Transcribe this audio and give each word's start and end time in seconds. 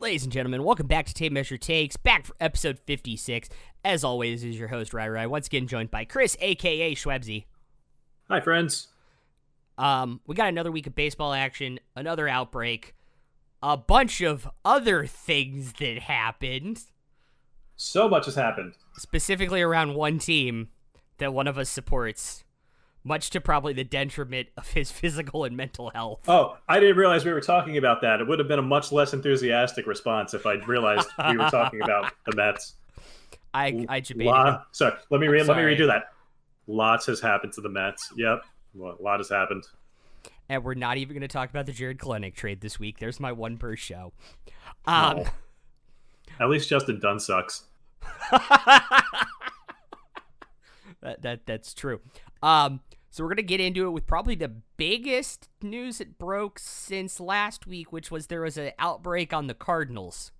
Ladies 0.00 0.22
and 0.22 0.32
gentlemen, 0.32 0.62
welcome 0.62 0.86
back 0.86 1.06
to 1.06 1.14
Tape 1.14 1.32
Measure 1.32 1.56
Takes, 1.56 1.96
back 1.96 2.24
for 2.26 2.34
episode 2.40 2.78
56. 2.86 3.48
As 3.84 4.04
always, 4.04 4.44
is 4.44 4.56
your 4.58 4.68
host, 4.68 4.94
Rai 4.94 5.08
Rai, 5.08 5.26
once 5.26 5.48
again 5.48 5.66
joined 5.66 5.90
by 5.90 6.04
Chris, 6.04 6.36
aka 6.40 6.94
Schwebzy. 6.94 7.44
Hi, 8.28 8.40
friends. 8.40 8.88
Um, 9.76 10.20
we 10.26 10.34
got 10.36 10.48
another 10.48 10.70
week 10.70 10.86
of 10.86 10.94
baseball 10.94 11.32
action, 11.32 11.80
another 11.96 12.28
outbreak, 12.28 12.94
a 13.60 13.76
bunch 13.76 14.20
of 14.20 14.48
other 14.64 15.04
things 15.06 15.72
that 15.74 15.98
happened, 16.00 16.80
So 17.76 18.08
much 18.08 18.26
has 18.26 18.34
happened. 18.36 18.74
specifically 18.96 19.62
around 19.62 19.94
one 19.94 20.18
team 20.20 20.68
that 21.18 21.32
one 21.34 21.48
of 21.48 21.58
us 21.58 21.68
supports, 21.68 22.44
much 23.08 23.30
to 23.30 23.40
probably 23.40 23.72
the 23.72 23.84
detriment 23.84 24.48
of 24.56 24.70
his 24.70 24.92
physical 24.92 25.44
and 25.44 25.56
mental 25.56 25.90
health. 25.90 26.20
Oh, 26.28 26.56
I 26.68 26.78
didn't 26.78 26.96
realize 26.96 27.24
we 27.24 27.32
were 27.32 27.40
talking 27.40 27.76
about 27.76 28.02
that. 28.02 28.20
It 28.20 28.28
would 28.28 28.38
have 28.38 28.46
been 28.46 28.58
a 28.58 28.62
much 28.62 28.92
less 28.92 29.12
enthusiastic 29.12 29.86
response 29.86 30.34
if 30.34 30.46
I'd 30.46 30.68
realized 30.68 31.08
we 31.28 31.36
were 31.36 31.50
talking 31.50 31.82
about 31.82 32.12
the 32.26 32.36
Mets. 32.36 32.74
I 33.52 33.86
I 33.88 34.00
debated. 34.00 34.30
Lot, 34.30 34.66
sorry, 34.72 34.94
let 35.10 35.20
me 35.20 35.26
re- 35.26 35.42
let 35.42 35.56
me 35.56 35.62
redo 35.62 35.86
that. 35.88 36.10
Lots 36.66 37.06
has 37.06 37.20
happened 37.20 37.54
to 37.54 37.62
the 37.62 37.70
Mets. 37.70 38.12
Yep, 38.16 38.42
Well, 38.74 38.96
a 38.98 39.02
lot 39.02 39.18
has 39.18 39.30
happened. 39.30 39.64
And 40.50 40.62
we're 40.62 40.74
not 40.74 40.98
even 40.98 41.14
going 41.14 41.22
to 41.22 41.28
talk 41.28 41.50
about 41.50 41.66
the 41.66 41.72
Jarred 41.72 41.98
Kelenic 41.98 42.34
trade 42.34 42.60
this 42.60 42.78
week. 42.78 42.98
There's 42.98 43.18
my 43.18 43.32
one 43.32 43.56
per 43.56 43.74
show. 43.74 44.12
Um. 44.86 45.24
At 46.40 46.48
least 46.48 46.68
Justin 46.68 47.00
Dunn 47.00 47.18
sucks. 47.18 47.64
that, 48.30 49.04
that 51.20 51.46
that's 51.46 51.74
true. 51.74 52.00
Um, 52.42 52.80
so 53.10 53.22
we're 53.24 53.30
gonna 53.30 53.42
get 53.42 53.60
into 53.60 53.86
it 53.86 53.90
with 53.90 54.06
probably 54.06 54.34
the 54.34 54.52
biggest 54.76 55.48
news 55.62 55.98
that 55.98 56.18
broke 56.18 56.58
since 56.58 57.20
last 57.20 57.66
week, 57.66 57.92
which 57.92 58.10
was 58.10 58.26
there 58.26 58.42
was 58.42 58.56
an 58.56 58.72
outbreak 58.78 59.32
on 59.32 59.46
the 59.46 59.54
Cardinals. 59.54 60.32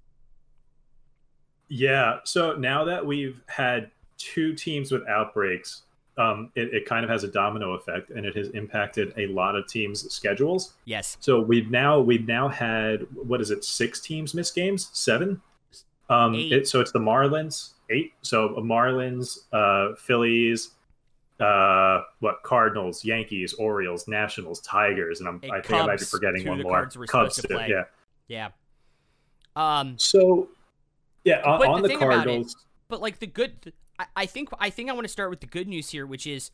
Yeah. 1.69 2.19
So 2.25 2.55
now 2.57 2.85
that 2.85 3.05
we've 3.05 3.41
had 3.47 3.91
two 4.17 4.55
teams 4.55 4.91
with 4.91 5.07
outbreaks, 5.09 5.83
um, 6.17 6.51
it, 6.57 6.75
it 6.75 6.87
kind 6.87 7.05
of 7.05 7.11
has 7.11 7.23
a 7.25 7.29
domino 7.29 7.75
effect, 7.75 8.11
and 8.11 8.27
it 8.27 8.35
has 8.37 8.49
impacted 8.49 9.13
a 9.17 9.27
lot 9.29 9.55
of 9.55 9.69
teams' 9.69 10.11
schedules. 10.13 10.75
Yes, 10.85 11.17
So 11.21 11.41
we've 11.41 11.71
now 11.71 12.01
we've 12.01 12.27
now 12.27 12.49
had 12.49 13.03
what 13.15 13.41
is 13.41 13.51
it? 13.51 13.65
Six 13.65 14.01
teams 14.01 14.35
miss 14.35 14.51
games? 14.51 14.91
Seven? 14.93 15.41
Um, 16.11 16.35
Eight. 16.35 16.53
it, 16.53 16.69
so 16.69 16.81
it's 16.81 16.91
the 16.91 16.99
Marlins 16.99 17.73
eight. 17.91 18.13
So 18.23 18.51
Marlins, 18.51 19.41
uh, 19.53 19.95
Phillies, 19.97 20.71
uh, 21.41 22.03
what 22.21 22.43
Cardinals, 22.43 23.05
Yankees, 23.05 23.55
Orioles, 23.55 24.09
Nationals, 24.09 24.61
Tigers, 24.61 25.21
and 25.21 25.29
I'm, 25.29 25.41
And 25.43 25.53
I 25.53 25.61
think 25.61 25.83
I 25.83 25.87
might 25.87 25.99
be 25.99 26.05
forgetting 26.05 26.47
one 26.49 26.63
more. 26.63 26.87
Cubs 27.07 27.37
to 27.37 27.49
too, 27.49 27.55
yeah. 27.69 27.85
yeah. 28.29 28.49
Um, 29.55 29.99
So 29.99 30.49
yeah, 31.25 31.43
on, 31.43 31.59
But 31.61 31.69
on 31.69 31.83
the 31.83 31.83
the 31.83 31.89
thing 31.89 32.03
about 32.03 32.13
it- 32.13 32.15
Cardinals. 32.25 32.57
but 32.89 33.01
like 33.01 33.19
the 33.21 33.27
good, 33.27 33.73
I, 33.99 34.07
I 34.17 34.27
think 34.27 34.49
I 34.59 34.71
think 34.71 34.91
I 34.91 34.93
want 34.93 35.05
to 35.05 35.13
start 35.13 35.31
with 35.31 35.41
the 35.41 35.47
good 35.47 35.69
news 35.69 35.91
here, 35.91 36.07
which 36.07 36.27
is, 36.27 36.51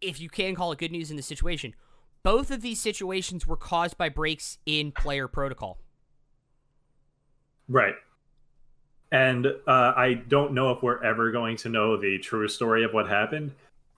if 0.00 0.20
you 0.20 0.28
can 0.28 0.54
call 0.54 0.72
it 0.72 0.78
good 0.78 0.92
news 0.92 1.10
in 1.10 1.16
this 1.16 1.26
situation, 1.26 1.74
both 2.22 2.50
of 2.50 2.62
these 2.62 2.80
situations 2.80 3.46
were 3.46 3.56
caused 3.56 3.96
by 3.98 4.08
breaks 4.08 4.58
in 4.66 4.92
player 4.92 5.28
protocol. 5.28 5.78
Right. 7.68 7.94
And 9.12 9.46
uh, 9.46 9.92
I 9.96 10.14
don't 10.28 10.52
know 10.52 10.72
if 10.72 10.82
we're 10.82 11.02
ever 11.02 11.30
going 11.30 11.56
to 11.58 11.68
know 11.68 11.96
the 11.96 12.18
true 12.18 12.48
story 12.48 12.82
of 12.84 12.92
what 12.92 13.08
happened 13.08 13.52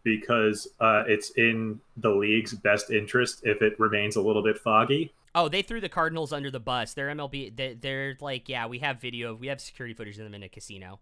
because 0.07 0.69
uh, 0.79 1.03
it's 1.09 1.31
in 1.31 1.81
the 1.97 2.11
league's 2.11 2.55
best 2.55 2.91
interest 2.93 3.41
if 3.43 3.61
it 3.61 3.79
remains 3.81 4.15
a 4.15 4.21
little 4.23 4.43
bit 4.43 4.57
foggy. 4.57 5.13
Oh, 5.35 5.49
they 5.49 5.63
threw 5.63 5.81
the 5.81 5.89
Cardinals 5.89 6.33
under 6.33 6.49
the 6.51 6.61
bus. 6.61 6.95
They're 6.95 7.09
MLB. 7.09 7.55
They, 7.57 7.75
they're 7.75 8.17
like, 8.21 8.49
yeah, 8.49 8.67
we 8.67 8.79
have 8.79 9.01
video. 9.01 9.35
We 9.35 9.49
have 9.49 9.61
security 9.61 9.95
footage 9.95 10.17
of 10.17 10.23
them 10.25 10.33
in 10.35 10.45
a 10.45 10.49
casino. 10.49 11.01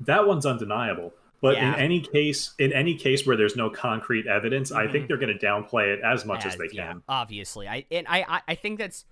That 0.00 0.26
one's 0.26 0.46
undeniable. 0.46 1.12
But 1.40 1.56
Yeah. 1.56 1.74
in 1.74 1.80
any 1.80 2.00
case, 2.00 2.54
in 2.60 2.72
any 2.72 2.94
case 2.94 3.26
where 3.26 3.36
there's 3.36 3.56
no 3.56 3.68
concrete 3.68 4.26
evidence, 4.28 4.70
I 4.72 4.86
think 4.86 5.08
they're 5.08 5.18
going 5.18 5.36
to 5.36 5.44
downplay 5.46 5.92
it 5.92 6.00
as 6.02 6.24
much 6.24 6.46
as 6.46 6.52
As- 6.54 6.58
they 6.60 6.68
yeah, 6.72 6.92
can. 6.92 7.02
obviously, 7.08 7.68
I 7.68 7.84
and 7.90 8.06
I, 8.08 8.24
I 8.26 8.40
I 8.48 8.54
think 8.54 8.78
that's 8.78 9.04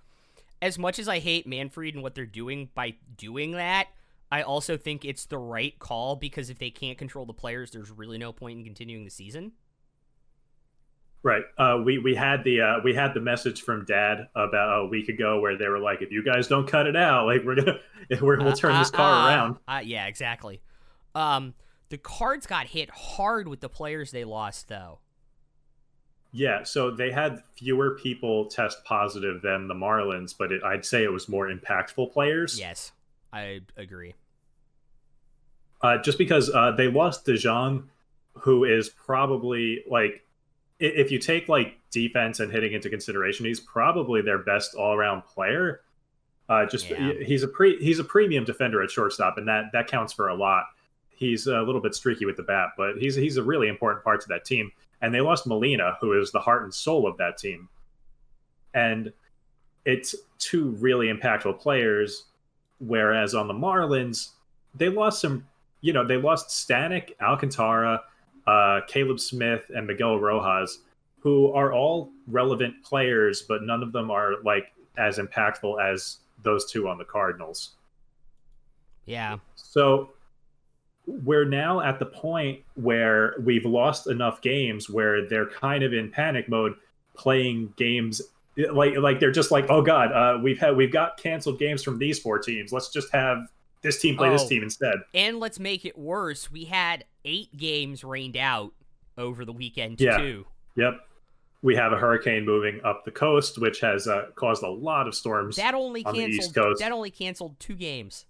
as 0.61 0.79
much 0.79 0.97
as 0.97 1.07
I 1.09 1.19
hate 1.19 1.45
Manfred 1.45 1.93
and 1.93 2.01
what 2.01 2.15
they're 2.15 2.25
doing 2.25 2.69
by 2.73 2.95
doing 3.17 3.51
that. 3.51 3.89
I 4.33 4.41
also 4.41 4.77
think 4.77 5.05
it's 5.05 5.27
the 5.27 5.37
right 5.37 5.77
call 5.77 6.15
because 6.15 6.49
if 6.49 6.57
they 6.57 6.71
can't 6.71 6.97
control 6.97 7.27
the 7.27 7.33
players, 7.33 7.69
there's 7.69 7.91
really 7.91 8.17
no 8.17 8.33
point 8.33 8.57
in 8.57 8.65
continuing 8.65 9.03
the 9.03 9.11
season. 9.11 9.51
Right. 11.21 11.43
Uh, 11.55 11.83
we 11.85 11.99
we 11.99 12.15
had 12.15 12.43
the 12.43 12.61
uh, 12.61 12.75
we 12.83 12.95
had 12.95 13.13
the 13.13 13.19
message 13.19 13.61
from 13.61 13.85
Dad 13.85 14.29
about 14.35 14.85
a 14.85 14.87
week 14.87 15.07
ago 15.07 15.39
where 15.39 15.55
they 15.55 15.67
were 15.67 15.77
like, 15.77 16.01
if 16.01 16.11
you 16.11 16.23
guys 16.23 16.47
don't 16.47 16.67
cut 16.67 16.87
it 16.87 16.95
out, 16.95 17.27
like 17.27 17.43
we're 17.45 17.53
gonna 17.53 17.79
we're, 18.21 18.43
we'll 18.43 18.53
turn 18.53 18.75
this 18.79 18.89
car 18.89 19.13
Uh, 19.13 19.21
uh, 19.21 19.27
around. 19.27 19.57
Uh, 19.67 19.81
yeah, 19.85 20.07
exactly. 20.07 20.63
Um, 21.13 21.53
the 21.89 21.99
Cards 21.99 22.47
got 22.47 22.65
hit 22.65 22.89
hard 22.89 23.47
with 23.47 23.61
the 23.61 23.69
players 23.69 24.09
they 24.09 24.23
lost, 24.23 24.67
though. 24.67 24.97
Yeah, 26.31 26.63
so 26.63 26.89
they 26.89 27.11
had 27.11 27.43
fewer 27.55 27.99
people 28.01 28.45
test 28.45 28.83
positive 28.83 29.43
than 29.43 29.67
the 29.67 29.75
Marlins, 29.75 30.33
but 30.35 30.51
it, 30.51 30.63
I'd 30.63 30.85
say 30.85 31.03
it 31.03 31.11
was 31.11 31.29
more 31.29 31.51
impactful 31.51 32.11
players. 32.11 32.59
Yes, 32.59 32.93
I 33.31 33.61
agree. 33.77 34.15
Uh, 35.83 35.97
just 35.97 36.17
because 36.17 36.49
uh, 36.49 36.71
they 36.71 36.87
lost 36.87 37.25
DeJong, 37.25 37.83
who 38.35 38.63
is 38.63 38.89
probably 38.89 39.83
like, 39.89 40.25
if 40.79 41.11
you 41.11 41.19
take 41.19 41.49
like 41.49 41.77
defense 41.91 42.39
and 42.39 42.51
hitting 42.51 42.73
into 42.73 42.89
consideration, 42.89 43.45
he's 43.45 43.59
probably 43.59 44.21
their 44.21 44.39
best 44.39 44.73
all-around 44.75 45.23
player. 45.25 45.81
Uh, 46.49 46.65
just 46.65 46.89
Yeah. 46.89 47.13
he's 47.21 47.43
a 47.43 47.47
pre 47.47 47.77
he's 47.77 47.99
a 47.99 48.03
premium 48.03 48.43
defender 48.43 48.81
at 48.81 48.91
shortstop, 48.91 49.37
and 49.37 49.47
that 49.47 49.65
that 49.73 49.87
counts 49.87 50.11
for 50.11 50.27
a 50.27 50.35
lot. 50.35 50.65
He's 51.09 51.47
a 51.47 51.61
little 51.61 51.79
bit 51.79 51.95
streaky 51.95 52.25
with 52.25 52.35
the 52.35 52.43
bat, 52.43 52.69
but 52.75 52.97
he's 52.97 53.15
he's 53.15 53.37
a 53.37 53.43
really 53.43 53.67
important 53.67 54.03
part 54.03 54.19
to 54.21 54.27
that 54.29 54.43
team. 54.43 54.71
And 55.01 55.13
they 55.13 55.21
lost 55.21 55.45
Molina, 55.47 55.97
who 56.01 56.19
is 56.19 56.31
the 56.31 56.39
heart 56.39 56.63
and 56.63 56.73
soul 56.73 57.05
of 57.07 57.17
that 57.17 57.37
team. 57.37 57.69
And 58.73 59.13
it's 59.85 60.15
two 60.39 60.71
really 60.79 61.07
impactful 61.07 61.59
players. 61.59 62.25
Whereas 62.79 63.35
on 63.35 63.47
the 63.47 63.53
Marlins, 63.53 64.29
they 64.75 64.89
lost 64.89 65.21
some, 65.21 65.45
you 65.83 65.91
know, 65.91 66.07
they 66.07 66.17
lost 66.17 66.47
Stanek, 66.47 67.11
Alcantara, 67.21 68.01
uh, 68.47 68.79
Caleb 68.87 69.19
Smith, 69.19 69.69
and 69.75 69.85
Miguel 69.85 70.17
Rojas, 70.17 70.79
who 71.19 71.51
are 71.51 71.73
all 71.73 72.09
relevant 72.27 72.81
players, 72.83 73.41
but 73.41 73.63
none 73.63 73.83
of 73.83 73.91
them 73.91 74.09
are 74.09 74.41
like 74.43 74.73
as 74.97 75.19
impactful 75.19 75.83
as 75.83 76.19
those 76.41 76.71
two 76.71 76.87
on 76.87 76.97
the 76.97 77.03
Cardinals. 77.03 77.71
Yeah, 79.05 79.39
So 79.55 80.13
we're 81.05 81.45
now 81.45 81.81
at 81.81 81.99
the 81.99 82.05
point 82.05 82.61
where 82.75 83.35
we've 83.43 83.65
lost 83.65 84.07
enough 84.07 84.41
games 84.41 84.89
where 84.89 85.27
they're 85.27 85.49
kind 85.49 85.83
of 85.83 85.93
in 85.93 86.09
panic 86.09 86.47
mode 86.47 86.75
playing 87.13 87.73
games 87.75 88.21
like 88.71 88.95
like 88.97 89.19
they're 89.19 89.31
just 89.31 89.51
like 89.51 89.65
oh 89.69 89.81
god 89.81 90.11
uh, 90.13 90.39
we've 90.41 90.59
had 90.59 90.77
we've 90.77 90.93
got 90.93 91.17
canceled 91.17 91.59
games 91.59 91.83
from 91.83 91.97
these 91.97 92.19
four 92.19 92.39
teams 92.39 92.71
let's 92.71 92.89
just 92.89 93.11
have 93.11 93.49
this 93.83 93.99
team 94.01 94.15
play 94.17 94.29
Oh. 94.29 94.31
this 94.33 94.47
team 94.47 94.63
instead 94.63 94.95
and 95.13 95.39
let's 95.39 95.59
make 95.59 95.85
it 95.85 95.97
worse. 95.97 96.49
We 96.51 96.65
had 96.65 97.05
eight 97.25 97.55
games 97.55 98.03
rained 98.03 98.37
out 98.37 98.73
over 99.17 99.45
the 99.45 99.53
weekend 99.53 100.01
Yeah. 100.01 100.17
too. 100.17 100.45
yep 100.75 100.93
we 101.61 101.75
have 101.75 101.93
a 101.93 101.97
hurricane 101.97 102.43
moving 102.45 102.81
up 102.83 103.05
the 103.05 103.11
coast 103.11 103.57
which 103.61 103.79
has 103.79 104.07
uh, 104.07 104.25
caused 104.35 104.63
a 104.63 104.69
lot 104.69 105.07
of 105.07 105.13
storms 105.15 105.55
That 105.57 105.73
only 105.75 106.03
canceled. 106.03 106.77
That 106.79 106.91
only 106.91 107.11
canceled 107.11 107.59
two 107.59 107.75
games. 107.75 108.25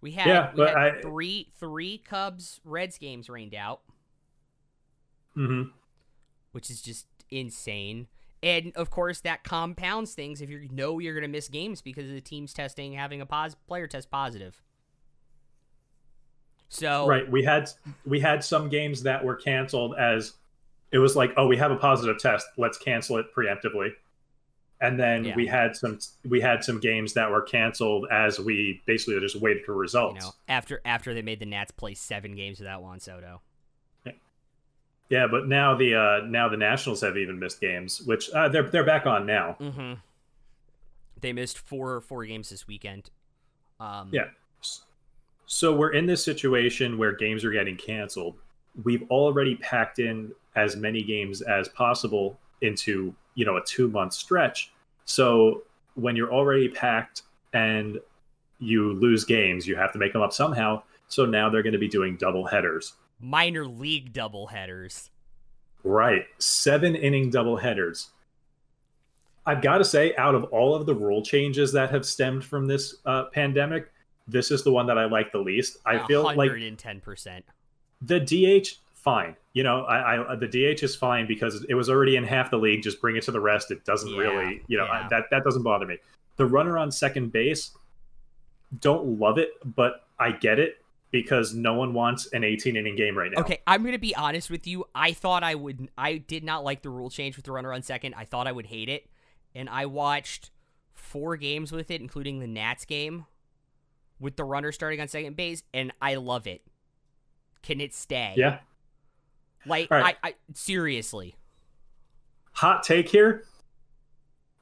We 0.00 0.10
had, 0.12 0.26
Yeah, 0.26 0.50
we 0.50 0.56
but 0.56 0.68
had 0.70 0.76
I- 0.96 1.00
three 1.02 1.52
three 1.60 1.98
Cubs 1.98 2.60
Reds 2.64 2.98
games 2.98 3.28
rained 3.28 3.54
out, 3.54 3.82
hmm 5.34 5.62
which 6.52 6.70
is 6.70 6.82
just 6.82 7.06
insane. 7.30 8.08
And 8.42 8.72
of 8.76 8.90
course, 8.90 9.20
that 9.20 9.44
compounds 9.44 10.14
things 10.14 10.40
if 10.40 10.50
you 10.50 10.68
know 10.72 10.98
you're 10.98 11.14
going 11.14 11.22
to 11.22 11.28
miss 11.28 11.48
games 11.48 11.80
because 11.80 12.06
of 12.08 12.14
the 12.14 12.20
team's 12.20 12.52
testing 12.52 12.92
having 12.94 13.20
a 13.20 13.26
pos- 13.26 13.54
player 13.68 13.86
test 13.86 14.10
positive. 14.10 14.60
So 16.68 17.06
right 17.06 17.30
we 17.30 17.44
had 17.44 17.68
we 18.06 18.18
had 18.18 18.42
some 18.42 18.68
games 18.70 19.02
that 19.02 19.22
were 19.22 19.36
canceled 19.36 19.94
as 19.98 20.32
it 20.90 20.98
was 20.98 21.14
like 21.14 21.32
oh 21.36 21.46
we 21.46 21.58
have 21.58 21.70
a 21.70 21.76
positive 21.76 22.18
test 22.18 22.46
let's 22.56 22.78
cancel 22.78 23.18
it 23.18 23.26
preemptively 23.36 23.90
and 24.80 24.98
then 24.98 25.24
Yeah. 25.26 25.36
we 25.36 25.46
had 25.46 25.76
some 25.76 25.98
we 26.26 26.40
had 26.40 26.64
some 26.64 26.80
games 26.80 27.12
that 27.12 27.30
were 27.30 27.42
canceled 27.42 28.06
as 28.10 28.40
we 28.40 28.80
basically 28.86 29.20
just 29.20 29.36
waited 29.36 29.66
for 29.66 29.74
results. 29.74 30.14
you 30.24 30.28
know 30.28 30.32
after 30.48 30.80
after 30.86 31.12
they 31.12 31.20
made 31.20 31.40
the 31.40 31.46
Nats 31.46 31.72
play 31.72 31.92
seven 31.92 32.34
games 32.34 32.58
without 32.58 32.82
Juan 32.82 33.00
Soto. 33.00 33.42
Yeah 35.12 35.28
but 35.30 35.46
now 35.46 35.76
the 35.76 35.94
uh 35.94 36.26
now 36.26 36.48
the 36.48 36.56
nationals 36.56 37.00
have 37.00 37.16
even 37.16 37.38
missed 37.38 37.60
games 37.60 38.02
which 38.02 38.28
uh, 38.30 38.48
they're 38.48 38.68
they're 38.68 38.84
back 38.84 39.06
on 39.06 39.24
now 39.24 39.56
Mm-hmm. 39.60 39.92
They 41.22 41.32
missed 41.32 41.58
four 41.58 42.00
four 42.02 42.26
games 42.26 42.50
this 42.50 42.66
weekend. 42.66 43.10
Um, 43.80 44.10
Yeah. 44.12 44.26
So 45.46 45.74
we're 45.74 45.92
in 45.92 46.06
this 46.06 46.24
situation 46.24 46.98
where 46.98 47.12
games 47.12 47.44
are 47.44 47.50
getting 47.50 47.76
canceled. 47.76 48.36
We've 48.84 49.02
already 49.10 49.54
packed 49.56 49.98
in 49.98 50.32
as 50.56 50.76
many 50.76 51.02
games 51.02 51.42
as 51.42 51.68
possible 51.68 52.38
into, 52.62 53.14
you 53.34 53.44
know, 53.44 53.56
a 53.56 53.62
2-month 53.62 54.14
stretch. 54.14 54.72
So 55.04 55.62
when 55.94 56.16
you're 56.16 56.32
already 56.32 56.68
packed 56.68 57.22
and 57.52 57.98
you 58.60 58.94
lose 58.94 59.24
games, 59.24 59.66
you 59.66 59.76
have 59.76 59.92
to 59.92 59.98
make 59.98 60.14
them 60.14 60.22
up 60.22 60.32
somehow. 60.32 60.82
So 61.08 61.26
now 61.26 61.50
they're 61.50 61.62
going 61.62 61.74
to 61.74 61.78
be 61.78 61.88
doing 61.88 62.16
double 62.16 62.46
headers. 62.46 62.94
Minor 63.22 63.64
league 63.66 64.12
double 64.12 64.48
headers. 64.48 65.10
Right. 65.84 66.26
Seven 66.38 66.96
inning 66.96 67.30
double 67.30 67.56
headers. 67.56 68.10
I've 69.46 69.62
got 69.62 69.78
to 69.78 69.84
say, 69.84 70.14
out 70.16 70.34
of 70.34 70.44
all 70.44 70.74
of 70.74 70.86
the 70.86 70.94
rule 70.94 71.22
changes 71.22 71.72
that 71.72 71.90
have 71.90 72.04
stemmed 72.04 72.44
from 72.44 72.66
this 72.66 72.96
uh, 73.06 73.24
pandemic, 73.32 73.92
this 74.26 74.50
is 74.50 74.64
the 74.64 74.72
one 74.72 74.86
that 74.86 74.98
I 74.98 75.04
like 75.04 75.32
the 75.32 75.38
least. 75.38 75.78
I 75.86 76.04
feel 76.06 76.22
like 76.22 76.36
110%. 76.36 77.42
the 78.02 78.20
DH, 78.20 78.78
fine. 78.94 79.36
You 79.52 79.62
know, 79.62 79.82
I, 79.82 80.32
I 80.32 80.36
the 80.36 80.46
DH 80.46 80.82
is 80.82 80.96
fine 80.96 81.26
because 81.26 81.64
it 81.68 81.74
was 81.74 81.90
already 81.90 82.16
in 82.16 82.24
half 82.24 82.50
the 82.50 82.56
league. 82.56 82.82
Just 82.82 83.00
bring 83.00 83.16
it 83.16 83.22
to 83.24 83.32
the 83.32 83.40
rest. 83.40 83.70
It 83.70 83.84
doesn't 83.84 84.10
Yeah, 84.10 84.18
really, 84.20 84.62
you 84.66 84.78
know, 84.78 84.84
yeah. 84.84 85.04
I, 85.04 85.08
that 85.10 85.24
that 85.30 85.44
doesn't 85.44 85.62
bother 85.62 85.86
me. 85.86 85.98
The 86.36 86.46
runner 86.46 86.78
on 86.78 86.90
second 86.90 87.32
base, 87.32 87.72
don't 88.80 89.18
love 89.18 89.38
it, 89.38 89.50
but 89.76 90.06
I 90.18 90.32
get 90.32 90.58
it 90.58 90.81
because 91.12 91.54
no 91.54 91.74
one 91.74 91.92
wants 91.92 92.26
an 92.32 92.42
18 92.42 92.74
inning 92.74 92.96
game 92.96 93.16
right 93.16 93.30
now. 93.30 93.42
Okay, 93.42 93.60
I'm 93.66 93.84
gonna 93.84 93.98
be 93.98 94.16
honest 94.16 94.50
with 94.50 94.66
you. 94.66 94.86
I 94.94 95.12
thought 95.12 95.44
I 95.44 95.54
would. 95.54 95.88
I 95.96 96.16
did 96.16 96.42
not 96.42 96.64
like 96.64 96.82
the 96.82 96.88
rule 96.88 97.10
change 97.10 97.36
with 97.36 97.44
the 97.44 97.52
runner 97.52 97.72
on 97.72 97.82
second. 97.82 98.14
I 98.16 98.24
thought 98.24 98.48
I 98.48 98.52
would 98.52 98.66
hate 98.66 98.88
it, 98.88 99.08
and 99.54 99.68
I 99.68 99.86
watched 99.86 100.50
four 100.94 101.36
games 101.36 101.70
with 101.70 101.90
it, 101.90 102.00
including 102.00 102.40
the 102.40 102.46
Nats 102.46 102.86
game, 102.86 103.26
with 104.18 104.36
the 104.36 104.44
runner 104.44 104.72
starting 104.72 105.00
on 105.00 105.08
second 105.08 105.36
base, 105.36 105.62
and 105.72 105.92
I 106.00 106.16
love 106.16 106.46
it. 106.46 106.62
Can 107.62 107.80
it 107.80 107.94
stay? 107.94 108.34
Yeah. 108.36 108.58
Like 109.66 109.90
right. 109.90 110.16
I, 110.22 110.28
I 110.30 110.34
seriously. 110.54 111.36
hot 112.52 112.82
take 112.82 113.08
here 113.08 113.44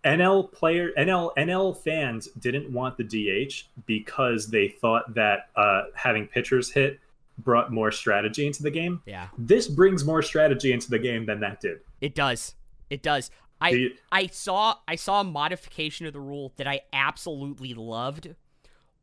nl 0.04 0.50
player 0.52 0.90
nl 0.98 1.32
nl 1.36 1.76
fans 1.76 2.28
didn't 2.38 2.70
want 2.72 2.96
the 2.96 3.04
dh 3.04 3.64
because 3.86 4.48
they 4.48 4.68
thought 4.68 5.14
that 5.14 5.50
uh, 5.56 5.82
having 5.94 6.26
pitchers 6.26 6.70
hit 6.70 6.98
brought 7.38 7.72
more 7.72 7.90
strategy 7.90 8.46
into 8.46 8.62
the 8.62 8.70
game 8.70 9.02
Yeah, 9.06 9.28
this 9.38 9.66
brings 9.68 10.04
more 10.04 10.22
strategy 10.22 10.72
into 10.72 10.90
the 10.90 10.98
game 10.98 11.26
than 11.26 11.40
that 11.40 11.60
did 11.60 11.80
it 12.00 12.14
does. 12.14 12.54
It 12.88 13.02
does. 13.02 13.30
I 13.60 13.72
The- 13.72 13.96
I 14.10 14.26
saw 14.26 14.76
I 14.88 14.96
saw 14.96 15.20
a 15.20 15.24
modification 15.24 16.06
of 16.06 16.12
the 16.12 16.20
rule 16.20 16.52
that 16.56 16.66
I 16.66 16.80
absolutely 16.92 17.74
loved, 17.74 18.34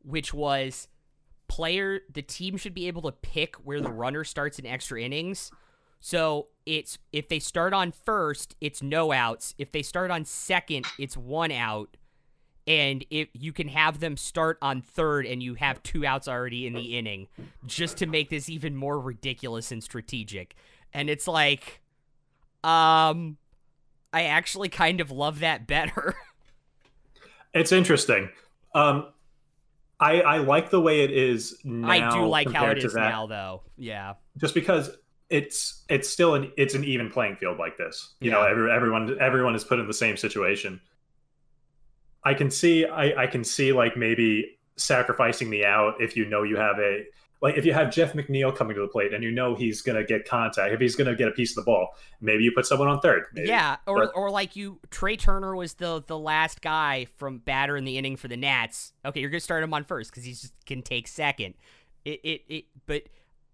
which 0.02 0.34
was 0.34 0.88
player 1.48 2.00
the 2.12 2.22
team 2.22 2.56
should 2.56 2.74
be 2.74 2.86
able 2.88 3.02
to 3.02 3.12
pick 3.12 3.56
where 3.56 3.80
the 3.80 3.90
runner 3.90 4.24
starts 4.24 4.58
in 4.58 4.66
extra 4.66 5.00
innings. 5.00 5.50
So 6.00 6.48
it's 6.66 6.98
if 7.12 7.28
they 7.28 7.38
start 7.38 7.72
on 7.72 7.92
first, 7.92 8.54
it's 8.60 8.82
no 8.82 9.12
outs. 9.12 9.54
If 9.58 9.72
they 9.72 9.82
start 9.82 10.10
on 10.10 10.24
second, 10.24 10.86
it's 10.98 11.16
one 11.16 11.50
out. 11.50 11.96
And 12.66 13.04
if 13.08 13.28
you 13.32 13.52
can 13.52 13.68
have 13.68 14.00
them 14.00 14.18
start 14.18 14.58
on 14.60 14.82
third 14.82 15.24
and 15.24 15.42
you 15.42 15.54
have 15.54 15.82
two 15.82 16.04
outs 16.04 16.28
already 16.28 16.66
in 16.66 16.74
the 16.74 16.98
inning, 16.98 17.28
just 17.66 17.96
to 17.98 18.06
make 18.06 18.28
this 18.28 18.50
even 18.50 18.76
more 18.76 19.00
ridiculous 19.00 19.72
and 19.72 19.82
strategic. 19.82 20.54
And 20.92 21.08
it's 21.08 21.26
like 21.26 21.80
um 22.62 23.38
I 24.12 24.24
actually 24.24 24.68
kind 24.68 25.00
of 25.00 25.10
love 25.10 25.40
that 25.40 25.66
better. 25.66 26.14
it's 27.54 27.72
interesting 27.72 28.28
um 28.74 29.06
i 29.98 30.20
i 30.20 30.36
like 30.36 30.68
the 30.68 30.80
way 30.80 31.00
it 31.02 31.10
is 31.10 31.58
now 31.64 31.88
I 31.88 32.14
do 32.14 32.26
like 32.26 32.52
how 32.52 32.66
it 32.66 32.84
is 32.84 32.92
that, 32.92 33.08
now 33.08 33.26
though. 33.26 33.62
Yeah. 33.78 34.14
just 34.36 34.54
because 34.54 34.90
it's 35.30 35.84
it's 35.88 36.08
still 36.08 36.34
an 36.34 36.52
it's 36.56 36.74
an 36.74 36.84
even 36.84 37.10
playing 37.10 37.36
field 37.36 37.58
like 37.58 37.76
this. 37.76 38.14
You 38.20 38.30
know, 38.30 38.42
every, 38.42 38.70
everyone 38.70 39.16
everyone 39.20 39.54
is 39.54 39.64
put 39.64 39.78
in 39.78 39.86
the 39.86 39.94
same 39.94 40.16
situation. 40.16 40.80
I 42.24 42.34
can 42.34 42.50
see 42.50 42.86
I 42.86 43.22
I 43.24 43.26
can 43.26 43.44
see 43.44 43.72
like 43.72 43.96
maybe 43.96 44.58
sacrificing 44.76 45.50
the 45.50 45.64
out 45.64 45.94
if 46.00 46.16
you 46.16 46.24
know 46.26 46.42
you 46.44 46.56
have 46.56 46.78
a 46.78 47.04
like 47.40 47.56
if 47.56 47.64
you 47.64 47.72
have 47.72 47.92
Jeff 47.92 48.14
McNeil 48.14 48.54
coming 48.54 48.74
to 48.76 48.82
the 48.82 48.88
plate 48.88 49.12
and 49.14 49.22
you 49.22 49.30
know 49.30 49.54
he's 49.54 49.82
gonna 49.82 50.04
get 50.04 50.26
contact 50.28 50.72
if 50.72 50.80
he's 50.80 50.96
gonna 50.96 51.14
get 51.14 51.28
a 51.28 51.32
piece 51.32 51.50
of 51.56 51.56
the 51.64 51.66
ball 51.66 51.90
maybe 52.20 52.42
you 52.42 52.52
put 52.52 52.66
someone 52.66 52.88
on 52.88 53.00
third 53.00 53.26
maybe. 53.32 53.48
Yeah, 53.48 53.76
or 53.86 54.06
But- 54.06 54.12
or 54.16 54.30
like 54.30 54.56
you 54.56 54.80
Trey 54.90 55.16
Turner 55.16 55.54
was 55.54 55.74
the 55.74 56.02
the 56.06 56.18
last 56.18 56.60
guy 56.62 57.06
from 57.16 57.38
batter 57.38 57.76
in 57.76 57.84
the 57.84 57.98
inning 57.98 58.16
for 58.16 58.28
the 58.28 58.36
Nats. 58.36 58.92
Okay, 59.04 59.20
you're 59.20 59.30
going 59.30 59.40
to 59.40 59.44
start 59.44 59.62
him 59.62 59.72
on 59.74 59.84
first 59.84 60.12
cuz 60.12 60.24
he 60.24 60.32
just 60.32 60.54
can 60.66 60.82
take 60.82 61.06
second. 61.06 61.54
It 62.04 62.20
it 62.24 62.42
it 62.48 62.64
but 62.86 63.02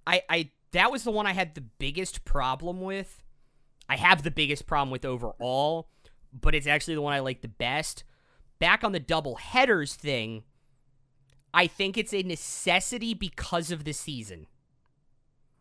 I 0.07 0.23
I 0.29 0.51
that 0.75 0.93
was 0.93 1.05
the 1.05 1.11
one 1.11 1.27
I 1.27 1.33
had 1.33 1.55
the 1.55 1.61
biggest 1.63 2.25
problem 2.25 2.81
with. 2.81 3.23
I 3.89 3.97
have 3.97 4.23
the 4.23 4.31
biggest 4.31 4.67
problem 4.67 4.91
with 4.91 5.05
overall, 5.05 5.89
but 6.33 6.55
it's 6.55 6.67
actually 6.67 6.95
the 6.95 7.03
one 7.03 7.13
I 7.13 7.21
like 7.21 7.43
the 7.43 7.49
best. 7.49 8.05
Back 8.59 8.85
on 8.85 8.93
the 8.93 9.01
double 9.01 9.37
headers 9.37 9.95
thing, 9.95 10.43
I 11.53 11.67
think 11.67 11.97
it's 11.97 12.13
a 12.13 12.23
necessity 12.23 13.15
because 13.15 13.71
of 13.71 13.85
the 13.85 13.93
season. 13.93 14.47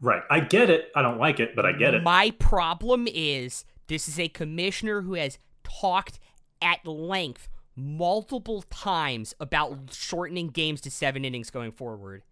right 0.01 0.23
I 0.29 0.39
get 0.39 0.69
it 0.69 0.91
I 0.95 1.01
don't 1.01 1.19
like 1.19 1.39
it 1.39 1.55
but 1.55 1.65
I 1.65 1.71
get 1.73 1.93
it 1.93 2.03
My 2.03 2.31
problem 2.31 3.07
is 3.07 3.65
this 3.87 4.07
is 4.09 4.19
a 4.19 4.27
commissioner 4.29 5.01
who 5.01 5.13
has 5.13 5.37
talked 5.63 6.19
at 6.61 6.85
length 6.87 7.47
multiple 7.75 8.63
times 8.63 9.33
about 9.39 9.93
shortening 9.93 10.47
games 10.47 10.81
to 10.81 10.91
seven 10.91 11.25
innings 11.25 11.49
going 11.49 11.71
forward. 11.71 12.23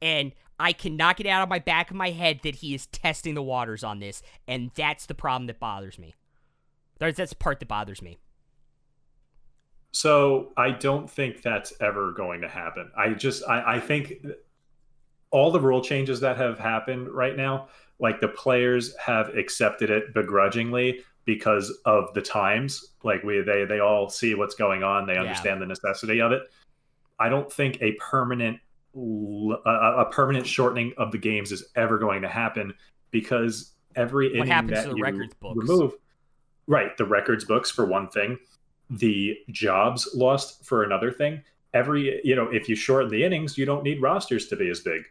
And 0.00 0.32
I 0.60 0.72
cannot 0.72 1.16
get 1.16 1.26
out 1.26 1.42
of 1.42 1.48
my 1.48 1.58
back 1.58 1.90
of 1.90 1.96
my 1.96 2.10
head 2.10 2.40
that 2.42 2.56
he 2.56 2.74
is 2.74 2.86
testing 2.86 3.34
the 3.34 3.42
waters 3.42 3.84
on 3.84 4.00
this. 4.00 4.22
And 4.46 4.70
that's 4.74 5.06
the 5.06 5.14
problem 5.14 5.46
that 5.46 5.60
bothers 5.60 5.98
me. 5.98 6.14
That's, 6.98 7.16
that's 7.16 7.30
the 7.30 7.36
part 7.36 7.60
that 7.60 7.68
bothers 7.68 8.02
me. 8.02 8.18
So 9.92 10.52
I 10.56 10.70
don't 10.70 11.08
think 11.08 11.42
that's 11.42 11.72
ever 11.80 12.12
going 12.12 12.40
to 12.42 12.48
happen. 12.48 12.90
I 12.96 13.10
just 13.10 13.42
I, 13.48 13.76
I 13.76 13.80
think 13.80 14.26
all 15.30 15.50
the 15.50 15.60
rule 15.60 15.82
changes 15.82 16.20
that 16.20 16.36
have 16.36 16.58
happened 16.58 17.08
right 17.08 17.36
now, 17.36 17.68
like 17.98 18.20
the 18.20 18.28
players 18.28 18.94
have 18.96 19.28
accepted 19.36 19.90
it 19.90 20.14
begrudgingly 20.14 21.00
because 21.24 21.70
of 21.84 22.12
the 22.14 22.22
times. 22.22 22.94
Like 23.02 23.22
we 23.22 23.40
they 23.40 23.64
they 23.64 23.80
all 23.80 24.08
see 24.08 24.34
what's 24.34 24.54
going 24.54 24.82
on, 24.82 25.06
they 25.06 25.14
Yeah. 25.14 25.22
understand 25.22 25.60
the 25.62 25.66
necessity 25.66 26.20
of 26.20 26.32
it. 26.32 26.42
I 27.18 27.28
don't 27.28 27.52
think 27.52 27.80
a 27.80 27.92
permanent 27.92 28.60
a, 28.98 30.00
a 30.00 30.10
permanent 30.10 30.46
shortening 30.46 30.92
of 30.98 31.12
the 31.12 31.18
games 31.18 31.52
is 31.52 31.64
ever 31.76 31.98
going 31.98 32.22
to 32.22 32.28
happen 32.28 32.74
because 33.10 33.72
every 33.96 34.32
inning 34.34 34.46
happens 34.46 34.72
that 34.72 34.82
to 34.84 34.90
the 34.90 34.96
you 34.96 35.02
records 35.02 35.34
books? 35.34 35.56
remove 35.56 35.92
right 36.66 36.96
the 36.96 37.04
records 37.04 37.44
books 37.44 37.70
for 37.70 37.84
one 37.84 38.08
thing 38.08 38.38
the 38.90 39.36
jobs 39.50 40.08
lost 40.14 40.64
for 40.64 40.82
another 40.82 41.10
thing 41.12 41.42
every 41.74 42.20
you 42.24 42.34
know 42.34 42.48
if 42.52 42.68
you 42.68 42.74
shorten 42.76 43.10
the 43.10 43.22
innings 43.22 43.56
you 43.58 43.64
don't 43.64 43.82
need 43.82 44.00
rosters 44.02 44.46
to 44.48 44.56
be 44.56 44.68
as 44.70 44.80
big 44.80 45.02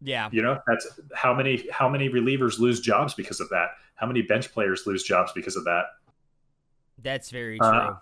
Yeah. 0.00 0.28
you 0.32 0.42
know 0.42 0.58
that's 0.66 1.00
how 1.14 1.34
many 1.34 1.66
how 1.70 1.88
many 1.88 2.08
relievers 2.08 2.58
lose 2.58 2.80
jobs 2.80 3.14
because 3.14 3.40
of 3.40 3.48
that 3.50 3.68
how 3.96 4.06
many 4.06 4.22
bench 4.22 4.52
players 4.52 4.86
lose 4.86 5.02
jobs 5.02 5.32
because 5.34 5.56
of 5.56 5.64
that 5.64 5.84
That's 7.02 7.30
very 7.30 7.58
true. 7.58 7.68
Uh, 7.68 7.96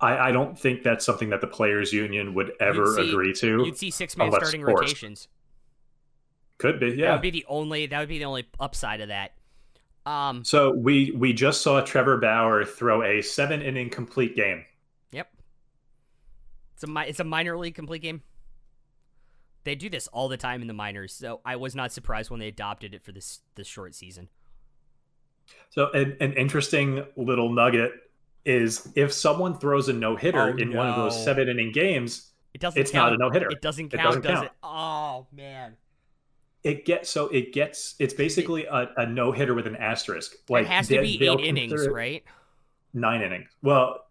I, 0.00 0.28
I 0.28 0.32
don't 0.32 0.58
think 0.58 0.82
that's 0.82 1.04
something 1.04 1.28
that 1.30 1.40
the 1.42 1.46
players 1.46 1.92
union 1.92 2.32
would 2.34 2.52
ever 2.60 2.94
see- 2.94 3.10
agree 3.10 3.32
to 3.34 3.64
You'd 3.66 3.76
see 3.76 3.90
six 3.90 4.16
man 4.16 4.32
starting 4.32 4.64
forced. 4.64 4.80
rotations. 4.82 5.28
could 6.58 6.80
be 6.80 6.88
yeah. 6.90 7.06
That 7.06 7.12
would 7.12 7.22
be 7.22 7.30
the 7.30 7.44
only 7.48 7.86
that 7.86 7.98
would 8.00 8.08
be 8.08 8.18
the 8.18 8.24
only 8.24 8.46
upside 8.58 9.00
of 9.00 9.08
that. 9.08 9.32
Um 10.06 10.44
so 10.44 10.72
we 10.72 11.10
we 11.12 11.32
just 11.34 11.60
saw 11.62 11.80
trevor 11.82 12.16
bauer 12.16 12.64
throw 12.64 13.02
a 13.02 13.20
seven 13.22 13.60
inning 13.62 13.90
complete 13.90 14.34
game 14.34 14.64
Yep. 15.12 15.28
It's 16.74 16.84
a 16.84 16.98
it's 17.08 17.20
a 17.20 17.24
minor 17.24 17.58
league 17.58 17.74
complete 17.74 18.00
game. 18.02 18.22
They 19.64 19.74
do 19.74 19.90
this 19.90 20.08
all 20.08 20.28
the 20.28 20.38
time 20.38 20.62
in 20.62 20.68
the 20.68 20.72
minors, 20.74 21.12
so 21.12 21.40
I 21.44 21.56
was 21.56 21.74
not 21.74 21.92
surprised 21.92 22.30
when 22.30 22.40
they 22.40 22.48
adopted 22.48 22.94
it 22.94 23.04
for 23.04 23.12
this 23.12 23.40
this 23.56 23.66
short 23.66 23.94
season. 23.94 24.30
So 25.68 25.90
an, 25.92 26.16
an 26.20 26.32
interesting 26.32 27.04
little 27.16 27.52
nugget 27.52 27.92
is 28.44 28.88
if 28.96 29.12
someone 29.12 29.58
throws 29.58 29.88
a 29.88 29.92
no 29.92 30.16
hitter 30.16 30.54
Oh, 30.54 30.56
in 30.56 30.72
one 30.74 30.86
of 30.88 30.96
those 30.96 31.22
seven 31.24 31.48
inning 31.48 31.72
games, 31.72 32.32
It 32.54 32.60
doesn't. 32.60 32.80
it's 32.80 32.90
count. 32.90 33.12
not 33.12 33.14
a 33.14 33.18
no 33.18 33.30
hitter. 33.30 33.48
It 33.50 33.60
doesn't 33.60 33.90
count, 33.90 34.00
It 34.00 34.04
doesn't 34.06 34.22
does 34.22 34.32
count. 34.34 34.46
it? 34.46 34.52
Oh 34.62 35.26
man, 35.32 35.76
It 36.64 36.84
gets 36.84 37.08
so 37.10 37.28
it 37.28 37.52
gets 37.52 37.94
it's 37.98 38.14
basically 38.14 38.64
a, 38.66 38.90
a 38.96 39.06
no 39.06 39.32
hitter 39.32 39.54
with 39.54 39.66
an 39.66 39.76
asterisk. 39.76 40.34
Like 40.48 40.62
it 40.64 40.68
has 40.68 40.88
to 40.88 40.96
they- 40.96 41.02
be 41.02 41.26
eight 41.28 41.40
innings, 41.40 41.86
right? 41.88 42.24
Nine 42.94 43.22
innings. 43.22 43.48
Well, 43.62 44.04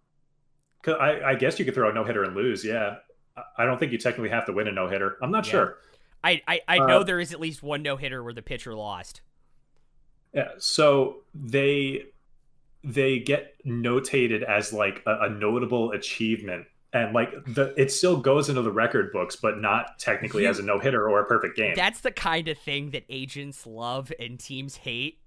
'cause 0.83 0.95
I, 0.99 1.21
I 1.31 1.35
guess 1.35 1.59
you 1.59 1.65
could 1.65 1.73
throw 1.73 1.89
a 1.89 1.93
no 1.93 2.03
hitter 2.05 2.23
and 2.23 2.35
lose. 2.35 2.63
Yeah, 2.63 2.97
I- 3.35 3.43
I 3.63 3.65
don't 3.65 3.77
think 3.79 3.91
you 3.91 3.97
technically 3.97 4.29
have 4.29 4.45
to 4.45 4.53
win 4.53 4.67
a 4.67 4.71
no 4.71 4.87
hitter. 4.87 5.17
I'm 5.21 5.31
not 5.31 5.45
Yeah. 5.45 5.51
sure. 5.51 5.77
I 6.23 6.41
I, 6.47 6.61
I 6.67 6.79
Uh, 6.79 6.87
know 6.87 7.03
there 7.03 7.19
is 7.19 7.33
at 7.33 7.39
least 7.39 7.61
one 7.63 7.81
no 7.81 7.97
hitter 7.97 8.23
where 8.23 8.33
the 8.33 8.41
pitcher 8.41 8.73
lost. 8.75 9.21
Yeah, 10.33 10.51
so 10.59 11.23
they 11.33 12.05
they 12.83 13.19
get 13.19 13.55
notated 13.65 14.43
as 14.43 14.71
like 14.73 15.01
a, 15.05 15.19
a 15.21 15.29
notable 15.29 15.91
achievement, 15.91 16.65
and 16.93 17.13
like 17.13 17.31
the 17.45 17.73
it 17.77 17.91
still 17.91 18.17
goes 18.17 18.49
into 18.49 18.61
the 18.61 18.71
record 18.71 19.11
books, 19.11 19.35
but 19.35 19.59
not 19.59 19.99
technically 19.99 20.43
You- 20.43 20.49
as 20.49 20.59
a 20.59 20.63
no 20.63 20.79
hitter 20.79 21.09
or 21.09 21.19
a 21.19 21.25
perfect 21.25 21.57
game. 21.57 21.73
That's 21.75 22.01
the 22.01 22.11
kind 22.11 22.47
of 22.47 22.57
thing 22.57 22.91
that 22.91 23.03
agents 23.09 23.65
love 23.67 24.11
and 24.19 24.39
teams 24.39 24.75
hate. 24.77 25.19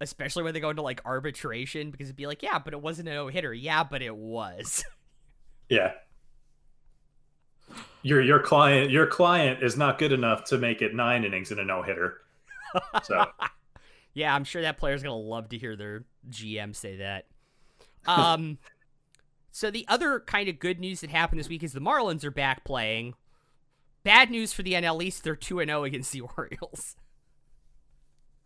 Especially 0.00 0.42
when 0.42 0.52
they 0.54 0.60
go 0.60 0.70
into 0.70 0.82
like 0.82 1.00
arbitration, 1.04 1.90
because 1.90 2.08
it'd 2.08 2.16
be 2.16 2.26
like, 2.26 2.42
yeah, 2.42 2.58
but 2.58 2.74
it 2.74 2.82
wasn't 2.82 3.08
a 3.08 3.14
no 3.14 3.28
hitter. 3.28 3.54
Yeah, 3.54 3.84
but 3.84 4.02
it 4.02 4.14
was. 4.16 4.84
Yeah. 5.70 5.92
Your 8.02 8.20
your 8.20 8.38
client 8.38 8.90
your 8.90 9.06
client 9.06 9.62
is 9.62 9.78
not 9.78 9.98
good 9.98 10.12
enough 10.12 10.44
to 10.44 10.58
make 10.58 10.82
it 10.82 10.94
nine 10.94 11.24
innings 11.24 11.50
in 11.50 11.58
a 11.58 11.64
no 11.64 11.82
hitter. 11.82 12.18
So 13.02 13.24
yeah, 14.14 14.34
I'm 14.34 14.44
sure 14.44 14.62
that 14.62 14.78
player's 14.78 15.02
gonna 15.02 15.16
love 15.16 15.50
to 15.50 15.58
hear 15.58 15.76
their 15.76 16.04
GM 16.30 16.74
say 16.74 16.98
that. 16.98 17.26
Um, 18.06 18.58
so 19.50 19.70
the 19.70 19.84
other 19.88 20.20
kind 20.20 20.48
of 20.48 20.58
good 20.58 20.80
news 20.80 21.00
that 21.00 21.10
happened 21.10 21.40
this 21.40 21.48
week 21.48 21.62
is 21.62 21.72
the 21.72 21.80
Marlins 21.80 22.24
are 22.24 22.30
back 22.30 22.64
playing. 22.64 23.14
Bad 24.04 24.30
news 24.30 24.52
for 24.52 24.62
the 24.62 24.74
NL 24.74 25.02
East, 25.02 25.24
they're 25.24 25.36
two 25.36 25.60
and 25.60 25.68
zero 25.68 25.84
against 25.84 26.12
the 26.12 26.20
Orioles. 26.36 26.96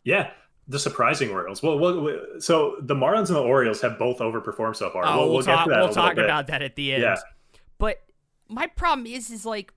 Yeah, 0.04 0.30
the 0.68 0.78
surprising 0.78 1.30
Orioles. 1.30 1.62
Well, 1.62 1.78
well, 1.78 2.18
so 2.38 2.76
the 2.80 2.94
Marlins 2.94 3.28
and 3.28 3.37
the 3.37 3.42
Orioles 3.42 3.80
have 3.80 3.98
both 3.98 4.18
overperformed 4.18 4.76
so 4.76 4.90
far. 4.90 5.02
Oh, 5.04 5.18
we'll, 5.18 5.34
we'll, 5.34 5.42
talk. 5.42 5.60
get 5.60 5.64
to 5.64 5.70
that 5.70 5.80
We'll 5.80 5.94
talk 5.94 6.16
about 6.16 6.46
that 6.46 6.62
at 6.62 6.76
the 6.76 6.94
end. 6.94 7.02
Yeah. 7.02 7.16
But 7.78 8.02
my 8.48 8.66
problem 8.66 9.06
is, 9.06 9.30
is 9.30 9.44
like, 9.44 9.72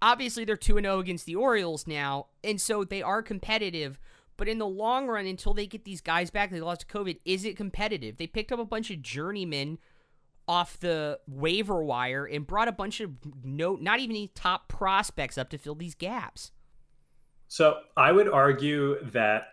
obviously 0.00 0.44
they're 0.44 0.56
two 0.56 0.76
and 0.76 0.84
zero 0.84 0.98
against 1.00 1.26
the 1.26 1.36
Orioles 1.36 1.86
now, 1.86 2.26
and 2.44 2.60
so 2.60 2.84
they 2.84 3.02
are 3.02 3.22
competitive. 3.22 3.98
But 4.36 4.48
in 4.48 4.58
the 4.58 4.66
long 4.66 5.06
run, 5.06 5.26
until 5.26 5.54
they 5.54 5.66
get 5.66 5.84
these 5.84 6.00
guys 6.00 6.30
back, 6.30 6.50
they 6.50 6.60
lost 6.60 6.82
to 6.82 6.86
COVID. 6.86 7.18
Is 7.24 7.44
it 7.44 7.56
competitive? 7.56 8.16
They 8.18 8.26
picked 8.26 8.52
up 8.52 8.58
a 8.58 8.64
bunch 8.64 8.90
of 8.90 9.02
journeymen 9.02 9.78
off 10.48 10.78
the 10.78 11.18
waiver 11.26 11.82
wire 11.82 12.24
and 12.24 12.46
brought 12.46 12.68
a 12.68 12.72
bunch 12.72 13.00
of 13.00 13.12
no, 13.42 13.76
not 13.76 13.98
even 13.98 14.14
any 14.14 14.28
top 14.34 14.68
prospects 14.68 15.36
up 15.36 15.50
to 15.50 15.58
fill 15.58 15.74
these 15.74 15.94
gaps. 15.94 16.52
So 17.48 17.80
I 17.96 18.12
would 18.12 18.28
argue 18.28 19.02
that 19.10 19.48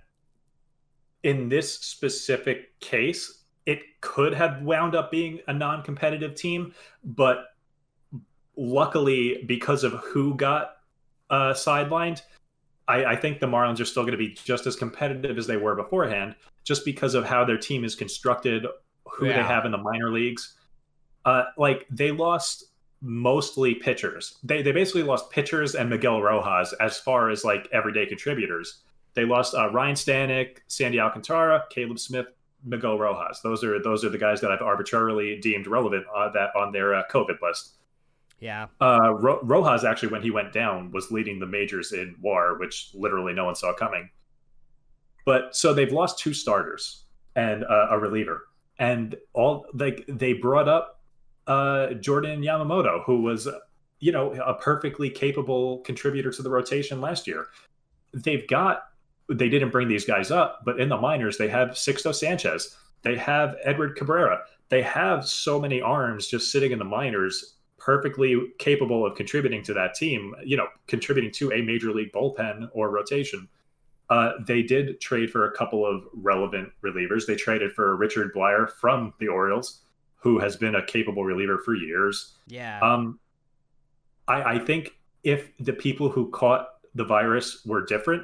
in 1.23 1.49
this 1.49 1.79
specific 1.79 2.79
case, 2.79 3.43
it 3.65 3.79
could 4.01 4.33
have 4.33 4.61
wound 4.61 4.93
up 4.93 5.09
being 5.09 5.39
a 5.47 5.53
non-competitive 5.53 6.35
team, 6.35 6.73
but 7.03 7.45
luckily, 8.57 9.43
because 9.47 9.83
of 9.83 9.93
who 9.93 10.35
got 10.35 10.75
uh, 11.29 11.53
sidelined, 11.53 12.21
I, 12.87 13.05
I 13.05 13.15
think 13.15 13.39
the 13.39 13.47
Marlins 13.47 13.79
are 13.79 13.85
still 13.85 14.03
going 14.03 14.11
to 14.13 14.17
be 14.17 14.29
just 14.29 14.67
as 14.67 14.75
competitive 14.75 15.37
as 15.37 15.47
they 15.47 15.57
were 15.57 15.75
beforehand, 15.75 16.35
just 16.63 16.85
because 16.85 17.13
of 17.15 17.25
how 17.25 17.45
their 17.45 17.57
team 17.57 17.83
is 17.83 17.95
constructed, 17.95 18.65
who 19.05 19.27
they 19.27 19.33
have 19.43 19.65
in 19.65 19.71
the 19.71 19.77
minor 19.77 20.11
leagues. 20.11 20.55
Uh, 21.25 21.45
like 21.57 21.85
they 21.89 22.11
lost 22.11 22.65
mostly 23.01 23.75
pitchers. 23.75 24.37
They 24.43 24.61
they 24.61 24.71
basically 24.71 25.03
lost 25.03 25.29
pitchers 25.29 25.75
and 25.75 25.89
Miguel 25.89 26.21
Rojas 26.21 26.73
as 26.79 26.97
far 26.97 27.29
as 27.29 27.43
like 27.43 27.67
everyday 27.71 28.05
contributors. 28.05 28.79
They 29.13 29.25
lost 29.25 29.53
uh, 29.53 29.69
Ryne 29.71 29.95
Stanek, 29.95 30.57
Sandy 30.67 30.99
Alcantara, 30.99 31.65
Caleb 31.69 31.99
Smith, 31.99 32.27
Miguel 32.63 32.97
Rojas. 32.97 33.41
Those 33.41 33.63
are 33.63 33.81
those 33.81 34.03
are 34.03 34.09
the 34.09 34.17
guys 34.17 34.41
that 34.41 34.51
I've 34.51 34.61
arbitrarily 34.61 35.37
deemed 35.39 35.67
relevant 35.67 36.05
uh, 36.15 36.29
that 36.29 36.55
on 36.55 36.71
their 36.71 36.95
uh, 36.95 37.03
COVID 37.11 37.41
list. 37.41 37.75
Yeah. 38.43 38.67
Uh, 38.81 39.13
Ro- 39.13 39.39
Rojas 39.41 39.85
actually, 39.85 40.09
when 40.09 40.21
he 40.21 40.29
went 40.29 40.51
down, 40.51 40.91
was 40.91 41.12
leading 41.12 41.39
the 41.39 41.45
majors 41.45 41.93
in 41.93 42.17
WAR, 42.19 42.59
which 42.59 42.91
literally 42.93 43.31
no 43.31 43.45
one 43.45 43.55
saw 43.55 43.73
coming. 43.73 44.09
But 45.25 45.55
so 45.55 45.73
they've 45.73 45.93
lost 45.93 46.19
two 46.19 46.33
starters 46.33 47.05
and 47.38 47.63
uh, 47.63 47.88
a 47.91 47.97
reliever, 47.97 48.41
and 48.77 49.15
all 49.31 49.65
like 49.73 50.03
they 50.09 50.33
brought 50.33 50.67
up 50.67 51.00
uh, 51.47 51.93
Jordan 51.93 52.41
Yamamoto, 52.41 53.05
who 53.05 53.21
was 53.21 53.47
you 54.01 54.12
know 54.12 54.33
a 54.33 54.55
perfectly 54.55 55.09
capable 55.09 55.77
contributor 55.79 56.29
to 56.29 56.41
the 56.41 56.50
rotation 56.50 57.00
last 57.00 57.27
year. 57.27 57.47
They've 58.13 58.45
got 58.45 58.83
they 59.31 59.47
didn't 59.47 59.69
bring 59.69 59.88
these 59.88 60.03
guys 60.03 60.31
up, 60.31 60.63
but 60.65 60.81
in 60.81 60.89
the 60.89 60.97
minors 60.97 61.38
they 61.38 61.47
have 61.47 61.69
Sixto 61.69 62.13
Sanchez, 62.13 62.75
they 63.03 63.15
have 63.15 63.55
Edward 63.63 63.95
Cabrera, 63.95 64.41
they 64.67 64.81
have 64.81 65.25
so 65.25 65.62
many 65.62 65.81
arms 65.81 66.27
just 66.27 66.51
sitting 66.51 66.73
in 66.73 66.79
the 66.79 66.83
minors 66.83 67.52
perfectly 67.83 68.53
capable 68.59 69.05
of 69.05 69.13
contributing 69.15 69.61
to 69.61 69.73
that 69.73 69.93
team, 69.93 70.33
you 70.45 70.55
know, 70.55 70.67
contributing 70.87 71.31
to 71.31 71.51
a 71.51 71.61
major 71.61 71.91
league 71.91 72.11
bullpen 72.13 72.69
or 72.71 72.89
rotation. 72.89 73.47
Uh, 74.09 74.31
they 74.47 74.61
did 74.61 75.01
trade 75.01 75.29
for 75.29 75.47
a 75.47 75.51
couple 75.51 75.85
of 75.85 76.05
relevant 76.13 76.71
relievers. 76.81 77.25
They 77.25 77.35
traded 77.35 77.73
for 77.73 77.95
Richard 77.97 78.33
Bleier 78.33 78.69
from 78.69 79.13
the 79.19 79.27
Orioles, 79.27 79.81
who 80.15 80.39
has 80.39 80.55
been 80.55 80.75
a 80.75 80.85
capable 80.85 81.25
reliever 81.25 81.57
for 81.57 81.75
years. 81.75 82.35
Yeah. 82.47 82.79
Um, 82.79 83.19
I, 84.29 84.55
I 84.55 84.59
think 84.59 84.95
if 85.23 85.49
the 85.59 85.73
people 85.73 86.09
who 86.09 86.29
caught 86.31 86.69
the 86.95 87.03
virus 87.03 87.65
were 87.65 87.85
different, 87.85 88.23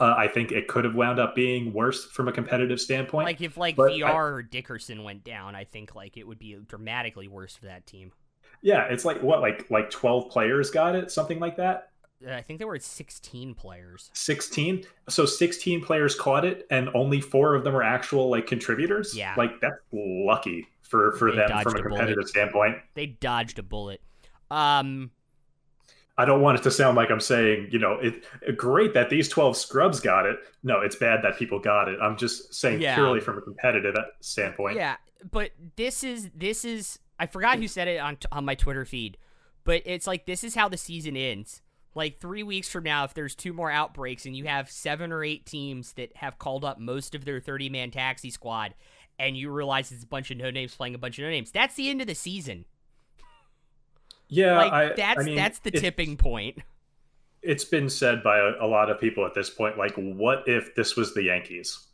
uh, 0.00 0.14
I 0.18 0.28
think 0.28 0.52
it 0.52 0.68
could 0.68 0.84
have 0.84 0.94
wound 0.94 1.18
up 1.18 1.34
being 1.34 1.72
worse 1.72 2.04
from 2.04 2.28
a 2.28 2.32
competitive 2.32 2.80
standpoint. 2.80 3.24
like 3.24 3.40
if 3.40 3.56
like 3.56 3.76
but 3.76 3.92
VR 3.92 4.06
I- 4.06 4.12
or 4.12 4.42
Dickerson 4.42 5.02
went 5.02 5.24
down, 5.24 5.54
I 5.54 5.64
think 5.64 5.94
like 5.94 6.18
it 6.18 6.26
would 6.26 6.38
be 6.38 6.56
dramatically 6.66 7.28
worse 7.28 7.56
for 7.56 7.66
that 7.66 7.86
team. 7.86 8.12
Yeah, 8.62 8.84
it's 8.84 9.04
like 9.04 9.22
what, 9.22 9.40
like 9.40 9.70
like 9.70 9.90
twelve 9.90 10.30
players 10.30 10.70
got 10.70 10.94
it, 10.94 11.10
something 11.10 11.38
like 11.40 11.56
that. 11.56 11.90
Uh, 12.26 12.32
I 12.34 12.40
think 12.40 12.58
there 12.60 12.68
were 12.68 12.78
16 12.78 13.52
players. 13.54 14.08
16 14.14 14.84
so 15.08 15.26
16 15.26 15.82
players 15.84 16.14
caught 16.14 16.44
it 16.44 16.66
and 16.70 16.88
only 16.94 17.20
four 17.20 17.56
of 17.56 17.64
them 17.64 17.74
are 17.74 17.82
actual 17.82 18.30
like 18.30 18.46
contributors 18.46 19.12
Yeah. 19.16 19.34
like 19.36 19.60
that's 19.60 19.74
lucky 19.92 20.68
for 20.82 21.12
for 21.16 21.32
They 21.32 21.38
them 21.38 21.48
from 21.62 21.72
a 21.72 21.82
bullet. 21.82 21.82
competitive 21.88 22.28
standpoint 22.28 22.76
They 22.94 23.06
dodged 23.06 23.58
a 23.58 23.64
bullet. 23.64 24.00
Um, 24.52 25.10
i 26.16 26.24
don't 26.24 26.42
want 26.42 26.58
it 26.60 26.62
to 26.62 26.70
sound 26.70 26.94
like 26.96 27.10
i'm 27.10 27.18
saying 27.20 27.68
you 27.72 27.78
know 27.80 27.98
it 28.00 28.22
great 28.56 28.92
that 28.94 29.08
these 29.10 29.28
12 29.28 29.56
scrubs 29.56 29.98
got 29.98 30.26
it 30.26 30.36
no 30.62 30.80
it's 30.80 30.94
bad 30.94 31.20
that 31.24 31.36
people 31.38 31.58
got 31.58 31.88
it 31.88 31.98
i'm 32.02 32.16
just 32.16 32.54
saying 32.54 32.80
Yeah. 32.80 32.94
purely 32.94 33.18
from 33.18 33.38
a 33.38 33.40
competitive 33.40 33.96
standpoint 34.20 34.76
yeah, 34.76 34.96
but 35.30 35.50
this 35.76 36.04
is 36.04 36.30
this 36.36 36.64
is 36.64 36.98
I 37.18 37.26
forgot 37.26 37.58
who 37.58 37.68
said 37.68 37.88
it 37.88 37.98
on 38.00 38.18
on 38.30 38.44
my 38.44 38.54
Twitter 38.54 38.84
feed, 38.84 39.16
but 39.64 39.82
it's 39.84 40.06
like 40.06 40.26
this 40.26 40.42
is 40.44 40.54
how 40.54 40.68
the 40.68 40.76
season 40.76 41.16
ends. 41.16 41.62
Like 41.94 42.20
three 42.20 42.42
weeks 42.42 42.68
from 42.70 42.84
now, 42.84 43.04
if 43.04 43.12
there's 43.12 43.34
two 43.34 43.52
more 43.52 43.70
outbreaks 43.70 44.24
and 44.24 44.34
you 44.34 44.44
have 44.44 44.70
seven 44.70 45.12
or 45.12 45.22
eight 45.22 45.44
teams 45.44 45.92
that 45.94 46.16
have 46.16 46.38
called 46.38 46.64
up 46.64 46.78
most 46.78 47.14
of 47.14 47.24
their 47.26 47.38
30 47.38 47.68
man 47.68 47.90
taxi 47.90 48.30
squad, 48.30 48.74
and 49.18 49.36
you 49.36 49.50
realize 49.50 49.92
it's 49.92 50.02
a 50.02 50.06
bunch 50.06 50.30
of 50.30 50.38
no 50.38 50.50
names 50.50 50.74
playing 50.74 50.94
a 50.94 50.98
bunch 50.98 51.18
of 51.18 51.24
no 51.24 51.30
names, 51.30 51.50
that's 51.50 51.74
the 51.74 51.90
end 51.90 52.00
of 52.00 52.06
the 52.06 52.14
season. 52.14 52.64
yeah 54.28 54.56
like 54.56 54.72
I, 54.72 54.92
that's 54.94 55.20
I 55.20 55.22
mean, 55.24 55.36
that's 55.36 55.58
the 55.58 55.70
tipping 55.70 56.16
point. 56.16 56.58
it's 57.42 57.64
been 57.64 57.90
said 57.90 58.22
by 58.22 58.38
a, 58.38 58.64
a 58.64 58.66
lot 58.66 58.88
of 58.88 58.98
people 58.98 59.26
at 59.26 59.34
this 59.34 59.50
point 59.50 59.76
like 59.76 59.94
what 59.96 60.44
if 60.46 60.74
this 60.74 60.96
was 60.96 61.12
the 61.12 61.24
yankees 61.24 61.86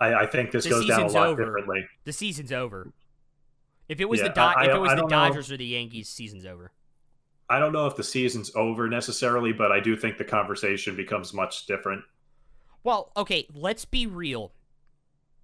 i, 0.00 0.14
I 0.14 0.26
think 0.26 0.52
this 0.52 0.64
The 0.64 0.70
goes 0.70 0.86
down 0.86 1.02
a 1.02 1.06
lot 1.08 1.26
over. 1.28 1.44
differently 1.44 1.84
The 2.04 2.12
season's 2.12 2.52
over. 2.52 2.92
If 3.88 4.00
it 4.00 4.08
was 4.08 4.20
Yeah, 4.20 4.28
the 4.28 4.34
Do- 4.34 4.40
I- 4.40 4.66
if 4.66 4.74
it 4.74 4.78
was 4.80 4.90
the 4.90 5.02
know. 5.02 5.08
Dodgers 5.08 5.50
or 5.52 5.56
the 5.56 5.66
Yankees, 5.66 6.08
season's 6.08 6.44
over. 6.44 6.72
I 7.48 7.60
don't 7.60 7.72
know 7.72 7.86
if 7.86 7.94
the 7.96 8.02
season's 8.02 8.54
over 8.56 8.88
necessarily, 8.88 9.52
but 9.52 9.70
I 9.70 9.78
do 9.78 9.96
think 9.96 10.18
the 10.18 10.24
conversation 10.24 10.96
becomes 10.96 11.32
much 11.32 11.66
different. 11.66 12.04
Well, 12.82 13.12
okay, 13.16 13.46
let's 13.54 13.84
be 13.84 14.06
real 14.06 14.52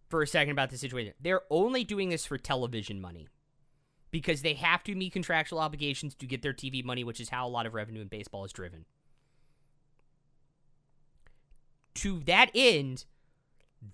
for 0.09 0.23
a 0.23 0.27
second 0.27 0.51
about 0.53 0.71
the 0.71 0.79
situation. 0.79 1.15
They're 1.21 1.43
only 1.51 1.85
doing 1.85 2.09
this 2.09 2.27
for 2.27 2.39
television 2.39 3.01
money 3.01 3.29
because 4.11 4.43
they 4.43 4.55
have 4.55 4.83
to 4.85 4.95
meet 4.97 5.13
contractual 5.13 5.61
obligations 5.61 6.15
to 6.17 6.27
get 6.27 6.43
their 6.43 6.53
TV 6.53 6.83
money, 6.85 7.05
which 7.05 7.21
is 7.21 7.29
how 7.29 7.47
a 7.47 7.49
lot 7.49 7.67
of 7.67 7.75
revenue 7.75 8.01
in 8.01 8.09
baseball 8.09 8.45
is 8.45 8.53
driven. 8.53 8.85
To 11.95 12.21
that 12.21 12.51
end, 12.55 13.05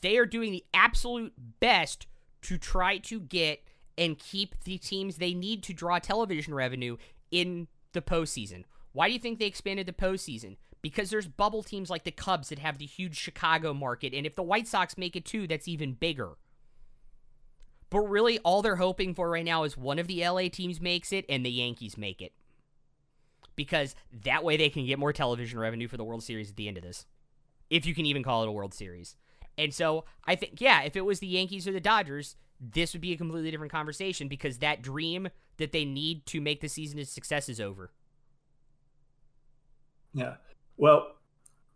they 0.01 0.17
are 0.17 0.27
doing 0.27 0.53
the 0.53 0.65
absolute 0.73 1.33
best 1.61 2.07
to 2.43 2.57
try 2.57 2.99
to 2.99 3.21
get 3.21 3.63
and 3.99 4.19
keep 4.19 4.55
the 4.65 4.79
teams 4.79 5.17
they 5.17 5.35
need 5.35 5.63
to 5.65 5.75
draw 5.75 5.99
television 5.99 6.55
revenue 6.55 6.97
in 7.31 7.67
the 7.93 8.01
postseason. 8.01 8.65
Why 8.93 9.09
do 9.09 9.13
you 9.13 9.19
think 9.19 9.39
they 9.39 9.47
expanded 9.47 9.87
the 9.87 9.93
postseason? 9.93 10.57
Because 10.81 11.11
there's 11.11 11.27
bubble 11.27 11.65
teams 11.65 11.91
like 11.91 12.05
the 12.05 12.13
Cubs 12.13 12.49
that 12.49 12.61
have 12.61 12.79
the 12.79 12.87
huge 12.87 13.17
Chicago 13.17 13.75
market, 13.75 14.15
and 14.15 14.25
if 14.25 14.37
the 14.37 14.43
White 14.43 14.69
Sox 14.69 14.97
make 14.97 15.17
it 15.17 15.25
too, 15.25 15.47
that's 15.47 15.69
even 15.69 15.93
bigger. 15.93 16.37
But 17.91 18.01
really, 18.01 18.39
all 18.41 18.63
they're 18.63 18.77
hoping 18.77 19.15
for 19.15 19.31
right 19.31 19.45
now 19.45 19.65
is 19.65 19.77
one 19.77 19.99
of 19.99 20.07
the 20.07 20.23
LA 20.27 20.49
teams 20.49 20.81
makes 20.81 21.13
it 21.13 21.25
and 21.29 21.45
the 21.45 21.51
Yankees 21.51 21.99
make 21.99 22.23
it. 22.23 22.33
Because 23.57 23.97
that 24.25 24.45
way 24.45 24.57
they 24.57 24.69
can 24.69 24.87
get 24.87 24.99
more 24.99 25.13
television 25.13 25.59
revenue 25.59 25.89
for 25.89 25.97
the 25.97 26.05
World 26.05 26.23
Series 26.23 26.51
at 26.51 26.57
the 26.57 26.69
end 26.69 26.77
of 26.77 26.85
this. 26.85 27.07
If 27.71 27.87
you 27.87 27.95
can 27.95 28.07
even 28.07 28.23
call 28.23 28.43
it 28.43 28.49
a 28.49 28.53
World 28.53 28.75
Series. 28.75 29.17
And 29.57 29.75
so 29.75 30.05
I 30.25 30.37
think, 30.37 30.61
yeah, 30.61 30.83
if 30.83 30.95
it 30.97 31.05
was 31.05 31.19
the 31.19 31.27
Yankees 31.27 31.67
or 31.67 31.73
the 31.73 31.81
Dodgers, 31.81 32.37
this 32.61 32.93
would 32.93 33.01
be 33.03 33.13
a 33.13 33.17
completely 33.17 33.51
different 33.51 33.73
conversation 33.73 34.29
because 34.29 34.59
that 34.59 34.83
dream 34.83 35.29
that 35.59 35.73
they 35.73 35.85
need 35.85 36.27
to 36.27 36.41
make 36.41 36.61
the 36.61 36.69
season 36.69 36.99
a 36.99 37.05
success 37.05 37.49
is 37.49 37.61
over. 37.61 37.91
Yeah. 40.15 40.35
Well, 40.77 41.15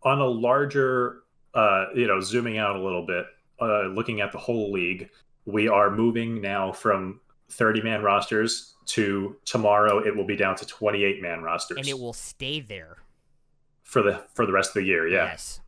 on 0.03 0.19
a 0.19 0.25
larger, 0.25 1.19
uh, 1.53 1.85
you 1.95 2.07
know, 2.07 2.19
zooming 2.19 2.57
out 2.57 2.75
a 2.75 2.81
little 2.81 3.05
bit, 3.05 3.25
uh, 3.61 3.83
looking 3.87 4.21
at 4.21 4.31
the 4.31 4.37
whole 4.37 4.71
league, 4.71 5.09
we 5.45 5.67
are 5.67 5.89
moving 5.91 6.41
now 6.41 6.71
from 6.71 7.19
30 7.49 7.81
man 7.81 8.01
rosters 8.01 8.73
to 8.85 9.35
tomorrow 9.45 9.99
it 9.99 10.13
will 10.15 10.25
be 10.25 10.35
down 10.35 10.55
to 10.57 10.65
28 10.65 11.21
man 11.21 11.41
rosters 11.41 11.77
And 11.77 11.87
it 11.87 11.97
will 11.99 12.13
stay 12.13 12.59
there. 12.59 12.97
for 13.83 14.01
the 14.01 14.23
for 14.33 14.45
the 14.45 14.51
rest 14.51 14.69
of 14.71 14.73
the 14.75 14.83
year. 14.83 15.07
Yeah. 15.07 15.25
Yes. 15.25 15.61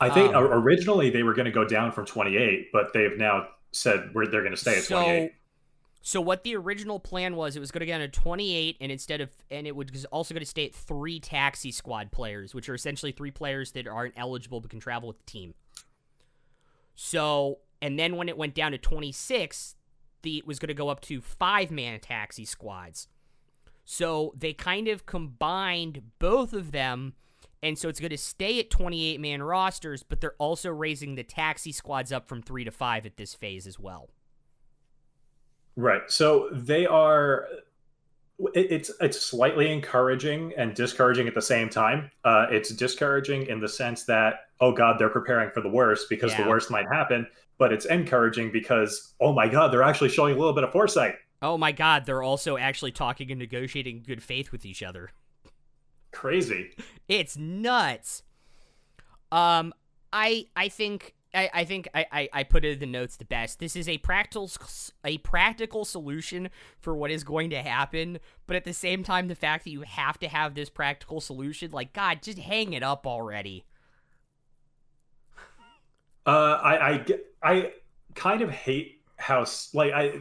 I 0.00 0.10
think 0.10 0.34
Um, 0.34 0.44
originally 0.44 1.10
they 1.10 1.22
were 1.22 1.34
going 1.34 1.46
to 1.46 1.50
go 1.52 1.64
down 1.64 1.92
from 1.92 2.04
28, 2.06 2.70
but 2.72 2.92
they've 2.92 3.16
now 3.16 3.48
said 3.72 4.10
we're, 4.14 4.26
they're 4.26 4.42
going 4.42 4.52
to 4.52 4.56
stay 4.56 4.76
at 4.76 4.84
so, 4.84 5.02
28. 5.02 5.32
So 6.00 6.20
what 6.20 6.42
the 6.42 6.56
original 6.56 6.98
plan 6.98 7.36
was, 7.36 7.56
it 7.56 7.60
was 7.60 7.70
going 7.70 7.80
to 7.80 7.86
get 7.86 7.98
down 7.98 8.00
to 8.00 8.08
28, 8.08 8.76
and 8.80 8.90
instead 8.90 9.20
of, 9.20 9.30
and 9.50 9.66
it 9.66 9.76
was 9.76 10.04
also 10.06 10.32
going 10.32 10.44
to 10.44 10.46
stay 10.46 10.66
at 10.66 10.74
three 10.74 11.20
taxi 11.20 11.70
squad 11.70 12.12
players, 12.12 12.54
which 12.54 12.68
are 12.68 12.74
essentially 12.74 13.12
three 13.12 13.30
players 13.30 13.72
that 13.72 13.86
aren't 13.86 14.14
eligible 14.16 14.60
but 14.60 14.70
can 14.70 14.80
travel 14.80 15.08
with 15.08 15.18
the 15.18 15.30
team. 15.30 15.54
So, 16.94 17.58
and 17.82 17.98
then 17.98 18.16
when 18.16 18.28
it 18.28 18.38
went 18.38 18.54
down 18.54 18.72
to 18.72 18.78
26, 18.78 19.76
the 20.22 20.38
it 20.38 20.46
was 20.46 20.58
going 20.58 20.68
to 20.68 20.74
go 20.74 20.88
up 20.88 21.00
to 21.02 21.20
five 21.20 21.70
man 21.70 22.00
taxi 22.00 22.44
squads. 22.44 23.08
So 23.84 24.34
they 24.36 24.52
kind 24.52 24.88
of 24.88 25.06
combined 25.06 26.02
both 26.18 26.52
of 26.52 26.72
them, 26.72 27.14
and 27.62 27.78
so 27.78 27.88
it's 27.88 28.00
going 28.00 28.10
to 28.10 28.18
stay 28.18 28.60
at 28.60 28.70
28 28.70 29.20
man 29.20 29.42
rosters, 29.42 30.02
but 30.02 30.20
they're 30.20 30.36
also 30.38 30.70
raising 30.70 31.16
the 31.16 31.24
taxi 31.24 31.72
squads 31.72 32.12
up 32.12 32.28
from 32.28 32.42
three 32.42 32.64
to 32.64 32.70
five 32.70 33.04
at 33.04 33.16
this 33.16 33.34
phase 33.34 33.66
as 33.66 33.78
well. 33.78 34.10
Right. 35.76 36.02
So 36.08 36.48
they 36.52 36.86
are. 36.86 37.46
It's 38.54 38.92
it's 39.00 39.20
slightly 39.20 39.72
encouraging 39.72 40.52
and 40.56 40.72
discouraging 40.74 41.26
at 41.26 41.34
the 41.34 41.42
same 41.42 41.68
time. 41.68 42.10
Uh, 42.24 42.46
it's 42.50 42.70
discouraging 42.70 43.46
in 43.46 43.58
the 43.58 43.68
sense 43.68 44.04
that 44.04 44.46
oh 44.60 44.72
god, 44.72 44.98
they're 44.98 45.08
preparing 45.08 45.50
for 45.50 45.60
the 45.60 45.68
worst 45.68 46.08
because 46.08 46.32
yeah. 46.32 46.44
the 46.44 46.48
worst 46.48 46.70
might 46.70 46.86
happen. 46.92 47.26
But 47.58 47.72
it's 47.72 47.86
encouraging 47.86 48.52
because 48.52 49.14
oh 49.20 49.32
my 49.32 49.48
god, 49.48 49.72
they're 49.72 49.82
actually 49.82 50.10
showing 50.10 50.34
a 50.34 50.38
little 50.38 50.52
bit 50.52 50.62
of 50.62 50.70
foresight. 50.70 51.16
Oh 51.42 51.58
my 51.58 51.72
god, 51.72 52.06
they're 52.06 52.22
also 52.22 52.56
actually 52.56 52.92
talking 52.92 53.30
and 53.30 53.38
negotiating 53.38 54.04
good 54.06 54.22
faith 54.22 54.52
with 54.52 54.64
each 54.64 54.82
other. 54.82 55.10
Crazy. 56.10 56.70
It's 57.08 57.36
nuts. 57.36 58.22
Um, 59.30 59.74
I 60.12 60.46
I 60.56 60.68
think 60.68 61.14
I, 61.34 61.50
I 61.52 61.64
think 61.64 61.88
I, 61.94 62.06
I, 62.10 62.28
I 62.32 62.42
put 62.44 62.64
it 62.64 62.72
in 62.74 62.78
the 62.78 62.86
notes 62.86 63.16
the 63.16 63.24
best. 63.24 63.58
This 63.58 63.76
is 63.76 63.88
a 63.88 63.98
practical 63.98 64.50
a 65.04 65.18
practical 65.18 65.84
solution 65.84 66.48
for 66.80 66.96
what 66.96 67.10
is 67.10 67.24
going 67.24 67.50
to 67.50 67.62
happen, 67.62 68.18
but 68.46 68.56
at 68.56 68.64
the 68.64 68.72
same 68.72 69.02
time, 69.02 69.28
the 69.28 69.34
fact 69.34 69.64
that 69.64 69.70
you 69.70 69.82
have 69.82 70.18
to 70.20 70.28
have 70.28 70.54
this 70.54 70.70
practical 70.70 71.20
solution, 71.20 71.70
like 71.70 71.92
God, 71.92 72.22
just 72.22 72.38
hang 72.38 72.72
it 72.72 72.82
up 72.82 73.06
already. 73.06 73.64
Uh, 76.26 76.60
I, 76.62 76.90
I 76.90 77.04
I 77.42 77.72
kind 78.14 78.42
of 78.42 78.50
hate 78.50 79.02
how 79.16 79.44
like 79.74 79.92
I 79.92 80.18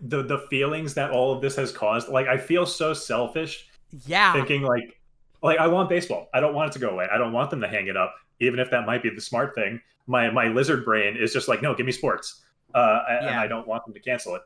the 0.00 0.22
the 0.22 0.38
feelings 0.50 0.94
that 0.94 1.10
all 1.10 1.32
of 1.32 1.40
this 1.40 1.56
has 1.56 1.72
caused. 1.72 2.08
Like 2.08 2.26
I 2.26 2.36
feel 2.36 2.66
so 2.66 2.92
selfish. 2.92 3.68
Yeah. 4.06 4.32
Thinking 4.34 4.62
like 4.62 4.99
like 5.42 5.58
I 5.58 5.66
want 5.66 5.88
baseball. 5.88 6.28
I 6.34 6.40
don't 6.40 6.54
want 6.54 6.70
it 6.70 6.72
to 6.74 6.78
go 6.78 6.90
away. 6.90 7.08
I 7.12 7.18
don't 7.18 7.32
want 7.32 7.50
them 7.50 7.60
to 7.60 7.68
hang 7.68 7.88
it 7.88 7.96
up, 7.96 8.14
even 8.40 8.58
if 8.58 8.70
that 8.70 8.86
might 8.86 9.02
be 9.02 9.10
the 9.10 9.20
smart 9.20 9.54
thing 9.54 9.80
my 10.10 10.28
my 10.28 10.48
lizard 10.48 10.84
brain 10.84 11.16
is 11.16 11.32
just 11.32 11.48
like, 11.48 11.62
no, 11.62 11.74
give 11.74 11.86
me 11.86 11.92
sports, 11.92 12.42
uh, 12.74 13.00
yeah. 13.08 13.28
and 13.28 13.40
I 13.40 13.46
don't 13.46 13.66
want 13.66 13.84
them 13.84 13.94
to 13.94 14.00
cancel 14.00 14.34
it. 14.34 14.42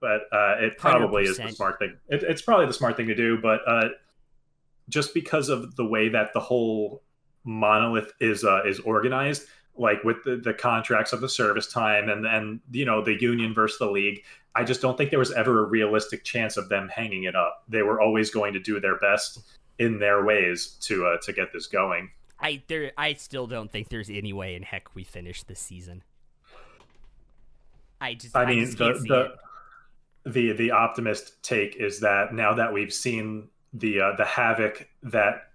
But 0.00 0.22
uh, 0.32 0.56
it 0.58 0.78
probably 0.78 1.24
100%. 1.24 1.28
is 1.28 1.36
the 1.38 1.52
smart 1.52 1.78
thing. 1.78 1.96
It, 2.08 2.22
it's 2.22 2.42
probably 2.42 2.66
the 2.66 2.72
smart 2.72 2.96
thing 2.96 3.06
to 3.08 3.14
do. 3.14 3.38
But 3.40 3.60
uh, 3.66 3.88
just 4.88 5.12
because 5.12 5.48
of 5.48 5.76
the 5.76 5.84
way 5.84 6.08
that 6.10 6.32
the 6.32 6.40
whole 6.40 7.02
monolith 7.44 8.12
is 8.20 8.44
uh, 8.44 8.62
is 8.66 8.78
organized, 8.80 9.46
like 9.76 10.04
with 10.04 10.22
the, 10.24 10.36
the 10.36 10.54
contracts 10.54 11.12
of 11.12 11.22
the 11.22 11.28
service 11.28 11.66
time 11.66 12.10
and 12.10 12.26
and 12.26 12.60
you 12.70 12.84
know 12.84 13.02
the 13.02 13.20
union 13.20 13.54
versus 13.54 13.78
the 13.78 13.90
league, 13.90 14.22
I 14.54 14.64
just 14.64 14.82
don't 14.82 14.98
think 14.98 15.08
there 15.08 15.18
was 15.18 15.32
ever 15.32 15.64
a 15.64 15.66
realistic 15.66 16.24
chance 16.24 16.58
of 16.58 16.68
them 16.68 16.88
hanging 16.88 17.24
it 17.24 17.34
up. 17.34 17.64
They 17.68 17.82
were 17.82 18.00
always 18.00 18.30
going 18.30 18.52
to 18.52 18.60
do 18.60 18.80
their 18.80 18.98
best 18.98 19.40
in 19.80 19.98
their 19.98 20.24
ways 20.24 20.76
to 20.82 21.06
uh, 21.06 21.16
to 21.22 21.32
get 21.32 21.52
this 21.52 21.66
going. 21.66 22.10
I 22.38 22.62
there 22.68 22.92
I 22.96 23.14
still 23.14 23.48
don't 23.48 23.70
think 23.70 23.88
there's 23.88 24.10
any 24.10 24.32
way 24.32 24.54
in 24.54 24.62
heck 24.62 24.94
we 24.94 25.02
finish 25.02 25.42
this 25.42 25.58
season. 25.58 26.04
I 28.00 28.14
just 28.14 28.36
I, 28.36 28.42
I 28.42 28.46
mean 28.46 28.60
just 28.66 28.78
the 28.78 29.34
the, 30.24 30.30
the 30.30 30.52
the 30.52 30.70
optimist 30.70 31.42
take 31.42 31.76
is 31.76 32.00
that 32.00 32.32
now 32.32 32.54
that 32.54 32.72
we've 32.72 32.92
seen 32.92 33.48
the 33.72 34.00
uh, 34.00 34.16
the 34.16 34.24
havoc 34.24 34.88
that 35.02 35.50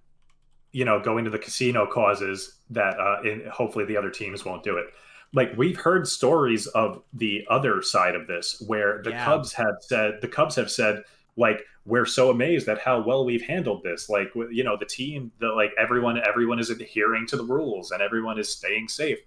you 0.71 0.83
know 0.83 0.99
going 0.99 1.23
to 1.23 1.31
the 1.31 1.39
casino 1.39 1.85
causes 1.85 2.57
that 2.71 2.99
uh 2.99 3.21
in, 3.23 3.45
hopefully 3.51 3.85
the 3.85 3.95
other 3.95 4.09
teams 4.09 4.43
won't 4.43 4.63
do 4.63 4.77
it 4.77 4.87
like 5.33 5.55
we've 5.57 5.77
heard 5.77 6.07
stories 6.07 6.65
of 6.67 7.01
the 7.13 7.45
other 7.49 7.81
side 7.81 8.15
of 8.15 8.25
this 8.25 8.61
where 8.67 9.01
the 9.03 9.11
yeah. 9.11 9.25
cubs 9.25 9.53
have 9.53 9.75
said 9.81 10.19
the 10.21 10.27
cubs 10.27 10.55
have 10.55 10.71
said 10.71 11.03
like 11.37 11.65
we're 11.85 12.05
so 12.05 12.29
amazed 12.29 12.67
at 12.67 12.79
how 12.79 13.01
well 13.01 13.25
we've 13.25 13.43
handled 13.43 13.83
this 13.83 14.09
like 14.09 14.31
you 14.51 14.63
know 14.63 14.75
the 14.77 14.85
team 14.85 15.31
the 15.39 15.47
like 15.47 15.71
everyone 15.77 16.19
everyone 16.27 16.59
is 16.59 16.69
adhering 16.69 17.27
to 17.27 17.37
the 17.37 17.43
rules 17.43 17.91
and 17.91 18.01
everyone 18.01 18.39
is 18.39 18.49
staying 18.49 18.87
safe 18.87 19.19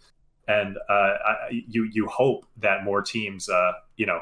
and 0.48 0.78
uh, 0.88 0.92
I, 0.92 1.34
you 1.50 1.84
you 1.84 2.06
hope 2.06 2.46
that 2.56 2.82
more 2.82 3.02
teams 3.02 3.48
uh, 3.48 3.72
you 3.96 4.06
know 4.06 4.20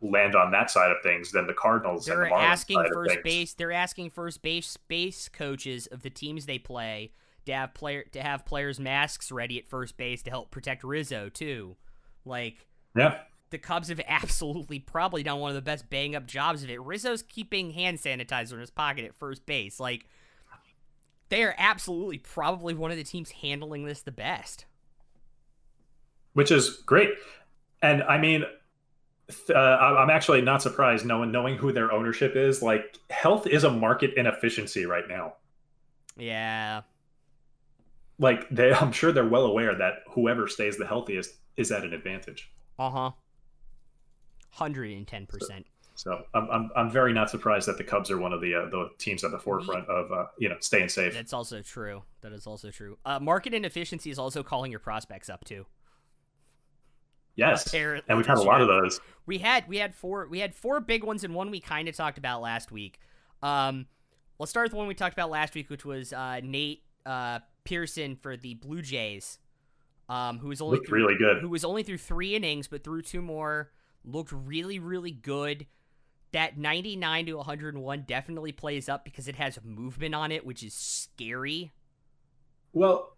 land 0.00 0.34
on 0.34 0.50
that 0.52 0.70
side 0.70 0.90
of 0.90 0.98
things 1.02 1.32
than 1.32 1.46
the 1.46 1.54
Cardinals. 1.54 2.06
They're 2.06 2.28
the 2.28 2.34
asking 2.34 2.84
first 2.92 3.22
base. 3.22 3.54
They're 3.54 3.72
asking 3.72 4.10
first 4.10 4.42
base 4.42 4.76
base 4.88 5.28
coaches 5.28 5.86
of 5.86 6.02
the 6.02 6.10
teams 6.10 6.46
they 6.46 6.58
play 6.58 7.12
to 7.44 7.52
have 7.52 7.74
player 7.74 8.04
to 8.12 8.22
have 8.22 8.46
players 8.46 8.80
masks 8.80 9.30
ready 9.30 9.58
at 9.58 9.68
first 9.68 9.96
base 9.96 10.22
to 10.22 10.30
help 10.30 10.50
protect 10.50 10.82
Rizzo 10.82 11.28
too. 11.28 11.76
Like 12.24 12.66
yeah, 12.96 13.18
the 13.50 13.58
Cubs 13.58 13.88
have 13.88 14.00
absolutely 14.08 14.78
probably 14.78 15.22
done 15.22 15.38
one 15.38 15.50
of 15.50 15.54
the 15.54 15.62
best 15.62 15.88
bang 15.90 16.14
up 16.14 16.26
jobs 16.26 16.62
of 16.62 16.70
it. 16.70 16.80
Rizzo's 16.80 17.22
keeping 17.22 17.70
hand 17.70 17.98
sanitizer 17.98 18.52
in 18.54 18.60
his 18.60 18.70
pocket 18.70 19.04
at 19.04 19.14
first 19.14 19.46
base. 19.46 19.80
Like, 19.80 20.06
they 21.28 21.42
are 21.42 21.54
absolutely 21.58 22.18
probably 22.18 22.74
one 22.74 22.90
of 22.90 22.96
the 22.96 23.04
teams 23.04 23.30
handling 23.30 23.84
this 23.84 24.02
the 24.02 24.12
best. 24.12 24.64
Which 26.34 26.50
is 26.50 26.82
great. 26.86 27.10
And 27.82 28.02
I 28.02 28.18
mean, 28.18 28.44
uh, 29.50 29.54
I'm 29.54 30.10
actually 30.10 30.42
not 30.42 30.62
surprised 30.62 31.04
knowing 31.04 31.32
knowing 31.32 31.56
who 31.56 31.72
their 31.72 31.90
ownership 31.92 32.36
is. 32.36 32.62
Like, 32.62 32.98
health 33.10 33.46
is 33.46 33.64
a 33.64 33.70
market 33.70 34.14
inefficiency 34.16 34.86
right 34.86 35.08
now. 35.08 35.34
Yeah. 36.16 36.82
Like 38.18 38.48
they, 38.50 38.72
I'm 38.74 38.92
sure 38.92 39.12
they're 39.12 39.26
well 39.26 39.44
aware 39.44 39.74
that 39.74 39.94
whoever 40.10 40.48
stays 40.48 40.76
the 40.76 40.86
healthiest 40.86 41.34
is 41.56 41.70
at 41.70 41.84
an 41.84 41.92
advantage. 41.92 42.50
Uh 42.78 42.90
huh. 42.90 43.10
110%. 44.58 45.64
So 45.96 46.24
I'm, 46.34 46.48
I'm, 46.50 46.70
I'm 46.76 46.90
very 46.90 47.14
not 47.14 47.30
surprised 47.30 47.66
that 47.68 47.78
the 47.78 47.84
Cubs 47.84 48.10
are 48.10 48.18
one 48.18 48.34
of 48.34 48.42
the 48.42 48.54
uh, 48.54 48.68
the 48.68 48.90
teams 48.98 49.24
at 49.24 49.30
the 49.30 49.38
forefront 49.38 49.88
of 49.88 50.12
uh, 50.12 50.26
you 50.38 50.50
know 50.50 50.56
staying 50.60 50.90
safe. 50.90 51.14
That's 51.14 51.32
also 51.32 51.62
true. 51.62 52.02
That 52.20 52.32
is 52.32 52.46
also 52.46 52.70
true. 52.70 52.98
Uh, 53.06 53.18
market 53.18 53.54
inefficiency 53.54 54.10
is 54.10 54.18
also 54.18 54.42
calling 54.42 54.70
your 54.70 54.80
prospects 54.80 55.30
up 55.30 55.44
too. 55.44 55.64
Yes, 57.34 57.66
Apparently, 57.66 58.04
and 58.08 58.18
we've 58.18 58.26
had 58.26 58.36
a 58.38 58.42
lot 58.42 58.60
of 58.60 58.68
those. 58.68 59.00
We 59.24 59.38
had 59.38 59.66
we 59.68 59.78
had 59.78 59.94
four 59.94 60.26
we 60.28 60.40
had 60.40 60.54
four 60.54 60.80
big 60.80 61.02
ones 61.02 61.24
and 61.24 61.34
one 61.34 61.50
we 61.50 61.60
kind 61.60 61.88
of 61.88 61.96
talked 61.96 62.18
about 62.18 62.42
last 62.42 62.70
week. 62.70 62.98
Um, 63.42 63.86
let's 64.38 64.50
start 64.50 64.66
with 64.66 64.74
one 64.74 64.86
we 64.86 64.94
talked 64.94 65.14
about 65.14 65.30
last 65.30 65.54
week, 65.54 65.70
which 65.70 65.84
was 65.86 66.12
uh, 66.12 66.40
Nate 66.42 66.82
uh, 67.06 67.40
Pearson 67.64 68.16
for 68.16 68.36
the 68.36 68.54
Blue 68.54 68.82
Jays, 68.82 69.38
um, 70.10 70.38
who 70.38 70.48
was 70.48 70.60
only 70.60 70.78
through, 70.78 71.06
really 71.06 71.18
good. 71.18 71.40
Who 71.40 71.48
was 71.48 71.64
only 71.64 71.82
through 71.82 71.98
three 71.98 72.34
innings, 72.34 72.68
but 72.68 72.84
threw 72.84 73.02
two 73.02 73.22
more 73.22 73.70
looked 74.06 74.32
really, 74.32 74.78
really 74.78 75.10
good. 75.10 75.66
That 76.32 76.58
99 76.58 77.26
to 77.26 77.34
101 77.34 78.04
definitely 78.06 78.52
plays 78.52 78.88
up 78.88 79.04
because 79.04 79.28
it 79.28 79.36
has 79.36 79.58
movement 79.64 80.14
on 80.14 80.32
it, 80.32 80.44
which 80.44 80.62
is 80.62 80.74
scary. 80.74 81.72
Well, 82.72 83.16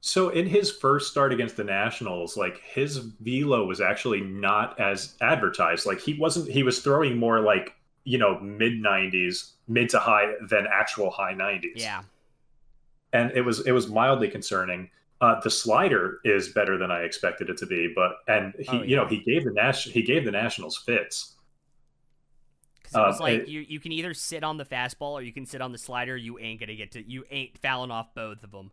so 0.00 0.30
in 0.30 0.46
his 0.46 0.70
first 0.70 1.10
start 1.10 1.32
against 1.32 1.56
the 1.56 1.64
Nationals, 1.64 2.36
like 2.36 2.60
his 2.62 2.98
velo 2.98 3.64
was 3.64 3.80
actually 3.80 4.20
not 4.20 4.78
as 4.80 5.14
advertised. 5.20 5.86
Like 5.86 6.00
he 6.00 6.14
wasn't 6.14 6.50
he 6.50 6.62
was 6.62 6.80
throwing 6.80 7.16
more 7.18 7.40
like, 7.40 7.74
you 8.04 8.18
know, 8.18 8.38
mid 8.40 8.82
90s, 8.82 9.52
mid 9.68 9.90
to 9.90 9.98
high 9.98 10.32
than 10.48 10.66
actual 10.72 11.10
high 11.10 11.34
90s. 11.34 11.72
Yeah. 11.76 12.02
And 13.12 13.30
it 13.32 13.42
was 13.42 13.66
it 13.66 13.72
was 13.72 13.88
mildly 13.88 14.28
concerning. 14.28 14.90
Uh, 15.20 15.38
the 15.40 15.50
slider 15.50 16.20
is 16.24 16.48
better 16.48 16.78
than 16.78 16.90
I 16.90 17.00
expected 17.00 17.50
it 17.50 17.58
to 17.58 17.66
be, 17.66 17.92
but 17.94 18.12
and 18.26 18.54
he, 18.58 18.68
oh, 18.68 18.74
yeah. 18.76 18.82
you 18.84 18.96
know, 18.96 19.06
he 19.06 19.20
gave 19.20 19.44
the 19.44 19.52
national 19.52 19.92
he 19.92 20.02
gave 20.02 20.24
the 20.24 20.30
Nationals 20.30 20.78
fits. 20.78 21.36
Because 22.74 22.94
it 22.94 22.98
was 22.98 23.20
uh, 23.20 23.22
like 23.22 23.40
it, 23.40 23.48
you 23.48 23.60
you 23.60 23.80
can 23.80 23.92
either 23.92 24.14
sit 24.14 24.42
on 24.42 24.56
the 24.56 24.64
fastball 24.64 25.12
or 25.12 25.22
you 25.22 25.32
can 25.32 25.44
sit 25.44 25.60
on 25.60 25.72
the 25.72 25.78
slider. 25.78 26.16
You 26.16 26.38
ain't 26.38 26.58
gonna 26.58 26.74
get 26.74 26.92
to 26.92 27.06
you 27.06 27.24
ain't 27.30 27.58
fouling 27.58 27.90
off 27.90 28.14
both 28.14 28.42
of 28.42 28.50
them. 28.50 28.70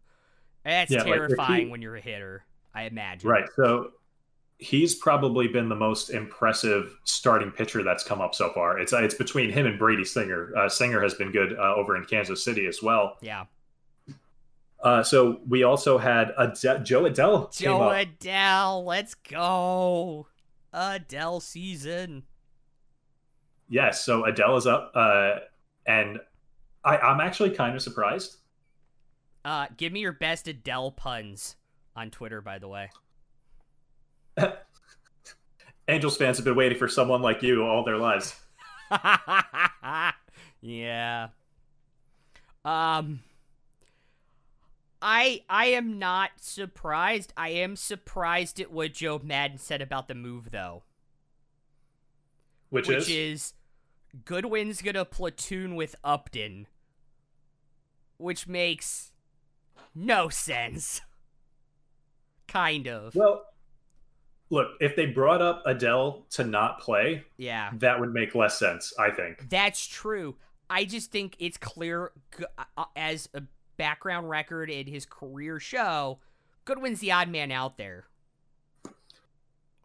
That's 0.63 0.91
yeah, 0.91 1.03
terrifying 1.03 1.49
like 1.49 1.59
he, 1.63 1.69
when 1.69 1.81
you're 1.81 1.97
a 1.97 2.01
hitter. 2.01 2.45
I 2.73 2.83
imagine. 2.83 3.29
Right. 3.29 3.45
So 3.55 3.91
he's 4.59 4.95
probably 4.95 5.47
been 5.47 5.69
the 5.69 5.75
most 5.75 6.09
impressive 6.09 6.97
starting 7.03 7.51
pitcher 7.51 7.83
that's 7.83 8.03
come 8.03 8.21
up 8.21 8.35
so 8.35 8.51
far. 8.51 8.79
It's 8.79 8.93
it's 8.93 9.15
between 9.15 9.51
him 9.51 9.65
and 9.65 9.77
Brady 9.77 10.05
Singer. 10.05 10.55
Uh, 10.55 10.69
Singer 10.69 11.01
has 11.01 11.13
been 11.13 11.31
good 11.31 11.57
uh, 11.57 11.75
over 11.75 11.95
in 11.95 12.05
Kansas 12.05 12.43
City 12.43 12.67
as 12.67 12.81
well. 12.81 13.17
Yeah. 13.21 13.45
Uh, 14.81 15.01
so 15.03 15.41
we 15.47 15.63
also 15.63 15.97
had 15.97 16.33
Ade- 16.37 16.85
Jo 16.85 17.03
Adell. 17.03 17.55
Jo 17.55 17.79
Adell, 17.79 18.85
let's 18.85 19.15
go. 19.15 20.27
Adell 20.73 21.41
season. 21.41 22.23
Yes, 23.69 24.03
so 24.05 24.23
Adell 24.23 24.57
is 24.57 24.67
up, 24.67 24.91
uh, 24.95 25.35
and 25.85 26.19
I, 26.85 26.97
I'm 26.97 27.19
actually 27.19 27.49
kind 27.49 27.75
of 27.75 27.81
surprised. 27.81 28.37
Uh, 29.43 29.67
give 29.75 29.91
me 29.91 29.99
your 29.99 30.13
best 30.13 30.47
Adele 30.47 30.91
puns 30.91 31.55
on 31.95 32.11
Twitter, 32.11 32.41
by 32.41 32.59
the 32.59 32.67
way. 32.67 32.89
Angels 35.87 36.17
fans 36.17 36.37
have 36.37 36.45
been 36.45 36.55
waiting 36.55 36.77
for 36.77 36.87
someone 36.87 37.21
like 37.21 37.41
you 37.41 37.63
all 37.63 37.83
their 37.83 37.97
lives. 37.97 38.35
yeah. 40.61 41.29
Um 42.63 43.21
I 45.01 45.43
I 45.49 45.67
am 45.67 45.99
not 45.99 46.31
surprised. 46.37 47.33
I 47.37 47.49
am 47.49 47.75
surprised 47.75 48.59
at 48.59 48.71
what 48.71 48.93
Joe 48.93 49.19
Maddon 49.23 49.57
said 49.57 49.81
about 49.81 50.07
the 50.07 50.15
move 50.15 50.51
though. 50.51 50.83
Which, 52.69 52.87
which 52.87 53.09
is? 53.09 53.09
is 53.09 53.53
Goodwin's 54.25 54.81
gonna 54.81 55.05
platoon 55.05 55.75
with 55.75 55.95
Upton. 56.03 56.67
Which 58.17 58.47
makes 58.47 59.11
no 59.93 60.29
sense. 60.29 61.01
Kind 62.47 62.87
of. 62.87 63.13
Well, 63.13 63.43
look, 64.49 64.69
if 64.79 64.95
they 64.95 65.05
brought 65.05 65.41
up 65.41 65.63
Adell 65.65 66.27
to 66.29 66.43
not 66.43 66.79
play, 66.79 67.25
yeah. 67.37 67.71
that 67.73 67.99
would 67.99 68.13
make 68.13 68.33
less 68.33 68.57
sense, 68.57 68.93
I 68.97 69.11
think. 69.11 69.49
That's 69.49 69.85
true. 69.85 70.35
I 70.69 70.85
just 70.85 71.11
think 71.11 71.35
it's 71.39 71.57
clear 71.57 72.11
uh, 72.77 72.85
as 72.95 73.29
a 73.33 73.43
background 73.77 74.29
record 74.29 74.69
in 74.69 74.87
his 74.87 75.05
career 75.05 75.59
show, 75.59 76.19
Goodwin's 76.65 76.99
the 76.99 77.11
odd 77.11 77.29
man 77.29 77.51
out 77.51 77.77
there. 77.77 78.05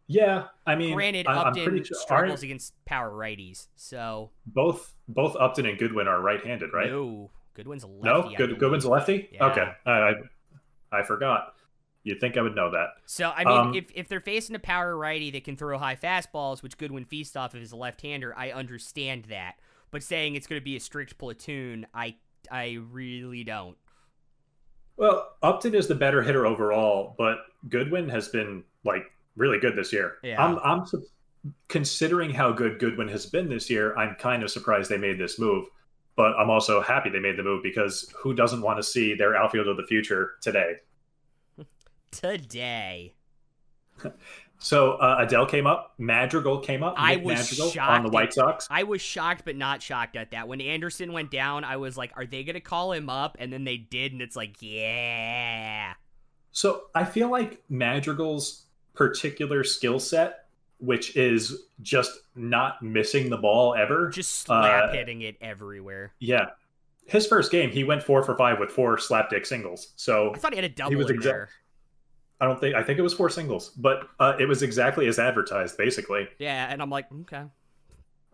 Yeah, 0.09 0.48
I 0.66 0.74
mean, 0.74 0.94
Granted, 0.94 1.26
I, 1.26 1.35
Upton 1.35 1.85
sure 1.85 1.96
struggles 1.96 2.42
against 2.42 2.74
power 2.85 3.11
righties, 3.11 3.68
so 3.76 4.31
both 4.46 4.94
both 5.09 5.37
Upton 5.37 5.64
and 5.64 5.78
Goodwin 5.78 6.07
are 6.09 6.20
right-handed, 6.20 6.72
right? 6.72 6.90
no, 6.90 7.31
Goodwin's 7.55 7.85
a 7.85 7.87
lefty. 7.87 8.31
No, 8.31 8.37
Good. 8.37 8.59
Goodwin's 8.59 8.85
a 8.85 8.90
lefty. 8.90 9.28
Yeah. 9.33 9.46
Okay, 9.46 9.72
I, 9.87 9.90
I 9.90 10.14
I 10.90 11.02
forgot. 11.02 11.55
You'd 12.05 12.20
think 12.20 12.37
I 12.37 12.42
would 12.42 12.57
know 12.57 12.70
that. 12.72 12.88
So 13.07 13.31
I 13.31 13.44
mean, 13.44 13.57
Um, 13.57 13.74
if 13.74 13.87
if 13.94 14.09
they're 14.09 14.20
facing 14.20 14.57
a 14.57 14.59
power 14.59 14.96
righty 14.96 15.31
that 15.31 15.44
can 15.44 15.57
throw 15.57 15.78
high 15.78 15.96
fastballs, 15.96 16.62
which 16.62 16.76
Goodwin 16.76 17.05
feasts 17.05 17.37
off 17.37 17.55
of 17.55 17.62
as 17.62 17.72
a 17.72 17.76
left-hander, 17.76 18.37
I 18.37 18.50
understand 18.50 19.26
that. 19.26 19.55
But 19.92 20.02
saying 20.02 20.35
it's 20.35 20.46
going 20.46 20.61
to 20.61 20.64
be 20.64 20.74
a 20.76 20.81
strict 20.81 21.16
platoon, 21.16 21.87
I 21.94 22.16
I 22.50 22.78
really 22.90 23.44
don't. 23.44 23.76
Well, 24.96 25.37
Upton 25.42 25.74
is 25.74 25.88
the 25.88 25.94
better 25.94 26.22
hitter 26.22 26.46
overall, 26.46 27.14
but 27.18 27.38
Goodwin 27.68 28.09
has 28.09 28.28
been 28.28 28.64
like 28.85 29.05
really 29.37 29.59
good 29.59 29.76
this 29.76 29.92
year. 29.92 30.18
Yeah. 30.22 30.42
I'm 30.42 30.59
I'm 30.59 30.87
su- 30.87 31.07
considering 31.68 32.31
how 32.31 32.52
good 32.52 32.78
Goodwin 32.78 33.09
has 33.09 33.26
been 33.26 33.48
this 33.48 33.70
year. 33.70 33.96
I'm 33.96 34.14
kind 34.16 34.42
of 34.42 34.50
surprised 34.50 34.90
they 34.90 34.98
made 34.98 35.18
this 35.18 35.38
move, 35.38 35.66
but 36.16 36.35
I'm 36.38 36.50
also 36.50 36.81
happy 36.81 37.11
they 37.11 37.20
made 37.20 37.37
the 37.37 37.42
move 37.42 37.62
because 37.62 38.12
who 38.16 38.35
doesn't 38.35 38.62
want 38.62 38.78
to 38.78 38.83
see 38.83 39.14
their 39.14 39.35
outfield 39.35 39.68
of 39.68 39.76
the 39.76 39.87
future 39.87 40.33
today? 40.40 40.74
Today, 42.11 43.14
So 44.62 44.92
uh, 44.92 45.27
Adell 45.27 45.48
came 45.48 45.66
up, 45.66 45.94
Madrigal 45.98 46.61
came 46.61 46.83
up, 46.83 46.94
I 46.96 47.16
was 47.16 47.38
Madrigal 47.51 47.66
on 47.66 47.72
shocked 47.72 48.03
the 48.05 48.09
at- 48.09 48.12
White 48.12 48.33
Sox. 48.33 48.68
I 48.70 48.85
was 48.85 49.01
shocked 49.03 49.44
but 49.44 49.57
not 49.57 49.83
shocked 49.83 50.16
at 50.16 50.31
that. 50.31 50.46
When 50.48 50.61
Anderson 50.61 51.12
went 51.12 51.31
down, 51.31 51.64
I 51.64 51.77
was 51.79 51.96
like, 51.96 52.12
"Are 52.16 52.27
they 52.27 52.44
going 52.44 52.55
to 52.55 52.61
call 52.61 52.92
him 52.92 53.11
up?" 53.11 53.37
And 53.40 53.53
then 53.53 53.64
they 53.64 53.77
did, 53.77 54.12
and 54.12 54.22
it's 54.22 54.37
like, 54.37 54.57
"Yeah." 54.61 55.94
So 56.53 56.83
I 56.94 57.05
feel 57.05 57.29
like 57.31 57.62
Madrigal's 57.68 58.66
particular 58.94 59.64
skill 59.64 59.98
set, 59.98 60.44
which 60.79 61.16
is 61.16 61.64
just 61.81 62.11
not 62.37 62.83
missing 62.83 63.31
the 63.31 63.38
ball 63.38 63.75
ever, 63.75 64.11
Just 64.11 64.40
slap 64.42 64.90
Uh, 64.90 64.92
hitting 64.92 65.22
it 65.22 65.37
everywhere. 65.40 66.12
Yeah. 66.18 66.51
His 67.07 67.27
first 67.27 67.51
game, 67.51 67.70
he 67.70 67.83
went 67.85 68.03
four 68.03 68.22
for 68.22 68.37
five 68.37 68.59
with 68.61 68.70
four 68.70 68.96
slapdick 68.96 69.44
singles. 69.46 69.92
So 69.96 70.33
I 70.35 70.38
thought 70.38 70.53
he 70.53 70.57
had 70.57 70.64
a 70.64 70.68
double 70.68 70.96
was 70.96 71.11
in 71.11 71.16
exact- 71.16 71.35
there. 71.35 71.48
I 72.42 72.44
don't 72.44 72.59
think 72.59 72.74
I 72.74 72.83
think 72.83 72.98
it 72.98 73.02
was 73.02 73.14
four 73.14 73.31
singles, 73.31 73.68
but 73.68 74.09
uh, 74.18 74.35
it 74.37 74.48
was 74.48 74.64
exactly 74.64 75.07
as 75.07 75.20
advertised, 75.20 75.78
basically. 75.78 76.26
Yeah, 76.40 76.66
and 76.68 76.83
I'm 76.83 76.90
like, 76.90 77.07
okay. 77.20 77.44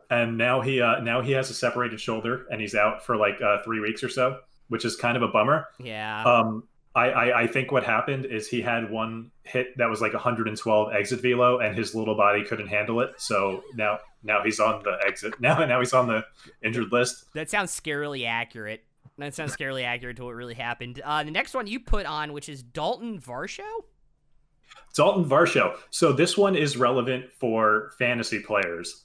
And 0.09 0.39
now 0.39 0.63
he 0.63 0.81
uh, 0.81 1.01
now 1.01 1.21
he 1.21 1.33
has 1.33 1.51
a 1.51 1.55
separated 1.55 2.01
shoulder, 2.01 2.47
and 2.51 2.59
he's 2.59 2.75
out 2.75 3.05
for 3.05 3.19
like 3.19 3.43
uh, 3.43 3.59
three 3.65 3.81
weeks 3.81 4.03
or 4.03 4.09
so, 4.09 4.39
which 4.69 4.87
is 4.87 4.97
kind 4.97 5.15
of 5.19 5.23
a 5.23 5.29
bummer. 5.29 5.67
Yeah. 5.79 6.25
Um, 6.25 6.67
I, 6.95 7.11
I 7.11 7.43
I 7.43 7.47
think 7.49 7.71
what 7.71 7.85
happened 7.85 8.25
is 8.25 8.49
he 8.49 8.63
had 8.63 8.91
one 8.91 9.31
hit 9.43 9.77
that 9.77 9.91
was 9.91 10.01
like 10.01 10.15
112 10.15 10.93
exit 10.95 11.21
velo, 11.21 11.59
and 11.59 11.77
his 11.77 11.95
little 11.95 12.17
body 12.17 12.45
couldn't 12.45 12.69
handle 12.69 13.01
it. 13.01 13.11
So 13.19 13.63
now 13.75 13.99
now 14.23 14.43
he's 14.43 14.59
on 14.59 14.83
the 14.85 14.97
exit. 15.07 15.35
Now 15.41 15.63
now 15.67 15.81
he's 15.81 15.93
on 15.93 16.07
the 16.07 16.25
injured 16.63 16.93
list. 16.93 17.27
That 17.35 17.51
sounds 17.51 17.79
scarily 17.79 18.27
accurate. 18.27 18.85
That 19.19 19.35
sounds 19.35 19.55
scarily 19.55 19.85
accurate 19.85 20.17
to 20.17 20.25
what 20.25 20.35
really 20.35 20.55
happened. 20.55 21.03
Uh, 21.05 21.25
the 21.25 21.31
next 21.31 21.53
one 21.53 21.67
you 21.67 21.81
put 21.81 22.07
on, 22.07 22.33
which 22.33 22.49
is 22.49 22.63
Dalton 22.63 23.21
Varsho. 23.21 23.67
Dalton 24.95 25.25
Varsho. 25.25 25.77
So 25.91 26.13
this 26.13 26.37
one 26.37 26.57
is 26.57 26.77
relevant 26.77 27.33
for 27.39 27.93
fantasy 27.99 28.41
players. 28.41 29.05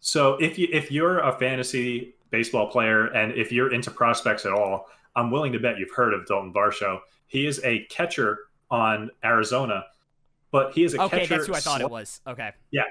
So 0.00 0.34
if 0.34 0.58
you 0.58 0.68
if 0.72 0.90
you're 0.92 1.18
a 1.20 1.32
fantasy 1.38 2.14
baseball 2.30 2.68
player 2.70 3.06
and 3.06 3.32
if 3.32 3.50
you're 3.50 3.72
into 3.72 3.90
prospects 3.90 4.46
at 4.46 4.52
all, 4.52 4.86
I'm 5.16 5.30
willing 5.30 5.52
to 5.52 5.58
bet 5.58 5.78
you've 5.78 5.92
heard 5.94 6.12
of 6.14 6.26
Dalton 6.26 6.52
Varsho. 6.52 7.00
He 7.26 7.46
is 7.46 7.60
a 7.64 7.80
catcher 7.90 8.38
on 8.70 9.10
Arizona, 9.24 9.84
but 10.50 10.72
he 10.72 10.84
is 10.84 10.94
a 10.94 11.02
Okay, 11.02 11.20
catcher. 11.20 11.34
that's 11.36 11.46
who 11.46 11.54
I 11.54 11.60
thought 11.60 11.80
sla- 11.80 11.84
it 11.84 11.90
was. 11.90 12.20
Okay. 12.26 12.52
Yeah, 12.70 12.84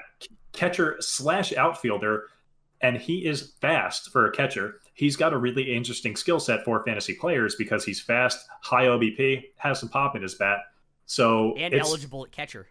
catcher 0.52 0.98
slash 1.00 1.54
outfielder, 1.56 2.24
and 2.82 2.98
he 2.98 3.26
is 3.26 3.54
fast 3.62 4.12
for 4.12 4.26
a 4.28 4.32
catcher. 4.32 4.82
He's 4.94 5.16
got 5.16 5.34
a 5.34 5.38
really 5.38 5.74
interesting 5.76 6.16
skill 6.16 6.40
set 6.40 6.64
for 6.66 6.84
fantasy 6.84 7.14
players 7.14 7.56
because 7.56 7.84
he's 7.86 8.02
fast, 8.02 8.46
high 8.62 8.86
OBP, 8.86 9.44
has 9.58 9.80
some 9.80 9.90
pop 9.90 10.16
in 10.16 10.22
his 10.22 10.36
bat. 10.36 10.60
So 11.06 11.56
And 11.58 11.74
it's- 11.74 11.88
eligible 11.88 12.26
at 12.26 12.32
catcher. 12.32 12.68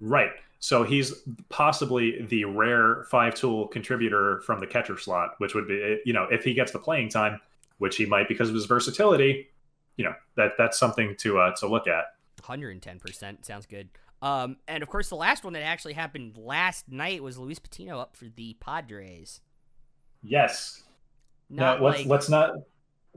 Right. 0.00 0.30
So 0.60 0.82
he's 0.82 1.14
possibly 1.48 2.22
the 2.22 2.44
rare 2.44 3.04
five 3.04 3.34
tool 3.34 3.68
contributor 3.68 4.40
from 4.40 4.58
the 4.60 4.66
catcher 4.66 4.98
slot, 4.98 5.34
which 5.38 5.54
would 5.54 5.68
be, 5.68 6.00
you 6.04 6.12
know, 6.12 6.24
if 6.30 6.44
he 6.44 6.52
gets 6.52 6.72
the 6.72 6.78
playing 6.78 7.10
time, 7.10 7.40
which 7.78 7.96
he 7.96 8.06
might 8.06 8.28
because 8.28 8.48
of 8.48 8.54
his 8.54 8.66
versatility, 8.66 9.48
you 9.96 10.04
know, 10.04 10.14
that 10.36 10.52
that's 10.58 10.78
something 10.78 11.14
to 11.16 11.38
uh, 11.38 11.54
to 11.56 11.68
look 11.68 11.86
at. 11.86 12.14
110%. 12.42 13.44
Sounds 13.44 13.66
good. 13.66 13.88
Um, 14.20 14.56
and 14.66 14.82
of 14.82 14.88
course, 14.88 15.08
the 15.08 15.16
last 15.16 15.44
one 15.44 15.52
that 15.52 15.62
actually 15.62 15.92
happened 15.92 16.36
last 16.36 16.88
night 16.90 17.22
was 17.22 17.38
Luis 17.38 17.58
Patino 17.58 18.00
up 18.00 18.16
for 18.16 18.26
the 18.34 18.56
Padres. 18.60 19.40
Yes. 20.22 20.82
Not 21.48 21.78
now, 21.78 21.86
let's 21.86 21.98
like 21.98 22.06
let's 22.08 22.28
not. 22.28 22.54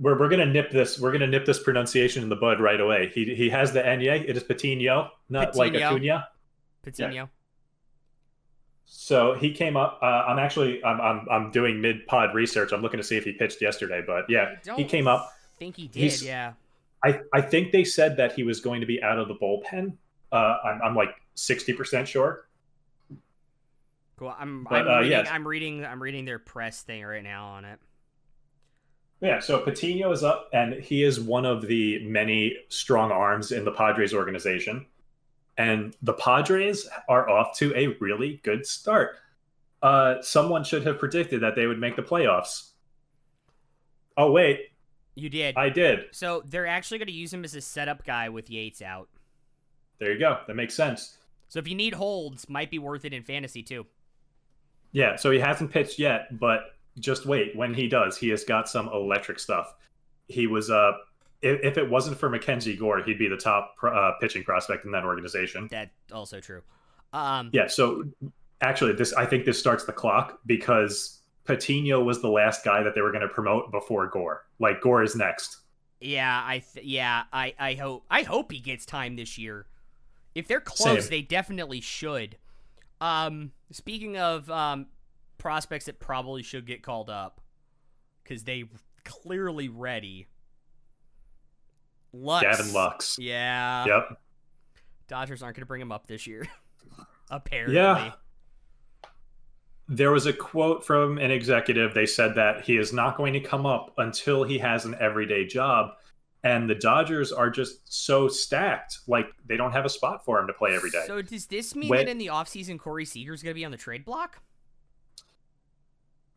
We're, 0.02 0.18
we're 0.20 0.30
gonna 0.30 0.48
nip 0.48 0.72
this. 0.72 1.00
We're 1.00 1.12
gonna 1.12 1.28
nip 1.28 1.46
this 1.46 1.62
pronunciation 1.62 2.24
in 2.24 2.30
the 2.30 2.36
bud 2.36 2.60
right 2.60 2.82
away. 2.82 3.12
He 3.14 3.36
he 3.36 3.50
has 3.52 3.72
the 3.72 3.82
Enye. 3.82 4.28
It 4.28 4.36
is 4.36 4.44
Patino, 4.44 5.12
not 5.30 5.56
like 5.56 5.74
Patino. 5.74 5.88
Acuna. 5.96 6.28
Patino. 6.84 7.30
So 8.86 9.36
he 9.36 9.54
came 9.54 9.78
up. 9.78 10.00
Uh, 10.02 10.06
I'm 10.06 10.40
actually 10.40 10.84
I'm, 10.84 11.00
I'm 11.00 11.28
I'm 11.30 11.52
doing 11.52 11.80
mid 11.80 12.06
pod 12.08 12.34
research. 12.34 12.72
I'm 12.74 12.82
looking 12.82 12.98
to 13.00 13.04
see 13.04 13.16
if 13.16 13.24
he 13.24 13.32
pitched 13.32 13.62
yesterday, 13.62 14.04
but 14.06 14.26
yeah, 14.28 14.56
he 14.76 14.84
came 14.84 15.08
up. 15.08 15.32
think 15.60 15.78
he 15.78 15.88
did. 15.88 16.00
He's- 16.02 16.24
Yeah. 16.24 16.54
I, 17.04 17.20
I 17.34 17.42
think 17.42 17.72
they 17.72 17.84
said 17.84 18.18
that 18.18 18.34
he 18.34 18.44
was 18.44 18.60
going 18.60 18.80
to 18.82 18.86
be 18.86 19.02
out 19.02 19.18
of 19.18 19.28
the 19.28 19.34
bullpen. 19.34 19.94
Uh, 20.32 20.58
I'm, 20.64 20.82
I'm 20.84 20.96
like 20.96 21.10
60% 21.36 22.06
sure. 22.06 22.46
Cool. 24.18 24.36
I'm 24.38 24.66
But, 24.66 24.82
I'm, 24.82 24.88
uh, 24.88 24.96
reading, 24.98 25.12
yes. 25.12 25.28
I'm 25.32 25.48
reading 25.48 25.84
I'm 25.84 26.00
reading 26.04 26.26
their 26.26 26.38
press 26.38 26.84
thing 26.84 27.04
right 27.04 27.24
now 27.24 27.46
on 27.48 27.66
it. 27.66 27.80
Yeah, 29.22 29.40
so 29.40 29.60
Patino 29.60 30.12
is 30.12 30.24
up, 30.24 30.50
and 30.52 30.74
he 30.74 31.04
is 31.04 31.20
one 31.20 31.46
of 31.46 31.68
the 31.68 32.04
many 32.08 32.58
strong 32.70 33.12
arms 33.12 33.52
in 33.52 33.64
the 33.66 33.72
Padres 33.72 34.14
organization. 34.14 34.86
And 35.58 35.96
the 36.02 36.14
Padres 36.14 36.88
are 37.08 37.30
off 37.30 37.56
to 37.58 37.74
a 37.76 37.88
really 38.00 38.40
good 38.44 38.66
start. 38.66 39.18
Uh, 39.84 40.16
someone 40.22 40.64
should 40.64 40.84
have 40.86 40.98
predicted 40.98 41.42
that 41.42 41.56
they 41.56 41.68
would 41.68 41.80
make 41.80 41.96
the 41.96 42.02
playoffs. 42.02 42.72
Oh, 44.18 44.32
wait, 44.32 44.72
You 45.16 45.30
did. 45.30 45.56
I 45.56 45.70
did. 45.70 46.06
so 46.12 46.44
they're 46.48 46.68
actually 46.68 46.98
going 46.98 47.08
to 47.08 47.14
use 47.14 47.32
him 47.34 47.44
as 47.44 47.54
a 47.56 47.62
setup 47.62 48.04
guy 48.06 48.30
with 48.30 48.50
Yates 48.50 48.82
out. 48.82 49.08
There 50.00 50.12
you 50.12 50.20
go. 50.20 50.40
That 50.48 50.56
makes 50.56 50.74
sense. 50.74 51.18
So 51.48 51.60
if 51.60 51.68
you 51.68 51.76
need 51.76 51.94
holds, 51.94 52.50
might 52.50 52.72
be 52.72 52.80
worth 52.80 53.06
it 53.06 53.14
in 53.14 53.24
fantasy 53.24 53.62
too. 53.62 53.86
Yeah, 54.94 55.16
so 55.16 55.30
he 55.32 55.40
hasn't 55.40 55.72
pitched 55.72 56.00
yet, 56.00 56.40
but 56.40 56.76
just 57.00 57.26
wait. 57.26 57.56
When 57.56 57.74
he 57.74 57.88
does, 57.88 58.18
he 58.18 58.30
has 58.30 58.44
got 58.44 58.68
some 58.70 58.88
electric 58.90 59.40
stuff. 59.40 59.74
He 60.28 60.48
was 60.48 60.70
uh 60.70 60.94
if, 61.42 61.60
if 61.64 61.78
it 61.78 61.90
wasn't 61.90 62.18
for 62.20 62.30
Mackenzie 62.30 62.76
Gore, 62.76 63.02
he'd 63.02 63.18
be 63.18 63.28
the 63.28 63.38
top 63.38 63.76
uh, 63.84 64.12
pitching 64.22 64.44
prospect 64.44 64.86
in 64.86 64.92
that 64.92 65.04
organization. 65.04 65.68
That 65.72 65.90
also 66.12 66.40
true. 66.40 66.62
Um, 67.14 67.50
Yeah, 67.52 67.68
so 67.68 68.04
actually 68.62 68.94
this 68.94 69.12
I 69.14 69.26
think 69.26 69.46
this 69.46 69.60
starts 69.60 69.86
the 69.86 69.94
clock 69.94 70.40
because 70.46 71.20
Patino 71.46 72.04
was 72.04 72.22
the 72.22 72.30
last 72.30 72.64
guy 72.64 72.84
that 72.84 72.94
they 72.94 73.02
were 73.02 73.12
going 73.12 73.28
to 73.28 73.34
promote 73.34 73.72
before 73.72 74.08
Gore. 74.08 74.46
Like 74.60 74.82
Gore 74.82 75.02
is 75.04 75.16
next. 75.16 75.58
yeah, 76.00 76.44
I 76.46 76.60
th- 76.74 76.86
yeah, 76.86 77.24
I 77.34 77.54
I 77.60 77.74
hope 77.74 78.06
I 78.12 78.22
hope 78.24 78.52
he 78.52 78.60
gets 78.60 78.86
time 78.86 79.16
this 79.16 79.38
year. 79.38 79.66
If 80.36 80.48
they're 80.48 80.62
close, 80.62 81.04
Same. 81.06 81.10
they 81.10 81.22
definitely 81.24 81.82
should. 81.82 82.38
Um, 83.02 83.52
speaking 83.72 84.16
of 84.18 84.50
um 84.52 84.86
prospects 85.42 85.86
that 85.86 86.00
probably 86.00 86.44
should 86.44 86.68
get 86.68 86.84
called 86.84 87.10
up 87.10 87.42
because 88.24 88.44
they 88.44 88.66
clearly 89.04 89.70
ready. 89.70 90.28
Lux. 92.14 92.44
Gavin 92.44 92.74
Lux. 92.74 93.18
Yeah. 93.20 93.86
Yep. 93.86 94.22
Dodgers 95.08 95.42
aren't 95.42 95.56
going 95.56 95.64
to 95.64 95.68
bring 95.68 95.82
him 95.82 95.92
up 95.92 96.06
this 96.06 96.28
year. 96.28 96.48
Apparently. 97.32 97.76
Yeah. 97.76 98.12
There 99.88 100.12
was 100.12 100.28
a 100.28 100.34
quote 100.34 100.86
from 100.86 101.18
an 101.18 101.32
executive. 101.32 101.96
They 101.96 102.06
said 102.06 102.36
that 102.36 102.62
he 102.64 102.78
is 102.78 102.94
not 102.94 103.18
going 103.18 103.34
to 103.34 103.40
come 103.40 103.66
up 103.66 103.94
until 103.98 104.44
he 104.44 104.60
has 104.60 104.86
an 104.86 104.96
everyday 105.00 105.46
job. 105.48 105.94
And 106.44 106.70
the 106.70 106.76
Dodgers 106.76 107.32
are 107.32 107.50
just 107.50 107.92
so 107.92 108.28
stacked. 108.28 109.00
Like, 109.08 109.26
they 109.48 109.58
don't 109.58 109.72
have 109.72 109.86
a 109.86 109.90
spot 109.90 110.24
for 110.24 110.40
him 110.40 110.46
to 110.48 110.54
play 110.54 110.76
every 110.76 110.92
day. 110.92 111.04
So 111.08 111.22
does 111.24 111.48
this 111.48 111.76
mean 111.76 111.90
When- 111.90 112.06
that 112.06 112.12
in 112.12 112.20
the 112.20 112.28
offseason 112.28 112.78
Corey 112.80 113.06
Seager 113.06 113.34
is 113.34 113.42
going 113.42 113.52
to 113.56 113.60
be 113.60 113.66
on 113.66 113.72
the 113.72 113.78
trade 113.78 114.06
block? 114.06 114.42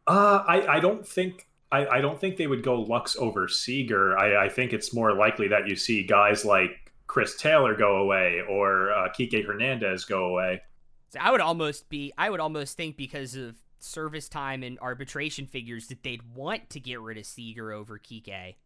Uh, 0.07 0.45
I, 0.47 0.77
I 0.77 0.81
don't 0.81 1.07
think 1.07 1.47
I, 1.73 1.87
I 1.87 2.01
don't 2.01 2.21
think 2.21 2.37
they 2.37 2.47
would 2.47 2.63
go 2.63 2.83
Lux 2.83 3.17
over 3.17 3.49
Seager. 3.49 4.17
I, 4.19 4.47
I 4.47 4.49
think 4.49 4.73
it's 4.73 4.95
more 4.95 5.13
likely 5.15 5.49
that 5.49 5.67
you 5.67 5.77
see 5.77 6.05
guys 6.05 6.45
like 6.45 6.93
Chris 7.07 7.37
Taylor 7.37 7.75
go 7.75 7.97
away 7.97 8.43
or 8.49 8.93
uh, 8.93 9.09
Kike 9.09 9.45
Hernandez 9.45 10.05
go 10.05 10.27
away. 10.27 10.63
So 11.11 11.21
I 11.21 11.31
would 11.31 11.41
almost 11.41 11.89
be 11.89 12.13
I 12.19 12.31
would 12.31 12.41
almost 12.41 12.77
think 12.77 12.97
because 12.97 13.35
of 13.35 13.57
service 13.81 14.29
time 14.29 14.63
and 14.63 14.79
arbitration 14.79 15.47
figures 15.47 15.89
that 15.89 16.03
they'd 16.03 16.23
want 16.35 16.71
to 16.71 16.81
get 16.81 17.01
rid 17.01 17.19
of 17.19 17.27
Seager 17.27 17.73
over 17.73 17.99
Kike. 17.99 18.57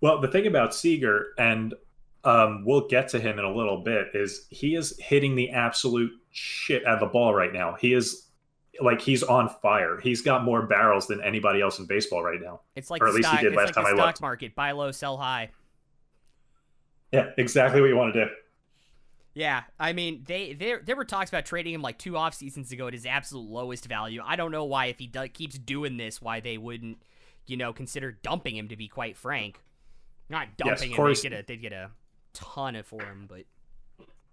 Well, 0.00 0.20
the 0.20 0.28
thing 0.28 0.46
about 0.46 0.74
Seager, 0.74 1.28
and 1.38 1.74
um, 2.24 2.64
we'll 2.64 2.88
get 2.88 3.08
to 3.08 3.20
him 3.20 3.38
in 3.38 3.44
a 3.44 3.54
little 3.54 3.82
bit, 3.82 4.08
is 4.14 4.46
he 4.50 4.74
is 4.74 4.98
hitting 4.98 5.36
the 5.36 5.50
absolute 5.50 6.10
shit 6.30 6.84
out 6.86 6.94
of 6.94 7.00
the 7.00 7.06
ball 7.06 7.34
right 7.34 7.52
now. 7.52 7.76
He 7.80 7.94
is 7.94 8.26
like 8.80 9.00
he's 9.00 9.22
on 9.22 9.48
fire. 9.60 10.00
He's 10.00 10.22
got 10.22 10.44
more 10.44 10.62
barrels 10.66 11.06
than 11.06 11.20
anybody 11.22 11.60
else 11.60 11.78
in 11.78 11.86
baseball 11.86 12.22
right 12.22 12.40
now. 12.40 12.60
It's 12.74 12.90
like 12.90 13.02
Or 13.02 13.06
the 13.06 13.10
at 13.10 13.14
least 13.16 13.28
he 13.28 13.32
stock, 13.36 13.40
did 13.42 13.52
it's 13.52 13.56
last 13.56 13.66
like 13.66 13.74
time 13.74 13.86
I 13.86 13.90
stock 13.96 14.06
looked. 14.06 14.20
market: 14.22 14.54
buy 14.54 14.72
low, 14.72 14.90
sell 14.92 15.16
high. 15.16 15.50
Yeah, 17.12 17.30
exactly 17.36 17.80
what 17.80 17.88
you 17.88 17.96
want 17.96 18.14
to 18.14 18.24
do. 18.24 18.30
Yeah, 19.34 19.62
I 19.80 19.92
mean, 19.92 20.24
they 20.26 20.52
there 20.54 20.80
there 20.84 20.96
were 20.96 21.04
talks 21.04 21.30
about 21.30 21.44
trading 21.46 21.74
him 21.74 21.82
like 21.82 21.98
two 21.98 22.16
off 22.16 22.34
seasons 22.34 22.70
ago 22.72 22.86
at 22.86 22.92
his 22.94 23.06
absolute 23.06 23.48
lowest 23.48 23.86
value. 23.86 24.22
I 24.24 24.36
don't 24.36 24.50
know 24.52 24.64
why 24.64 24.86
if 24.86 24.98
he 24.98 25.06
do- 25.06 25.28
keeps 25.28 25.58
doing 25.58 25.96
this, 25.96 26.20
why 26.20 26.40
they 26.40 26.58
wouldn't, 26.58 27.02
you 27.46 27.56
know, 27.56 27.72
consider 27.72 28.12
dumping 28.12 28.56
him. 28.56 28.68
To 28.68 28.76
be 28.76 28.88
quite 28.88 29.16
frank, 29.16 29.62
not 30.28 30.56
dumping 30.56 30.90
him. 30.90 30.96
Corey- 30.96 31.14
They 31.14 31.22
get 31.28 31.32
a 31.32 31.44
they 31.46 31.56
get 31.56 31.72
a 31.72 31.90
ton 32.34 32.76
of 32.76 32.86
for 32.86 33.02
him, 33.02 33.26
but 33.28 33.44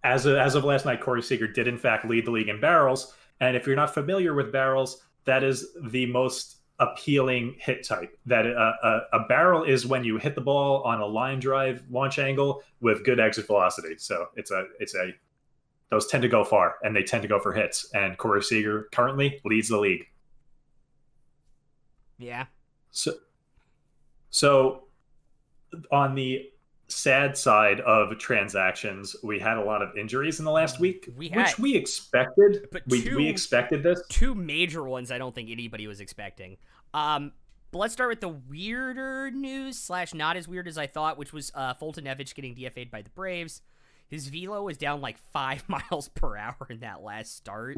as 0.03 0.25
of, 0.25 0.35
as 0.37 0.55
of 0.55 0.63
last 0.63 0.85
night, 0.85 1.01
Corey 1.01 1.21
Seager 1.21 1.47
did 1.47 1.67
in 1.67 1.77
fact 1.77 2.05
lead 2.05 2.25
the 2.25 2.31
league 2.31 2.49
in 2.49 2.59
barrels. 2.61 3.13
And 3.39 3.55
if 3.55 3.65
you're 3.65 3.75
not 3.75 3.93
familiar 3.93 4.33
with 4.33 4.51
barrels, 4.51 5.03
that 5.25 5.43
is 5.43 5.69
the 5.89 6.05
most 6.07 6.57
appealing 6.79 7.55
hit 7.59 7.85
type. 7.85 8.17
That 8.25 8.47
uh, 8.47 8.73
a, 8.83 8.99
a 9.13 9.27
barrel 9.27 9.63
is 9.63 9.85
when 9.85 10.03
you 10.03 10.17
hit 10.17 10.35
the 10.35 10.41
ball 10.41 10.81
on 10.83 11.01
a 11.01 11.05
line 11.05 11.39
drive 11.39 11.83
launch 11.89 12.19
angle 12.19 12.63
with 12.81 13.03
good 13.03 13.19
exit 13.19 13.47
velocity. 13.47 13.95
So 13.97 14.27
it's 14.35 14.51
a 14.51 14.65
it's 14.79 14.95
a 14.95 15.13
those 15.89 16.07
tend 16.07 16.21
to 16.21 16.29
go 16.29 16.43
far 16.43 16.75
and 16.83 16.95
they 16.95 17.03
tend 17.03 17.23
to 17.23 17.27
go 17.27 17.39
for 17.39 17.51
hits. 17.51 17.89
And 17.93 18.17
Corey 18.17 18.43
Seager 18.43 18.89
currently 18.91 19.41
leads 19.43 19.69
the 19.69 19.79
league. 19.79 20.07
yeah, 22.17 22.45
So, 22.91 23.13
so 24.29 24.83
on 25.91 26.15
the 26.15 26.51
sad 26.89 27.37
side 27.37 27.79
of 27.81 28.17
transactions, 28.17 29.15
we 29.23 29.39
had 29.39 29.57
a 29.57 29.63
lot 29.63 29.81
of 29.81 29.95
injuries 29.97 30.39
in 30.39 30.45
the 30.45 30.51
last 30.51 30.79
week, 30.79 31.09
We 31.15 31.29
had- 31.29 31.47
which 31.47 31.59
we 31.59 31.75
expected. 31.75 32.67
But 32.71 32.83
we, 32.87 33.01
two- 33.03 33.15
we 33.17 33.27
expected 33.27 33.83
this. 33.83 34.01
two 34.09 34.35
major 34.35 34.83
ones 34.83 35.11
I 35.11 35.17
don't 35.17 35.33
think 35.33 35.49
anybody 35.49 35.87
was 35.87 35.99
expecting. 36.01 36.57
Um, 36.93 37.31
but 37.71 37.79
let's 37.79 37.93
start 37.93 38.09
with 38.09 38.21
the 38.21 38.29
weirder 38.29 39.29
news 39.31 39.77
slash 39.77 40.13
not 40.13 40.35
as 40.37 40.47
weird 40.47 40.67
as 40.67 40.77
I 40.77 40.87
thought, 40.87 41.17
which 41.17 41.31
was 41.31 41.51
uh, 41.53 41.75
Foltynewicz 41.75 42.33
getting 42.33 42.55
DFA'd 42.55 42.89
by 42.91 43.01
the 43.03 43.11
Braves. 43.11 43.61
His 44.07 44.27
velo 44.27 44.63
was 44.63 44.75
down 44.77 45.01
like 45.01 45.17
five 45.31 45.63
miles 45.69 46.09
per 46.09 46.35
hour 46.35 46.67
in 46.69 46.79
that 46.79 47.03
last 47.03 47.35
start. 47.37 47.77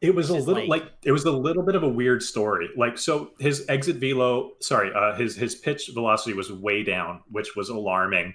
It 0.00 0.14
was 0.14 0.30
a 0.30 0.34
little 0.34 0.54
like- 0.66 0.68
like, 0.82 0.92
it 1.02 1.12
was 1.12 1.24
a 1.24 1.30
little 1.30 1.62
bit 1.62 1.74
of 1.74 1.82
a 1.82 1.88
weird 1.88 2.22
story. 2.22 2.70
Like 2.76 2.96
so, 2.96 3.32
his 3.38 3.66
exit 3.68 3.96
velo, 3.96 4.52
sorry, 4.60 4.92
uh, 4.94 5.14
his 5.14 5.36
his 5.36 5.54
pitch 5.54 5.90
velocity 5.92 6.34
was 6.34 6.50
way 6.50 6.82
down, 6.82 7.20
which 7.30 7.54
was 7.54 7.68
alarming. 7.68 8.34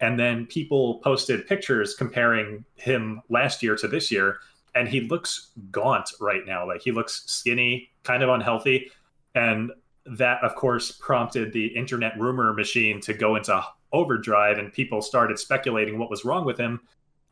And 0.00 0.18
then 0.18 0.46
people 0.46 0.98
posted 1.00 1.46
pictures 1.46 1.94
comparing 1.94 2.64
him 2.76 3.22
last 3.28 3.62
year 3.62 3.76
to 3.76 3.88
this 3.88 4.10
year, 4.10 4.38
and 4.74 4.88
he 4.88 5.00
looks 5.02 5.50
gaunt 5.72 6.10
right 6.20 6.46
now. 6.46 6.66
Like 6.66 6.80
he 6.82 6.92
looks 6.92 7.24
skinny, 7.26 7.90
kind 8.04 8.22
of 8.22 8.28
unhealthy, 8.30 8.90
and 9.34 9.72
that 10.06 10.42
of 10.44 10.54
course 10.54 10.92
prompted 10.92 11.52
the 11.52 11.66
internet 11.66 12.18
rumor 12.18 12.52
machine 12.52 13.00
to 13.02 13.12
go 13.14 13.34
into 13.36 13.62
overdrive, 13.92 14.58
and 14.58 14.72
people 14.72 15.02
started 15.02 15.38
speculating 15.40 15.98
what 15.98 16.08
was 16.08 16.24
wrong 16.24 16.44
with 16.44 16.56
him, 16.56 16.80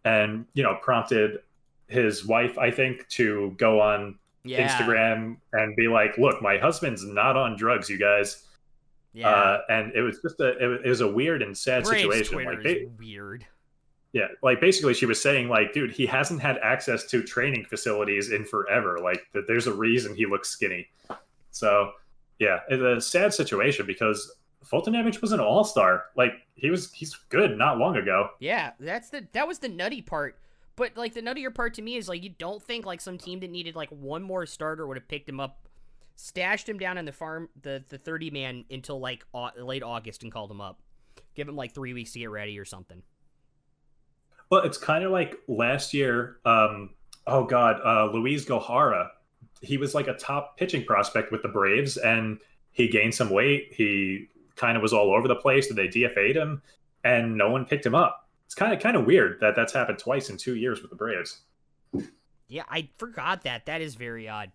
and 0.05 0.47
you 0.55 0.65
know 0.65 0.77
prompted 0.83 1.39
his 1.89 2.25
wife, 2.27 2.57
I 2.59 2.71
think, 2.71 3.09
to 3.11 3.55
go 3.59 3.81
on 3.81 4.19
Yeah, 4.45 4.67
Instagram 4.69 5.37
and 5.53 5.75
be 5.77 5.89
like, 5.89 6.17
"Look, 6.19 6.41
my 6.41 6.59
husband's 6.59 7.05
not 7.05 7.37
on 7.37 7.57
drugs, 7.57 7.89
you 7.91 7.99
guys." 7.99 8.45
Yeah, 9.15 9.29
Uh, 9.31 9.61
and 9.69 9.93
it 9.95 10.03
was 10.03 10.21
just 10.21 10.39
a 10.41 10.57
it 10.83 10.87
was- 10.87 11.01
a 11.01 11.09
weird 11.09 11.43
and 11.43 11.57
sad 11.57 11.87
situation. 11.87 12.35
Twitter 12.35 12.51
Like, 12.51 12.59
is 12.59 12.65
they, 12.65 12.85
weird. 12.99 13.47
yeah, 14.13 14.29
like 14.43 14.61
basically, 14.61 14.95
she 14.95 15.07
was 15.07 15.21
saying, 15.21 15.49
like, 15.49 15.73
dude, 15.73 15.91
he 15.91 16.07
hasn't 16.07 16.41
had 16.41 16.59
access 16.59 17.05
to 17.07 17.23
training 17.23 17.65
facilities 17.65 18.31
in 18.31 18.45
forever. 18.45 18.99
Like, 19.01 19.27
that 19.33 19.47
there's 19.47 19.67
a 19.67 19.73
reason 19.75 20.15
he 20.15 20.27
looks 20.27 20.51
skinny. 20.51 20.89
So, 21.51 21.93
yeah, 22.39 22.61
it's 22.69 22.83
a 22.83 23.01
sad 23.01 23.35
situation 23.35 23.87
because 23.87 24.37
Foltynewicz 24.65 25.21
was 25.23 25.33
an 25.33 25.41
all 25.41 25.65
star. 25.65 26.05
Like, 26.17 26.35
he 26.55 26.71
was 26.71 26.93
he's 26.93 27.15
good 27.31 27.57
not 27.59 27.79
long 27.79 27.97
ago. 27.97 28.31
Yeah, 28.41 28.73
that's 28.79 29.09
the 29.11 29.27
that 29.33 29.49
was 29.49 29.59
the 29.59 29.69
nutty 29.69 30.03
part. 30.03 30.39
But 30.79 30.97
like 30.97 31.13
the 31.13 31.21
nuttier 31.21 31.53
part 31.53 31.75
to 31.75 31.83
me 31.83 31.97
is 31.97 32.09
like 32.09 32.23
you 32.23 32.31
don't 32.31 32.63
think 32.63 32.87
like 32.87 33.01
some 33.01 33.19
team 33.19 33.41
that 33.41 33.51
needed 33.51 33.75
like 33.75 33.91
one 33.91 34.23
more 34.23 34.47
starter 34.47 34.87
would 34.87 34.97
have 34.97 35.09
picked 35.09 35.29
him 35.29 35.41
up, 35.41 35.67
stashed 36.15 36.69
him 36.69 36.79
down 36.79 36.97
in 36.97 37.05
the 37.05 37.13
farm 37.13 37.49
the 37.61 37.83
the 37.89 37.99
thirty 37.99 38.31
man 38.31 38.65
until 38.71 39.01
like 39.01 39.27
au- 39.35 39.51
late 39.61 39.83
August 39.83 40.23
and 40.23 40.31
called 40.31 40.53
him 40.53 40.61
up, 40.61 40.81
give 41.35 41.49
him 41.49 41.57
like 41.57 41.75
three 41.75 41.93
weeks 41.93 42.13
to 42.13 42.21
get 42.21 42.31
ready 42.31 42.57
or 42.61 42.65
something. 42.65 43.03
Well, 44.51 44.63
it's 44.63 44.79
kind 44.79 45.03
of 45.03 45.11
like 45.11 45.37
last 45.49 45.93
year. 45.93 46.39
Um, 46.45 46.91
oh 47.27 47.45
God, 47.45 47.81
uh, 47.85 48.13
Luis 48.13 48.45
Gohara. 48.45 49.09
He 49.61 49.79
was 49.79 49.97
like 49.97 50.07
a 50.07 50.15
top 50.15 50.57
pitching 50.57 50.85
prospect 50.85 51.33
with 51.33 51.43
the 51.43 51.49
Braves, 51.49 51.97
and 51.97 52.39
he 52.71 52.87
gained 52.87 53.17
some 53.17 53.31
weight. 53.31 53.73
He 53.73 54.29
kind 54.55 54.77
of 54.77 54.83
was 54.85 54.93
all 54.93 55.13
over 55.13 55.27
the 55.27 55.35
place. 55.35 55.69
They 55.75 55.89
DFA'd 55.89 56.37
him, 56.37 56.63
and 57.03 57.37
no 57.37 57.51
one 57.51 57.65
picked 57.65 57.85
him 57.85 57.97
up. 57.97 58.28
It's 58.49 58.55
kind 58.55 58.73
of 58.73 58.81
kind 58.81 58.97
of 58.97 59.05
weird 59.05 59.41
that 59.41 59.55
that's 59.55 59.75
happened 59.75 59.99
twice 59.99 60.31
in 60.31 60.39
two 60.39 60.57
years 60.57 60.81
with 60.81 60.89
the 60.89 60.97
Braves. 60.97 61.43
Yeah, 62.49 62.63
I 62.71 62.89
forgot 62.97 63.43
that. 63.43 63.67
That 63.67 63.83
is 63.83 63.95
very 63.95 64.27
odd. 64.27 64.53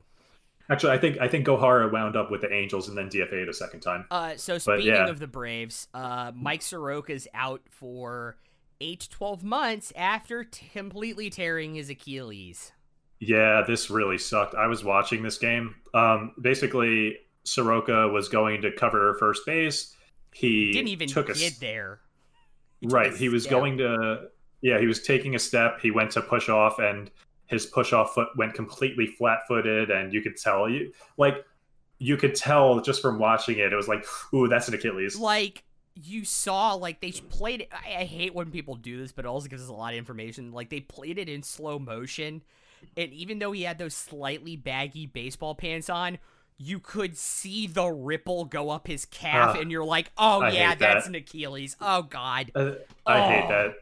Actually, 0.67 0.93
I 0.93 0.97
think 0.97 1.19
I 1.21 1.27
think 1.27 1.45
Gohara 1.45 1.91
wound 1.91 2.15
up 2.15 2.31
with 2.31 2.41
the 2.41 2.51
Angels 2.51 2.89
and 2.89 2.97
then 2.97 3.07
DFA'd 3.07 3.47
a 3.47 3.53
second 3.53 3.81
time. 3.81 4.05
Uh, 4.09 4.35
so 4.35 4.57
speaking 4.57 4.87
yeah. 4.87 5.07
of 5.07 5.19
the 5.19 5.27
Braves, 5.27 5.89
uh, 5.93 6.31
Mike 6.33 6.61
Soroka's 6.61 7.27
out 7.35 7.61
for 7.69 8.35
eight 8.81 9.01
to 9.01 9.09
twelve 9.11 9.43
months 9.43 9.93
after 9.95 10.43
t- 10.43 10.65
completely 10.73 11.29
tearing 11.29 11.75
his 11.75 11.91
Achilles. 11.91 12.71
Yeah, 13.19 13.63
this 13.67 13.91
really 13.91 14.17
sucked. 14.17 14.55
I 14.55 14.65
was 14.65 14.83
watching 14.83 15.21
this 15.21 15.37
game. 15.37 15.75
Um, 15.93 16.33
basically, 16.41 17.19
Soroka 17.43 18.07
was 18.07 18.27
going 18.27 18.63
to 18.63 18.71
cover 18.71 19.15
first 19.19 19.45
base. 19.45 19.95
He 20.33 20.71
Didn't 20.71 20.87
even 20.87 21.07
took 21.07 21.29
a 21.29 21.33
get 21.33 21.59
there. 21.59 21.99
Right 22.83 23.15
he 23.15 23.29
was 23.29 23.43
step. 23.43 23.51
going 23.51 23.77
to 23.77 24.27
yeah 24.61 24.79
he 24.79 24.87
was 24.87 25.01
taking 25.01 25.35
a 25.35 25.39
step. 25.39 25.79
He 25.79 25.91
went 25.91 26.11
to 26.11 26.21
push 26.21 26.49
off 26.49 26.79
and 26.79 27.09
his 27.47 27.65
push 27.65 27.93
off 27.93 28.13
foot 28.13 28.29
went 28.37 28.53
completely 28.53 29.07
flat 29.07 29.39
footed 29.47 29.91
and 29.91 30.13
you 30.13 30.21
could 30.21 30.37
tell 30.37 30.69
you 30.69 30.91
like 31.17 31.45
you 31.99 32.17
could 32.17 32.35
tell 32.35 32.81
just 32.81 33.01
from 33.01 33.19
watching 33.19 33.59
it 33.59 33.71
it 33.71 33.75
was 33.75 33.87
like 33.87 34.05
ooh 34.33 34.47
that's 34.47 34.67
an 34.67 34.73
achilles. 34.73 35.17
Like 35.17 35.63
you 35.95 36.25
saw 36.25 36.73
like 36.73 37.01
they 37.01 37.11
played 37.11 37.61
it 37.61 37.69
I, 37.71 38.01
I 38.01 38.05
hate 38.05 38.33
when 38.33 38.51
people 38.51 38.75
do 38.75 38.97
this 38.97 39.11
but 39.11 39.25
it 39.25 39.27
also 39.27 39.47
gives 39.47 39.63
us 39.63 39.69
a 39.69 39.73
lot 39.73 39.93
of 39.93 39.97
information. 39.97 40.51
Like 40.51 40.69
they 40.69 40.79
played 40.79 41.17
it 41.17 41.29
in 41.29 41.43
slow 41.43 41.79
motion 41.79 42.41
and 42.97 43.13
even 43.13 43.39
though 43.39 43.51
he 43.51 43.63
had 43.63 43.77
those 43.77 43.93
slightly 43.93 44.55
baggy 44.55 45.05
baseball 45.05 45.55
pants 45.55 45.89
on 45.89 46.17
you 46.57 46.79
could 46.79 47.17
see 47.17 47.67
the 47.67 47.85
ripple 47.87 48.45
go 48.45 48.69
up 48.69 48.87
his 48.87 49.05
calf 49.05 49.55
Ugh, 49.55 49.61
and 49.61 49.71
you're 49.71 49.83
like 49.83 50.11
oh 50.17 50.41
I 50.41 50.49
yeah 50.51 50.75
that's 50.75 51.05
that. 51.05 51.09
an 51.09 51.15
achilles. 51.15 51.75
Oh 51.81 52.03
god. 52.03 52.51
Uh, 52.55 52.73
i 53.05 53.19
Oh, 53.19 53.29
hate 53.29 53.49
that. 53.49 53.73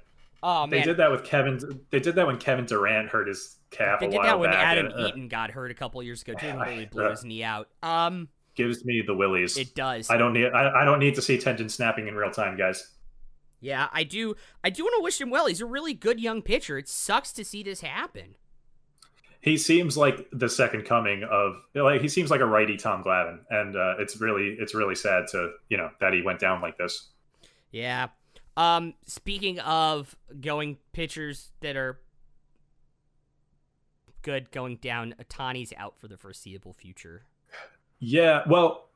Oh 0.43 0.65
they 0.67 0.77
man. 0.77 0.88
did 0.88 0.97
that 0.97 1.12
with 1.12 1.23
kevin 1.23 1.60
they 1.91 1.99
did 1.99 2.15
that 2.15 2.25
when 2.27 2.38
kevin 2.38 2.65
durant 2.65 3.10
hurt 3.10 3.27
his 3.27 3.57
calf 3.69 3.99
they 3.99 4.07
a 4.07 4.10
did 4.10 4.17
while 4.17 4.25
that 4.25 4.39
when 4.39 4.49
adam 4.51 4.88
and, 4.88 4.95
uh, 4.95 5.07
eaton 5.07 5.27
got 5.27 5.51
hurt 5.51 5.69
a 5.71 5.73
couple 5.73 6.01
years 6.01 6.21
ago 6.23 6.34
and 6.41 6.60
really 6.67 6.86
blew 6.86 7.10
his 7.10 7.23
knee 7.23 7.43
out. 7.43 7.67
Um 7.84 8.29
gives 8.55 8.84
me 8.84 9.01
the 9.05 9.13
willies. 9.13 9.55
it 9.57 9.75
does. 9.75 10.10
I 10.10 10.17
don't 10.17 10.34
need 10.34 10.47
I, 10.47 10.81
I 10.81 10.86
don't 10.86 10.99
need 10.99 11.15
to 11.15 11.21
see 11.21 11.38
tendon 11.38 11.69
snapping 11.69 12.07
in 12.07 12.15
real 12.15 12.31
time 12.31 12.57
guys. 12.57 12.89
Yeah 13.60 13.88
i 13.93 14.03
do 14.03 14.36
i 14.63 14.69
do 14.71 14.84
want 14.84 14.95
to 14.97 15.03
wish 15.03 15.21
him 15.21 15.29
well. 15.29 15.45
He's 15.45 15.62
a 15.62 15.65
really 15.67 15.93
good 15.93 16.19
young 16.19 16.41
pitcher. 16.41 16.77
It 16.77 16.89
sucks 16.89 17.31
to 17.34 17.45
see 17.45 17.62
this 17.63 17.81
happen 17.81 18.36
he 19.41 19.58
seems 19.58 19.97
like 19.97 20.27
the 20.32 20.49
second 20.49 20.86
coming 20.86 21.23
of 21.23 21.62
like 21.75 22.01
he 22.01 22.08
seems 22.08 22.30
like 22.32 22.41
a 22.41 22.45
righty 22.45 22.77
Tom 22.77 23.04
Glavine, 23.04 23.39
and 23.49 23.75
uh, 23.75 23.95
it's 23.99 24.19
really 24.21 24.56
it's 24.60 24.73
really 24.73 24.95
sad 24.95 25.27
to 25.32 25.51
you 25.69 25.77
know 25.77 25.89
that 25.99 26.13
he 26.13 26.21
went 26.21 26.39
down 26.39 26.62
like 26.62 26.77
this. 26.77 27.10
Yeah. 27.71 28.08
Um, 28.58 28.93
speaking 29.08 29.60
of 29.60 30.15
going 30.39 30.77
pitchers 30.91 31.51
that 31.62 31.75
are 31.75 31.99
good 34.21 34.51
going 34.51 34.77
down. 34.77 35.15
Ohtani's 35.21 35.73
out 35.77 35.95
for 35.99 36.08
the 36.08 36.17
foreseeable 36.17 36.73
future. 36.73 37.23
Yeah, 37.99 38.43
well, 38.47 38.89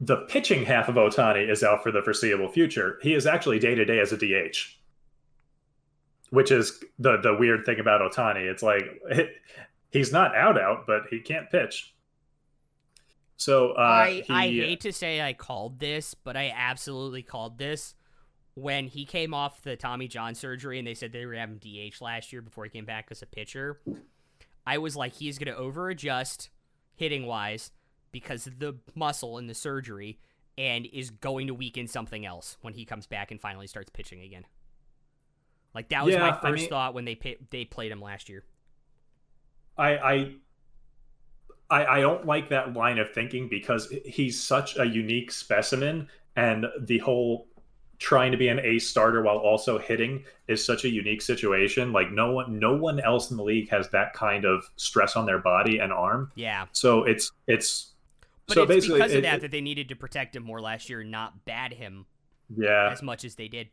the 0.00 0.16
pitching 0.28 0.64
half 0.64 0.88
of 0.88 0.96
Ohtani 0.96 1.50
is 1.50 1.62
out 1.62 1.82
for 1.82 1.90
the 1.90 2.02
foreseeable 2.02 2.48
future. 2.48 2.98
He 3.02 3.14
is 3.14 3.26
actually 3.26 3.58
day 3.58 3.74
to 3.74 3.84
day 3.84 3.98
as 3.98 4.12
a 4.12 4.16
DH, 4.16 4.75
which 6.30 6.50
is 6.50 6.82
the 6.98 7.16
the 7.18 7.34
weird 7.34 7.64
thing 7.64 7.80
about 7.80 8.00
Ohtani. 8.00 8.50
It's 8.50 8.62
like 8.62 9.02
he's 9.90 10.12
not 10.12 10.36
out 10.36 10.60
out, 10.60 10.86
but 10.86 11.02
he 11.10 11.20
can't 11.20 11.50
pitch. 11.50 11.94
So 13.36 13.72
uh, 13.72 13.80
I 13.80 14.22
he, 14.26 14.34
I 14.34 14.48
hate 14.48 14.80
to 14.80 14.92
say 14.92 15.20
I 15.20 15.32
called 15.32 15.78
this, 15.78 16.14
but 16.14 16.36
I 16.36 16.52
absolutely 16.56 17.22
called 17.22 17.58
this 17.58 17.94
when 18.54 18.86
he 18.86 19.04
came 19.04 19.34
off 19.34 19.60
the 19.62 19.76
Tommy 19.76 20.08
John 20.08 20.34
surgery 20.34 20.78
and 20.78 20.88
they 20.88 20.94
said 20.94 21.12
they 21.12 21.26
were 21.26 21.34
having 21.34 21.58
DH 21.58 22.00
last 22.00 22.32
year 22.32 22.40
before 22.40 22.64
he 22.64 22.70
came 22.70 22.86
back 22.86 23.08
as 23.10 23.20
a 23.20 23.26
pitcher. 23.26 23.80
I 24.66 24.78
was 24.78 24.96
like, 24.96 25.12
he's 25.12 25.38
going 25.38 25.54
to 25.54 25.58
over 25.58 25.90
adjust 25.90 26.48
hitting 26.94 27.26
wise 27.26 27.70
because 28.10 28.46
of 28.46 28.58
the 28.58 28.76
muscle 28.94 29.36
in 29.36 29.46
the 29.46 29.54
surgery 29.54 30.18
and 30.56 30.86
is 30.86 31.10
going 31.10 31.48
to 31.48 31.54
weaken 31.54 31.86
something 31.86 32.24
else 32.24 32.56
when 32.62 32.72
he 32.72 32.86
comes 32.86 33.06
back 33.06 33.30
and 33.30 33.38
finally 33.38 33.66
starts 33.66 33.90
pitching 33.90 34.22
again. 34.22 34.46
Like 35.76 35.90
that 35.90 36.06
was 36.06 36.14
Yeah, 36.14 36.20
my 36.20 36.30
I 36.30 36.40
first 36.40 36.62
mean- 36.62 36.70
thought 36.70 36.94
when 36.94 37.04
they 37.04 37.14
pa- 37.14 37.38
they 37.50 37.66
played 37.66 37.92
him 37.92 38.00
last 38.00 38.30
year. 38.30 38.42
I, 39.76 39.96
I 39.98 40.30
I 41.68 41.86
I 41.98 42.00
don't 42.00 42.24
like 42.24 42.48
that 42.48 42.72
line 42.72 42.98
of 42.98 43.10
thinking 43.12 43.46
because 43.48 43.92
he's 44.06 44.42
such 44.42 44.78
a 44.78 44.86
unique 44.86 45.30
specimen, 45.30 46.08
and 46.34 46.64
the 46.80 46.96
whole 46.98 47.46
trying 47.98 48.32
to 48.32 48.38
be 48.38 48.48
an 48.48 48.58
ace 48.60 48.88
starter 48.88 49.22
while 49.22 49.36
also 49.36 49.78
hitting 49.78 50.24
is 50.48 50.64
such 50.64 50.84
a 50.84 50.88
unique 50.88 51.20
situation. 51.20 51.92
Like 51.92 52.10
no 52.10 52.30
one, 52.32 52.58
no 52.58 52.74
one 52.74 52.98
else 53.00 53.30
in 53.30 53.36
the 53.36 53.42
league 53.42 53.68
has 53.68 53.88
that 53.90 54.14
kind 54.14 54.46
of 54.46 54.64
stress 54.76 55.14
on 55.14 55.26
their 55.26 55.38
body 55.40 55.76
and 55.78 55.92
arm. 55.92 56.32
Yeah. 56.36 56.66
So 56.72 57.04
it's 57.04 57.32
it's 57.46 57.92
But 58.46 58.54
so 58.54 58.62
it's 58.62 58.86
because 58.86 59.12
of 59.12 59.18
it- 59.18 59.22
that 59.24 59.36
it- 59.36 59.40
that 59.42 59.50
they 59.50 59.60
needed 59.60 59.90
to 59.90 59.94
protect 59.96 60.34
him 60.36 60.42
more 60.42 60.60
last 60.62 60.88
year 60.88 61.02
and 61.02 61.10
not 61.10 61.44
bat 61.44 61.74
him 61.74 62.06
yeah 62.56 62.88
as 62.90 63.02
much 63.02 63.26
as 63.26 63.34
they 63.34 63.48
did. 63.48 63.68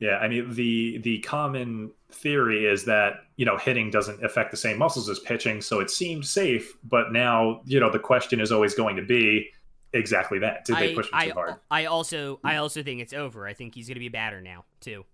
Yeah, 0.00 0.16
I 0.16 0.28
mean 0.28 0.52
the 0.54 0.98
the 0.98 1.18
common 1.20 1.92
theory 2.10 2.64
is 2.64 2.86
that 2.86 3.16
you 3.36 3.44
know 3.44 3.58
hitting 3.58 3.90
doesn't 3.90 4.24
affect 4.24 4.50
the 4.50 4.56
same 4.56 4.78
muscles 4.78 5.10
as 5.10 5.18
pitching, 5.20 5.60
so 5.60 5.78
it 5.78 5.90
seemed 5.90 6.24
safe. 6.24 6.74
But 6.82 7.12
now 7.12 7.60
you 7.66 7.78
know 7.78 7.90
the 7.90 7.98
question 7.98 8.40
is 8.40 8.50
always 8.50 8.74
going 8.74 8.96
to 8.96 9.02
be 9.02 9.50
exactly 9.92 10.38
that: 10.38 10.64
Did 10.64 10.76
they 10.76 10.94
push 10.94 11.06
him 11.06 11.12
I, 11.12 11.26
too 11.26 11.34
hard? 11.34 11.54
I 11.70 11.84
also 11.84 12.40
I 12.42 12.56
also 12.56 12.82
think 12.82 13.02
it's 13.02 13.12
over. 13.12 13.46
I 13.46 13.52
think 13.52 13.74
he's 13.74 13.88
going 13.88 13.96
to 13.96 14.00
be 14.00 14.06
a 14.06 14.10
batter 14.10 14.40
now 14.40 14.64
too. 14.80 15.04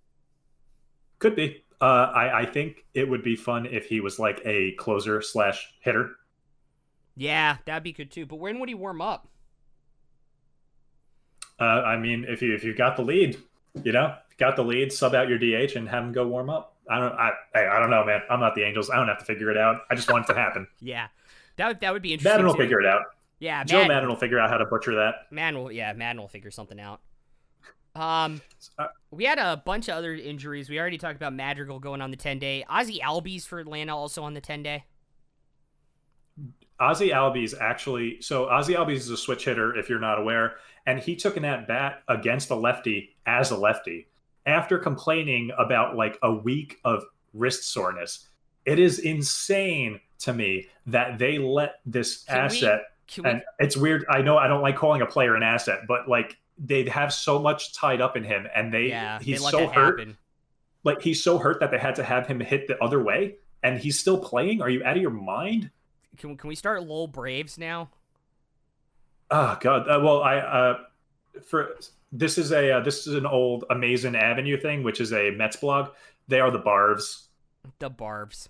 Could 1.19 1.35
be. 1.35 1.65
Uh, 1.81 2.11
I 2.15 2.43
I 2.43 2.47
think 2.47 2.85
it 2.95 3.09
would 3.09 3.25
be 3.25 3.35
fun 3.35 3.67
if 3.67 3.87
he 3.87 4.01
was 4.01 4.21
like 4.21 4.41
a 4.45 4.71
closer 4.73 5.21
slash 5.21 5.75
hitter. 5.81 6.13
Yeah, 7.17 7.57
that'd 7.65 7.83
be 7.83 7.93
good 7.93 8.13
too. 8.13 8.25
But 8.25 8.37
when 8.37 8.61
would 8.61 8.69
he 8.69 8.75
warm 8.77 9.03
up? 9.03 9.27
Uh, 11.59 11.65
I 11.65 11.97
mean, 11.97 12.25
if 12.29 12.41
you 12.41 12.55
if 12.55 12.63
you 12.63 12.73
got 12.73 12.97
the 12.97 13.03
lead, 13.03 13.37
you 13.83 13.91
know, 13.91 14.15
got 14.39 14.57
the 14.57 14.63
lead, 14.65 14.93
sub 14.93 15.15
out 15.15 15.29
your 15.29 15.39
DH 15.39 15.77
and 15.77 15.89
have 15.89 16.05
him 16.05 16.13
go 16.13 16.27
warm 16.27 16.51
up. 16.51 16.75
I 16.89 17.01
don't 17.01 17.13
I 17.15 17.31
I 17.55 17.67
I 17.77 17.81
don't 17.81 17.91
know, 17.91 18.05
man. 18.05 18.21
I'm 18.31 18.41
not 18.41 18.55
the 18.55 18.63
Angels. 18.63 18.91
I 18.91 18.97
don't 18.97 19.09
have 19.09 19.19
to 19.19 19.25
figure 19.25 19.51
it 19.51 19.57
out. 19.57 19.81
I 19.91 19.95
just 19.95 20.11
want 20.11 20.29
it 20.29 20.33
to 20.33 20.39
happen. 20.39 20.67
Yeah, 20.81 21.09
that 21.57 21.69
would 21.69 21.81
that 21.81 21.93
would 21.93 22.03
be 22.03 22.13
interesting. 22.13 22.33
Maddon 22.33 22.47
will 22.47 22.55
too. 22.55 22.61
figure 22.63 22.81
it 22.81 22.87
out. 22.87 23.03
Yeah, 23.39 23.65
Joe 23.65 23.79
Maddon, 23.79 23.89
Maddon 23.89 24.09
will 24.09 24.17
figure 24.17 24.39
out 24.39 24.49
how 24.51 24.57
to 24.59 24.65
butcher 24.67 24.95
that. 24.97 25.27
Maddon 25.31 25.63
will 25.63 25.73
yeah 25.73 25.93
Maddon 25.93 26.21
will 26.21 26.29
figure 26.29 26.51
something 26.51 26.79
out. 26.81 27.01
Um, 27.95 28.43
Uh, 28.79 28.89
we 29.11 29.25
had 29.25 29.39
a 29.39 29.57
bunch 29.65 29.89
of 29.89 29.97
other 29.97 30.15
injuries. 30.15 30.69
We 30.69 30.79
already 30.79 30.99
talked 30.99 31.17
about 31.17 31.33
Madrigal 31.33 31.79
going 31.81 32.03
on 32.03 32.11
the 32.11 32.17
ten 32.17 32.39
day. 32.39 32.65
Ozzy 32.71 33.01
Albies 33.01 33.47
for 33.47 33.59
Atlanta 33.59 33.97
also 33.97 34.23
on 34.23 34.35
the 34.35 34.41
ten 34.41 34.63
day. 34.63 34.85
Ozzy 36.81 37.11
Albies 37.11 37.55
actually 37.59 38.21
so 38.21 38.47
Ozzy 38.47 38.77
Albies 38.77 38.97
is 38.97 39.11
a 39.11 39.17
switch 39.17 39.47
hitter 39.47 39.75
if 39.77 39.89
you're 39.89 39.99
not 39.99 40.19
aware, 40.21 40.57
and 40.87 40.99
he 41.01 41.17
took 41.17 41.37
an 41.39 41.45
at 41.45 41.67
bat 41.67 42.03
against 42.09 42.51
a 42.51 42.55
lefty 42.55 43.17
as 43.25 43.51
a 43.51 43.57
lefty 43.57 44.09
after 44.47 44.79
complaining 44.79 45.51
about 45.59 45.97
like 45.97 46.19
a 46.23 46.33
week 46.33 46.79
of 46.85 47.05
wrist 47.35 47.65
soreness. 47.65 48.29
It 48.65 48.79
is 48.79 48.99
insane 49.01 50.01
to 50.21 50.33
me 50.33 50.69
that 50.87 51.19
they 51.19 51.39
let 51.39 51.81
this 51.85 52.25
Can 52.25 52.39
asset 52.39 52.83
we, 53.19 53.25
and 53.25 53.43
it's 53.59 53.77
weird. 53.77 54.05
I 54.09 54.23
know 54.23 54.39
I 54.39 54.49
don't 54.49 54.63
like 54.63 54.77
calling 54.77 55.03
a 55.03 55.07
player 55.07 55.35
an 55.37 55.43
asset, 55.43 55.81
but 55.87 56.09
like 56.09 56.39
they 56.59 56.89
have 56.89 57.13
so 57.13 57.39
much 57.39 57.75
tied 57.75 58.01
up 58.01 58.17
in 58.17 58.25
him 58.25 58.47
and 58.55 58.73
they 58.73 58.89
yeah, 58.89 59.19
he's 59.21 59.43
they 59.43 59.51
so 59.51 59.69
hurt. 59.69 60.01
happen. 60.01 60.17
Like 60.85 61.03
he's 61.03 61.23
so 61.23 61.39
hurt 61.39 61.61
that 61.61 61.71
they 61.71 61.79
had 61.79 61.97
to 61.97 62.05
have 62.05 62.27
him 62.27 62.41
hit 62.41 62.67
the 62.67 62.83
other 62.83 63.03
way 63.03 63.37
and 63.63 63.79
he's 63.79 63.99
still 63.99 64.19
playing. 64.19 64.63
Are 64.63 64.71
you 64.71 64.83
out 64.85 64.97
of 64.97 65.03
your 65.03 65.11
mind? 65.11 65.71
Can 66.17 66.37
can 66.37 66.49
we 66.49 66.55
start 66.55 66.83
Lowell 66.83 67.09
Braves 67.09 67.59
now? 67.59 67.91
Oh 69.31 69.57
God. 69.61 69.89
Uh, 69.89 70.01
well, 70.03 70.23
I 70.23 70.39
uh, 70.39 70.79
for 71.45 71.77
this 72.19 72.39
is 72.39 72.53
a 72.53 72.73
uh, 72.77 72.81
this 72.81 73.07
is 73.07 73.15
an 73.15 73.27
old 73.27 73.65
Amazing 73.71 74.17
Avenue 74.17 74.59
thing, 74.59 74.83
which 74.83 75.01
is 75.01 75.13
a 75.13 75.31
Mets 75.31 75.57
blog. 75.57 75.91
They 76.29 76.41
are 76.41 76.51
the 76.51 76.59
Barbs. 76.59 77.29
The 77.79 77.91
Barbs. 77.91 78.49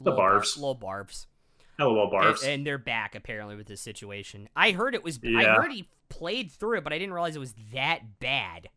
The 0.00 0.10
Lowell 0.10 0.16
Bar- 0.18 0.30
Barbs. 0.32 0.56
Lowell 0.58 0.74
Barbs. 0.74 1.26
LOL 1.78 2.10
Barbs. 2.10 2.42
And, 2.42 2.52
and 2.52 2.66
they're 2.66 2.78
back 2.78 3.14
apparently 3.14 3.54
with 3.54 3.66
this 3.66 3.80
situation. 3.80 4.48
I 4.56 4.72
heard 4.72 4.94
it 4.94 5.04
was. 5.04 5.18
Yeah. 5.22 5.38
I 5.40 5.44
heard 5.60 5.72
he 5.72 5.88
played 6.08 6.50
through 6.50 6.78
it, 6.78 6.84
but 6.84 6.92
I 6.92 6.98
didn't 6.98 7.12
realize 7.12 7.36
it 7.36 7.40
was 7.40 7.54
that 7.72 8.18
bad. 8.18 8.68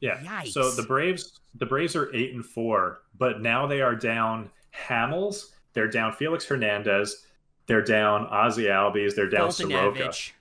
yeah. 0.00 0.42
So 0.44 0.70
the 0.70 0.82
Braves, 0.84 1.40
the 1.54 1.66
Braves 1.66 1.96
are 1.96 2.14
eight 2.14 2.32
and 2.34 2.44
four, 2.44 3.02
but 3.18 3.40
now 3.40 3.66
they 3.66 3.80
are 3.82 3.94
down 3.94 4.50
Hamels. 4.88 5.52
They're 5.72 5.88
down 5.88 6.12
Felix 6.12 6.44
Hernandez. 6.44 7.24
They're 7.66 7.82
down 7.82 8.26
Ozzy 8.28 8.66
Albies. 8.68 9.14
They're 9.14 9.28
down 9.28 9.50
Soroka, 9.50 9.98
Foltynewicz. 10.00 10.32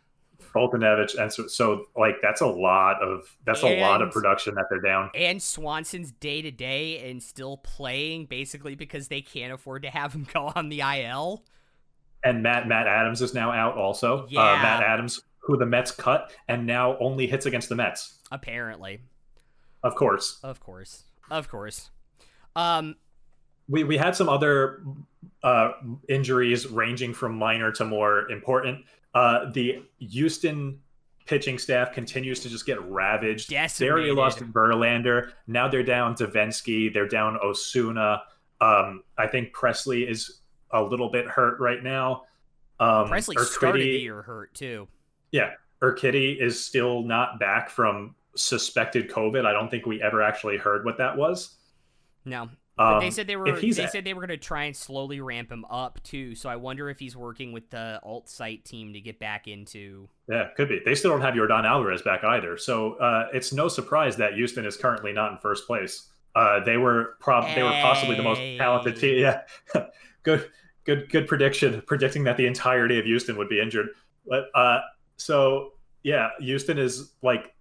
Foltynewicz, 0.55 1.19
and 1.19 1.31
so, 1.33 1.47
so 1.47 1.85
like 1.97 2.15
that's 2.21 2.41
a 2.41 2.47
lot 2.47 3.01
of 3.03 3.35
that's 3.45 3.61
a 3.63 3.79
lot 3.81 4.01
of 4.01 4.11
production 4.11 4.55
that 4.55 4.65
they're 4.69 4.79
down. 4.81 5.09
and 5.13 5.41
Swanson's 5.41 6.11
day 6.11 6.41
to 6.41 6.51
day 6.51 7.09
and 7.09 7.21
still 7.21 7.57
playing 7.57 8.25
basically 8.27 8.75
because 8.75 9.09
they 9.09 9.21
can't 9.21 9.51
afford 9.51 9.83
to 9.83 9.89
have 9.89 10.13
him 10.13 10.25
go 10.33 10.51
on 10.55 10.69
the 10.69 10.81
IL. 10.81 11.43
And 12.23 12.41
Matt 12.41 12.67
Matt 12.67 12.87
Adams 12.87 13.21
is 13.21 13.33
now 13.33 13.51
out 13.51 13.77
also. 13.77 14.25
Yeah. 14.29 14.39
Uh, 14.41 14.55
Matt 14.63 14.81
Adams, 14.83 15.21
who 15.39 15.57
the 15.57 15.65
Mets 15.65 15.91
cut, 15.91 16.31
and 16.47 16.65
now 16.65 16.97
only 16.99 17.27
hits 17.27 17.45
against 17.45 17.69
the 17.69 17.75
Mets. 17.75 18.19
Apparently, 18.31 19.01
Of 19.83 19.93
course. 19.95 20.39
of 20.41 20.59
course, 20.59 21.03
of 21.29 21.47
course. 21.49 21.91
Um, 22.55 22.95
We 23.69 23.83
we 23.83 23.97
had 23.97 24.15
some 24.15 24.29
other 24.29 24.83
uh, 25.43 25.73
injuries 26.09 26.65
ranging 26.67 27.13
from 27.13 27.35
minor 27.37 27.71
to 27.73 27.85
more 27.85 28.29
important. 28.31 28.85
Uh, 29.15 29.49
the 29.51 29.81
Houston 29.99 30.79
pitching 31.25 31.57
staff 31.57 31.91
continues 31.93 32.41
to 32.41 32.49
just 32.49 32.65
get 32.65 32.79
ravaged. 32.83 33.49
They 33.49 33.89
already 33.89 34.11
lost 34.11 34.39
Verlander. 34.39 35.31
Now 35.47 35.67
they're 35.67 35.83
down 35.83 36.15
Devenski. 36.15 36.93
They're 36.93 37.07
down 37.07 37.37
Osuna. 37.43 38.21
Um, 38.61 39.03
I 39.17 39.27
think 39.27 39.55
Pressly 39.55 40.07
is 40.07 40.41
a 40.71 40.81
little 40.81 41.09
bit 41.09 41.25
hurt 41.27 41.59
right 41.59 41.81
now. 41.81 42.23
Um, 42.79 43.07
Pressly 43.07 43.35
Urquidy- 43.35 43.45
started 43.45 43.81
the 43.83 43.99
year 43.99 44.21
hurt 44.21 44.53
too. 44.53 44.87
Yeah, 45.31 45.51
Urquidy 45.81 46.39
is 46.41 46.63
still 46.63 47.01
not 47.01 47.39
back 47.39 47.69
from 47.69 48.15
suspected 48.35 49.09
COVID. 49.09 49.45
I 49.45 49.53
don't 49.53 49.71
think 49.71 49.85
we 49.85 50.01
ever 50.01 50.21
actually 50.21 50.57
heard 50.57 50.83
what 50.85 50.97
that 50.97 51.15
was. 51.15 51.55
No, 52.25 52.49
Um, 52.77 52.99
they 52.99 53.09
said 53.09 53.27
they 53.27 53.35
were. 53.37 53.57
They 53.59 53.71
said 53.71 54.03
they 54.03 54.13
were 54.13 54.19
going 54.21 54.37
to 54.37 54.43
try 54.43 54.65
and 54.65 54.75
slowly 54.75 55.21
ramp 55.21 55.51
him 55.51 55.63
up 55.69 56.01
too. 56.03 56.35
So 56.35 56.49
I 56.49 56.57
wonder 56.57 56.89
if 56.89 56.99
he's 56.99 57.15
working 57.15 57.53
with 57.53 57.69
the 57.69 57.99
alt 58.03 58.27
site 58.27 58.65
team 58.65 58.91
to 58.93 58.99
get 58.99 59.17
back 59.17 59.47
into. 59.47 60.09
Yeah, 60.29 60.49
could 60.57 60.67
be. 60.67 60.81
They 60.83 60.93
still 60.95 61.11
don't 61.11 61.21
have 61.21 61.35
Yordan 61.35 61.65
Alvarez 61.65 62.01
back 62.01 62.23
either. 62.25 62.57
So 62.57 62.95
uh, 62.95 63.29
it's 63.33 63.53
no 63.53 63.67
surprise 63.69 64.17
that 64.17 64.33
Houston 64.33 64.65
is 64.65 64.75
currently 64.75 65.13
not 65.13 65.31
in 65.31 65.37
first 65.37 65.67
place. 65.67 66.09
Uh, 66.35 66.59
they 66.65 66.75
were 66.75 67.15
prob- 67.21 67.55
they 67.55 67.63
were 67.63 67.69
possibly 67.69 68.17
the 68.17 68.23
most 68.23 68.39
talented 68.57 68.97
team. 68.97 69.19
Yeah, 69.19 69.41
good, 70.23 70.49
good, 70.83 71.09
good 71.09 71.27
prediction. 71.27 71.81
Predicting 71.87 72.25
that 72.25 72.35
the 72.35 72.45
entirety 72.45 72.99
of 72.99 73.05
Houston 73.05 73.37
would 73.37 73.47
be 73.47 73.61
injured. 73.61 73.87
But 74.27 74.47
uh, 74.53 74.81
so 75.15 75.71
yeah, 76.03 76.29
Houston 76.39 76.77
is 76.77 77.11
like 77.21 77.53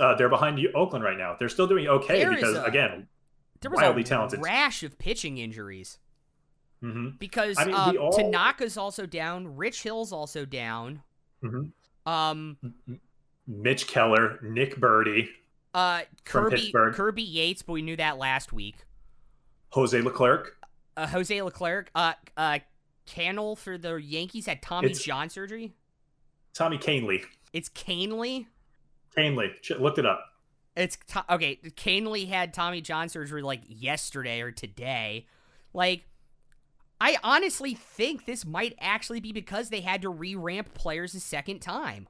uh, 0.00 0.16
they're 0.16 0.28
behind 0.28 0.58
Oakland 0.74 1.04
right 1.04 1.16
now. 1.16 1.36
They're 1.38 1.48
still 1.48 1.68
doing 1.68 1.86
okay 1.86 2.18
There 2.18 2.34
because 2.34 2.56
a- 2.56 2.64
again, 2.64 3.06
There 3.60 3.70
was 3.70 3.80
Wildly 3.80 4.02
a 4.02 4.04
talented. 4.04 4.40
rash 4.42 4.82
of 4.82 4.98
pitching 4.98 5.38
injuries 5.38 5.98
hmm 6.80 7.10
because 7.18 7.56
I 7.58 7.64
mean, 7.64 7.74
um, 7.74 7.98
all- 7.98 8.12
Tanaka's 8.12 8.76
also 8.76 9.06
down. 9.06 9.56
Rich 9.56 9.82
Hill's 9.82 10.12
also 10.12 10.44
down. 10.44 11.02
hmm 11.40 11.66
Um, 12.06 12.58
Mitch 13.46 13.86
Keller, 13.86 14.38
Nick 14.42 14.76
Burdi, 14.76 15.28
uh, 15.72 16.02
Kirby 16.24 16.72
Kirby 16.72 17.22
Yates, 17.22 17.62
but 17.62 17.72
we 17.72 17.82
knew 17.82 17.96
that 17.96 18.18
last 18.18 18.52
week. 18.52 18.76
Jose 19.70 19.98
Leclerc. 20.00 20.56
Uh, 20.96 21.06
Jose 21.08 21.40
Leclerc, 21.42 21.90
uh, 21.94 22.12
uh, 22.36 22.58
Kahnle 23.06 23.56
for 23.58 23.76
the 23.78 23.94
Yankees 23.96 24.46
had 24.46 24.62
Tommy 24.62 24.86
It's- 24.90 25.02
John 25.02 25.28
surgery. 25.30 25.72
Tommy 26.52 26.78
Kahnle. 26.78 27.24
It's 27.52 27.68
Kahnle. 27.70 28.46
Kahnle. 29.16 29.60
Ch- 29.62 29.70
Looked 29.72 29.98
it 29.98 30.06
up. 30.06 30.24
It's 30.76 30.96
to- 31.08 31.24
okay. 31.34 31.58
Kahnle 31.76 32.26
had 32.28 32.52
Tommy 32.52 32.80
John 32.80 33.08
surgery 33.08 33.42
like 33.42 33.62
yesterday 33.68 34.40
or 34.40 34.50
today. 34.50 35.26
Like, 35.72 36.04
I 37.00 37.16
honestly 37.22 37.74
think 37.74 38.24
this 38.26 38.44
might 38.44 38.74
actually 38.80 39.20
be 39.20 39.32
because 39.32 39.68
they 39.68 39.80
had 39.82 40.02
to 40.02 40.08
re-ramp 40.08 40.74
players 40.74 41.14
a 41.14 41.20
second 41.20 41.60
time. 41.60 42.08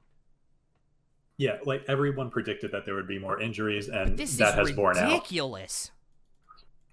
Yeah, 1.37 1.57
like 1.65 1.83
everyone 1.87 2.29
predicted 2.29 2.71
that 2.71 2.85
there 2.85 2.95
would 2.95 3.07
be 3.07 3.19
more 3.19 3.41
injuries, 3.41 3.89
and 3.89 4.17
This 4.17 4.37
that 4.37 4.57
is 4.59 4.67
has 4.69 4.71
borne 4.75 4.97
out. 4.97 5.11
ridiculous. 5.11 5.91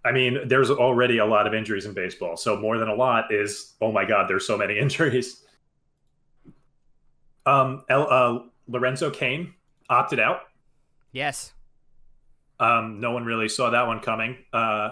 I 0.05 0.11
mean, 0.11 0.49
there's 0.49 0.69
already 0.69 1.19
a 1.19 1.25
lot 1.27 1.47
of 1.47 1.55
injuries 1.55 1.87
in 1.87 1.93
baseball, 1.93 2.37
so 2.37 2.57
more 2.57 2.77
than 2.77 2.89
a 2.89 2.95
lot 2.95 3.33
is 3.33 3.75
oh 3.81 3.93
my 3.93 4.05
god, 4.05 4.29
there's 4.29 4.45
so 4.47 4.59
many 4.59 4.77
injuries. 4.79 5.45
Um, 7.47 7.85
El, 7.89 8.11
uh, 8.11 8.39
Lorenzo 8.69 9.11
Cain 9.11 9.55
opted 9.89 10.19
out. 10.19 10.41
Yes. 11.13 11.53
Um, 12.63 13.01
no 13.01 13.11
one 13.13 13.25
really 13.25 13.49
saw 13.49 13.71
that 13.71 13.87
one 13.87 14.01
coming. 14.01 14.37
Uh, 14.53 14.91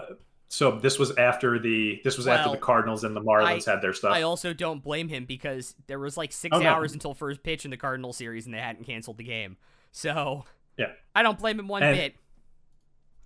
so 0.49 0.71
this 0.79 0.99
was 0.99 1.15
after 1.17 1.57
the 1.59 2.01
this 2.03 2.17
was 2.17 2.27
after 2.27 2.51
the 2.51 2.57
Cardinals 2.57 3.03
and 3.05 3.15
the 3.15 3.21
Marlins 3.21 3.65
had 3.65 3.81
their 3.81 3.93
stuff. 3.93 4.11
I 4.11 4.23
also 4.23 4.51
don't 4.53 4.83
blame 4.83 5.07
him 5.07 5.23
because 5.25 5.73
there 5.87 5.97
was 5.99 6.17
like 6.17 6.33
six 6.33 6.55
Oh, 6.55 6.59
no. 6.59 6.67
hours 6.69 6.91
until 6.93 7.13
first 7.13 7.41
pitch 7.43 7.63
in 7.63 7.71
the 7.71 7.77
Cardinal 7.77 8.11
series 8.11 8.45
and 8.45 8.53
they 8.53 8.59
hadn't 8.59 8.83
canceled 8.85 9.17
the 9.17 9.23
game. 9.23 9.55
So 9.93 10.43
Yeah. 10.77 10.87
I 11.15 11.23
don't 11.23 11.39
blame 11.39 11.57
him 11.59 11.67
one 11.69 11.83
And- 11.83 11.95
bit. 11.95 12.15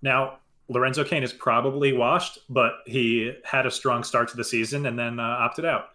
Now, 0.02 0.38
Lorenzo 0.68 1.04
Cain 1.04 1.22
is 1.22 1.32
probably 1.32 1.92
washed, 1.92 2.38
but 2.48 2.74
he 2.86 3.32
had 3.44 3.66
a 3.66 3.70
strong 3.70 4.04
start 4.04 4.28
to 4.28 4.36
the 4.36 4.44
season 4.44 4.86
and 4.86 4.98
then 4.98 5.18
uh, 5.18 5.22
opted 5.22 5.64
out. 5.64 5.86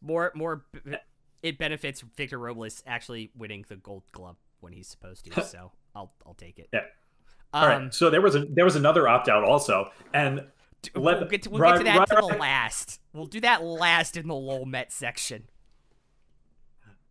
More 0.00 0.30
more 0.34 0.64
b- 0.72 0.96
it 1.42 1.58
benefits 1.58 2.00
Victor 2.16 2.38
Robles 2.38 2.82
actually 2.86 3.30
winning 3.36 3.64
the 3.68 3.76
gold 3.76 4.04
glove 4.12 4.36
when 4.60 4.72
he's 4.72 4.86
supposed 4.88 5.24
to, 5.30 5.44
so 5.44 5.72
I'll 5.94 6.12
I'll 6.24 6.34
take 6.34 6.58
it. 6.58 6.68
Yeah. 6.72 6.84
Um, 7.54 7.62
All 7.62 7.68
right. 7.68 7.94
So 7.94 8.10
there 8.10 8.20
was 8.20 8.34
a 8.34 8.44
there 8.50 8.64
was 8.64 8.76
another 8.76 9.08
opt 9.08 9.28
out 9.28 9.42
also, 9.44 9.90
and 10.12 10.46
let- 10.94 11.18
we'll 11.20 11.28
get 11.28 11.42
to, 11.42 11.50
we'll 11.50 11.60
right- 11.60 11.72
get 11.72 11.78
to 11.78 11.84
that 11.84 11.98
right- 11.98 12.08
to 12.08 12.14
the 12.16 12.22
right. 12.32 12.40
last. 12.40 13.00
We'll 13.12 13.26
do 13.26 13.40
that 13.40 13.62
last 13.64 14.16
in 14.16 14.28
the 14.28 14.34
lol 14.34 14.64
Met 14.66 14.92
section. 14.92 15.44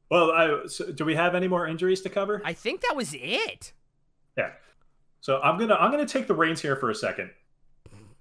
well, 0.10 0.32
I, 0.32 0.68
so 0.68 0.92
do 0.92 1.04
we 1.06 1.16
have 1.16 1.36
any 1.36 1.48
more 1.48 1.68
injuries 1.68 2.02
to 2.02 2.10
cover? 2.10 2.42
I 2.46 2.54
think 2.54 2.82
that 2.82 2.96
was 2.96 3.14
it. 3.14 3.74
Yeah. 4.38 4.52
So 5.22 5.40
I'm 5.42 5.58
gonna 5.58 5.76
I'm 5.76 5.92
gonna 5.92 6.06
take 6.06 6.28
the 6.28 6.36
reins 6.36 6.62
here 6.62 6.76
for 6.76 6.90
a 6.92 6.96
second. 6.96 7.32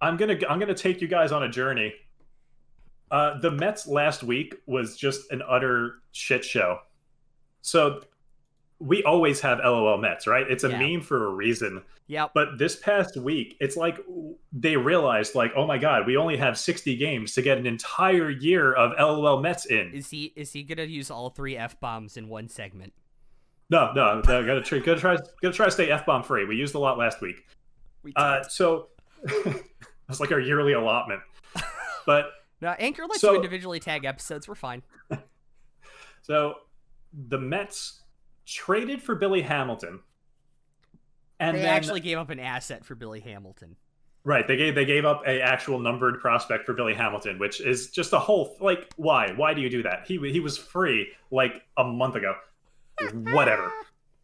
I'm 0.00 0.16
gonna 0.16 0.38
I'm 0.48 0.58
gonna 0.58 0.74
take 0.74 1.00
you 1.00 1.08
guys 1.08 1.30
on 1.32 1.42
a 1.44 1.48
journey. 1.48 1.92
Uh, 3.10 3.38
the 3.38 3.50
Mets 3.52 3.86
last 3.86 4.24
week 4.24 4.56
was 4.66 4.96
just 4.96 5.30
an 5.30 5.42
utter 5.48 5.96
shit 6.12 6.44
show. 6.44 6.78
So 7.60 8.02
we 8.78 9.02
always 9.04 9.40
have 9.40 9.58
LOL 9.58 9.96
Mets, 9.98 10.26
right? 10.26 10.48
It's 10.50 10.62
a 10.64 10.68
Yeah. 10.68 10.78
meme 10.78 11.00
for 11.00 11.26
a 11.26 11.30
reason. 11.30 11.82
Yeah. 12.08 12.26
But 12.34 12.58
this 12.58 12.76
past 12.76 13.16
week, 13.16 13.56
it's 13.58 13.76
like 13.76 13.98
they 14.52 14.76
realized, 14.76 15.34
like, 15.34 15.52
oh 15.56 15.66
my 15.66 15.78
god, 15.78 16.06
we 16.06 16.16
only 16.18 16.36
have 16.36 16.58
60 16.58 16.94
games 16.96 17.32
to 17.34 17.42
get 17.42 17.56
an 17.58 17.66
entire 17.66 18.28
year 18.28 18.74
of 18.74 18.92
LOL 18.98 19.40
Mets 19.40 19.64
in. 19.66 19.92
Is 19.94 20.10
he 20.10 20.32
is 20.36 20.52
he 20.52 20.62
gonna 20.62 20.82
use 20.84 21.10
all 21.10 21.30
three 21.30 21.56
f 21.56 21.80
bombs 21.80 22.16
in 22.18 22.28
one 22.28 22.48
segment? 22.48 22.92
No, 23.70 23.92
no, 23.94 24.20
no 24.26 24.44
gotta 24.46 24.60
try, 24.62 24.78
gotta 24.78 25.00
try, 25.00 25.16
gotta 25.42 25.54
try 25.54 25.64
to 25.66 25.72
stay 25.72 25.90
f 25.90 26.04
bomb 26.06 26.22
free. 26.22 26.44
We 26.44 26.56
used 26.56 26.74
a 26.74 26.78
lot 26.78 26.98
last 26.98 27.20
week. 27.22 27.46
We 28.02 28.12
Uh, 28.14 28.42
so 28.44 28.88
that's 30.06 30.20
like 30.20 30.30
our 30.32 30.40
yearly 30.40 30.72
allotment. 30.74 31.22
But 32.06 32.26
now 32.60 32.72
Anchor 32.78 33.04
lets 33.06 33.20
so- 33.20 33.30
you 33.30 33.36
individually 33.36 33.80
tag 33.80 34.04
episodes. 34.04 34.46
We're 34.46 34.54
fine. 34.54 34.82
so 36.22 36.54
the 37.28 37.38
Mets 37.38 38.02
traded 38.46 39.02
for 39.02 39.14
Billy 39.14 39.42
Hamilton, 39.42 40.00
and 41.38 41.56
they 41.56 41.62
then 41.62 41.70
actually 41.70 42.00
gave 42.00 42.16
up 42.16 42.30
an 42.30 42.40
asset 42.40 42.84
for 42.84 42.94
Billy 42.94 43.20
Hamilton. 43.20 43.76
right 44.24 44.46
they 44.46 44.56
gave 44.56 44.74
they 44.74 44.84
gave 44.84 45.04
up 45.04 45.22
a 45.26 45.40
actual 45.40 45.78
numbered 45.78 46.20
prospect 46.20 46.64
for 46.64 46.72
Billy 46.72 46.94
Hamilton, 46.94 47.38
which 47.38 47.60
is 47.60 47.90
just 47.90 48.12
a 48.12 48.18
whole 48.18 48.56
like 48.60 48.92
why 48.96 49.32
why 49.32 49.52
do 49.52 49.60
you 49.60 49.68
do 49.68 49.82
that? 49.82 50.04
He 50.06 50.18
he 50.30 50.40
was 50.40 50.56
free 50.56 51.08
like 51.30 51.62
a 51.76 51.84
month 51.84 52.14
ago, 52.14 52.34
whatever. 53.32 53.70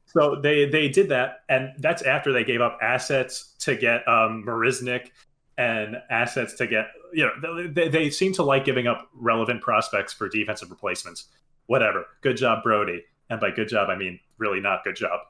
So 0.06 0.36
they 0.36 0.66
they 0.66 0.88
did 0.88 1.08
that, 1.08 1.42
and 1.48 1.72
that's 1.78 2.02
after 2.02 2.32
they 2.32 2.44
gave 2.44 2.60
up 2.60 2.78
assets 2.82 3.54
to 3.60 3.76
get 3.76 4.06
um, 4.06 4.44
Marisnick 4.46 5.10
and 5.58 5.96
assets 6.10 6.54
to 6.54 6.66
get 6.66 6.88
you 7.12 7.26
know 7.26 7.68
they, 7.68 7.88
they 7.88 8.10
seem 8.10 8.32
to 8.34 8.42
like 8.42 8.64
giving 8.64 8.86
up 8.86 9.08
relevant 9.14 9.62
prospects 9.62 10.12
for 10.12 10.28
defensive 10.28 10.70
replacements. 10.70 11.28
Whatever. 11.66 12.06
Good 12.20 12.36
job, 12.36 12.62
Brodie. 12.62 13.04
And 13.32 13.40
by 13.40 13.50
good 13.50 13.68
job, 13.68 13.88
I 13.88 13.96
mean 13.96 14.20
really 14.36 14.60
not 14.60 14.84
good 14.84 14.94
job. 14.96 15.20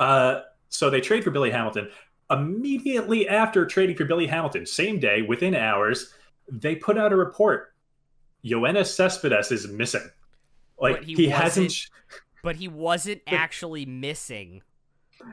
Uh, 0.00 0.40
so 0.68 0.90
they 0.90 1.00
trade 1.00 1.22
for 1.22 1.30
Billy 1.30 1.50
Hamilton. 1.52 1.88
Immediately 2.28 3.28
after 3.28 3.64
trading 3.66 3.94
for 3.96 4.04
Billy 4.04 4.26
Hamilton, 4.26 4.66
same 4.66 4.98
day, 4.98 5.22
within 5.22 5.54
hours, 5.54 6.12
they 6.50 6.74
put 6.74 6.98
out 6.98 7.12
a 7.12 7.16
report. 7.16 7.72
Yoenis 8.44 8.86
Cespedes 8.94 9.52
is 9.52 9.68
missing. 9.68 10.08
Like 10.80 10.96
But 10.96 11.04
he 11.04 11.14
he, 11.14 11.28
hasn't. 11.28 11.66
wasn't- 11.66 11.90
But 12.42 12.56
he 12.56 12.66
wasn't 12.68 13.22
actually 13.26 13.86
missing. 13.86 14.62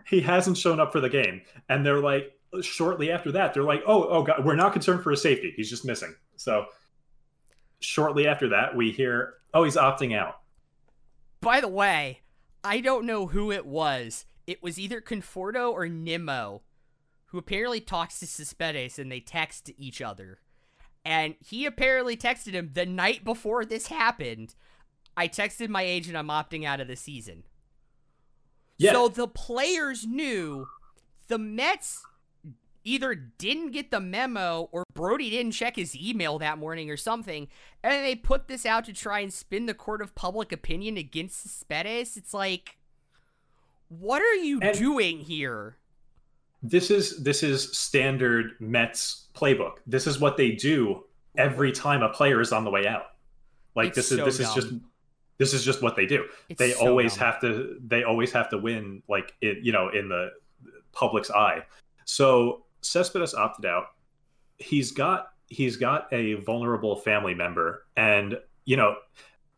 he 0.06 0.22
hasn't 0.22 0.58
shown 0.58 0.80
up 0.80 0.92
for 0.92 1.00
the 1.00 1.10
game 1.10 1.42
and 1.70 1.86
they're 1.86 2.00
like 2.00 2.32
shortly 2.62 3.12
after 3.12 3.32
that 3.34 3.54
they're 3.54 3.62
like 3.64 3.84
oh 3.86 4.04
oh 4.10 4.24
god 4.24 4.44
we're 4.44 4.56
not 4.56 4.74
concerned 4.74 5.04
for 5.04 5.12
his 5.12 5.22
safety 5.22 5.54
he's 5.56 5.70
just 5.70 5.86
missing 5.86 6.16
so 6.38 6.66
shortly 7.82 8.26
after 8.28 8.50
that 8.50 8.76
we 8.76 8.92
hear 8.92 9.36
oh 9.54 9.64
he's 9.64 9.76
opting 9.76 10.18
out 10.18 10.40
By 11.46 11.62
the 11.62 11.68
way, 11.68 12.22
I 12.64 12.82
don't 12.82 13.06
know 13.06 13.28
who 13.28 13.52
it 13.52 13.68
was. 13.68 14.26
It 14.48 14.64
was 14.64 14.80
either 14.80 15.00
Conforto 15.00 15.72
or 15.72 15.88
Nimmo, 15.88 16.64
who 17.26 17.38
apparently 17.38 17.80
talks 17.80 18.20
to 18.20 18.26
Cespedes 18.26 18.98
and 18.98 19.12
they 19.12 19.20
text 19.20 19.70
each 19.78 20.02
other. 20.02 20.40
And 21.06 21.36
he 21.40 21.68
apparently 21.68 22.18
texted 22.18 22.54
him 22.54 22.72
the 22.74 22.88
night 22.88 23.24
before 23.24 23.64
this 23.64 23.88
happened. 23.88 24.56
I 25.16 25.28
texted 25.28 25.70
my 25.70 25.84
agent 25.84 26.18
I'm 26.18 26.30
opting 26.30 26.66
out 26.66 26.82
of 26.82 26.88
the 26.88 26.96
season. 26.96 27.44
yeah 28.80 28.94
So 28.94 29.08
the 29.08 29.28
players 29.28 30.04
knew 30.04 30.66
the 31.28 31.38
Mets 31.38 32.02
either 32.86 33.14
didn't 33.16 33.72
get 33.72 33.92
the 33.92 34.00
memo 34.00 34.70
or 34.72 34.84
Brodie 34.94 35.32
didn't 35.32 35.52
check 35.52 35.76
his 35.76 35.96
email 35.96 36.40
that 36.40 36.58
morning 36.58 36.90
or 36.90 36.96
something, 36.98 37.48
and 37.84 38.06
they 38.06 38.16
put 38.16 38.48
this 38.48 38.66
out 38.66 38.86
to 38.86 38.94
try 38.94 39.20
and 39.20 39.34
spin 39.34 39.66
the 39.66 39.74
court 39.74 40.02
of 40.02 40.16
public 40.16 40.52
opinion 40.54 40.96
against 40.96 41.42
Cespedes. 41.44 42.16
It's 42.16 42.34
like, 42.34 42.78
what 43.90 44.22
are 44.22 44.36
you 44.36 44.60
And- 44.62 44.78
doing 44.78 45.20
here? 45.20 45.78
this 46.64 46.90
is 46.90 47.22
this 47.22 47.44
is 47.44 47.78
standard 47.78 48.54
mets 48.60 49.28
playbook 49.36 49.74
this 49.86 50.08
is 50.08 50.20
what 50.20 50.36
they 50.36 50.50
do 50.52 51.04
every 51.38 51.72
time 51.72 52.02
a 52.02 52.10
player 52.10 52.42
is 52.42 52.52
on 52.52 52.64
the 52.64 52.72
way 52.72 52.88
out 52.88 53.08
like 53.76 53.90
It's 53.90 53.98
this 53.98 54.12
is 54.12 54.18
so 54.18 54.26
this 54.26 54.40
is 54.40 54.54
just 54.56 54.68
this 55.38 55.54
is 55.54 55.64
just 55.64 55.84
what 55.84 55.96
they 55.96 56.08
do 56.08 56.26
It's 56.50 56.58
they 56.58 56.72
so 56.72 56.88
always 56.88 57.16
dumb. 57.16 57.26
have 57.26 57.42
to 57.42 57.78
they 57.86 58.04
always 58.04 58.32
have 58.32 58.50
to 58.50 58.58
win 58.58 59.04
like 59.08 59.36
it 59.42 59.60
you 59.64 59.74
know 59.74 59.90
in 59.90 60.10
the 60.10 60.32
public's 60.92 61.30
eye 61.30 61.62
so 62.06 62.65
cespedes 62.86 63.34
opted 63.34 63.66
out. 63.66 63.86
He's 64.58 64.92
got 64.92 65.28
he's 65.48 65.78
got 65.78 66.12
a 66.12 66.36
vulnerable 66.36 66.96
family 66.96 67.34
member. 67.34 67.86
And 67.98 68.38
you 68.66 68.78
know 68.78 68.96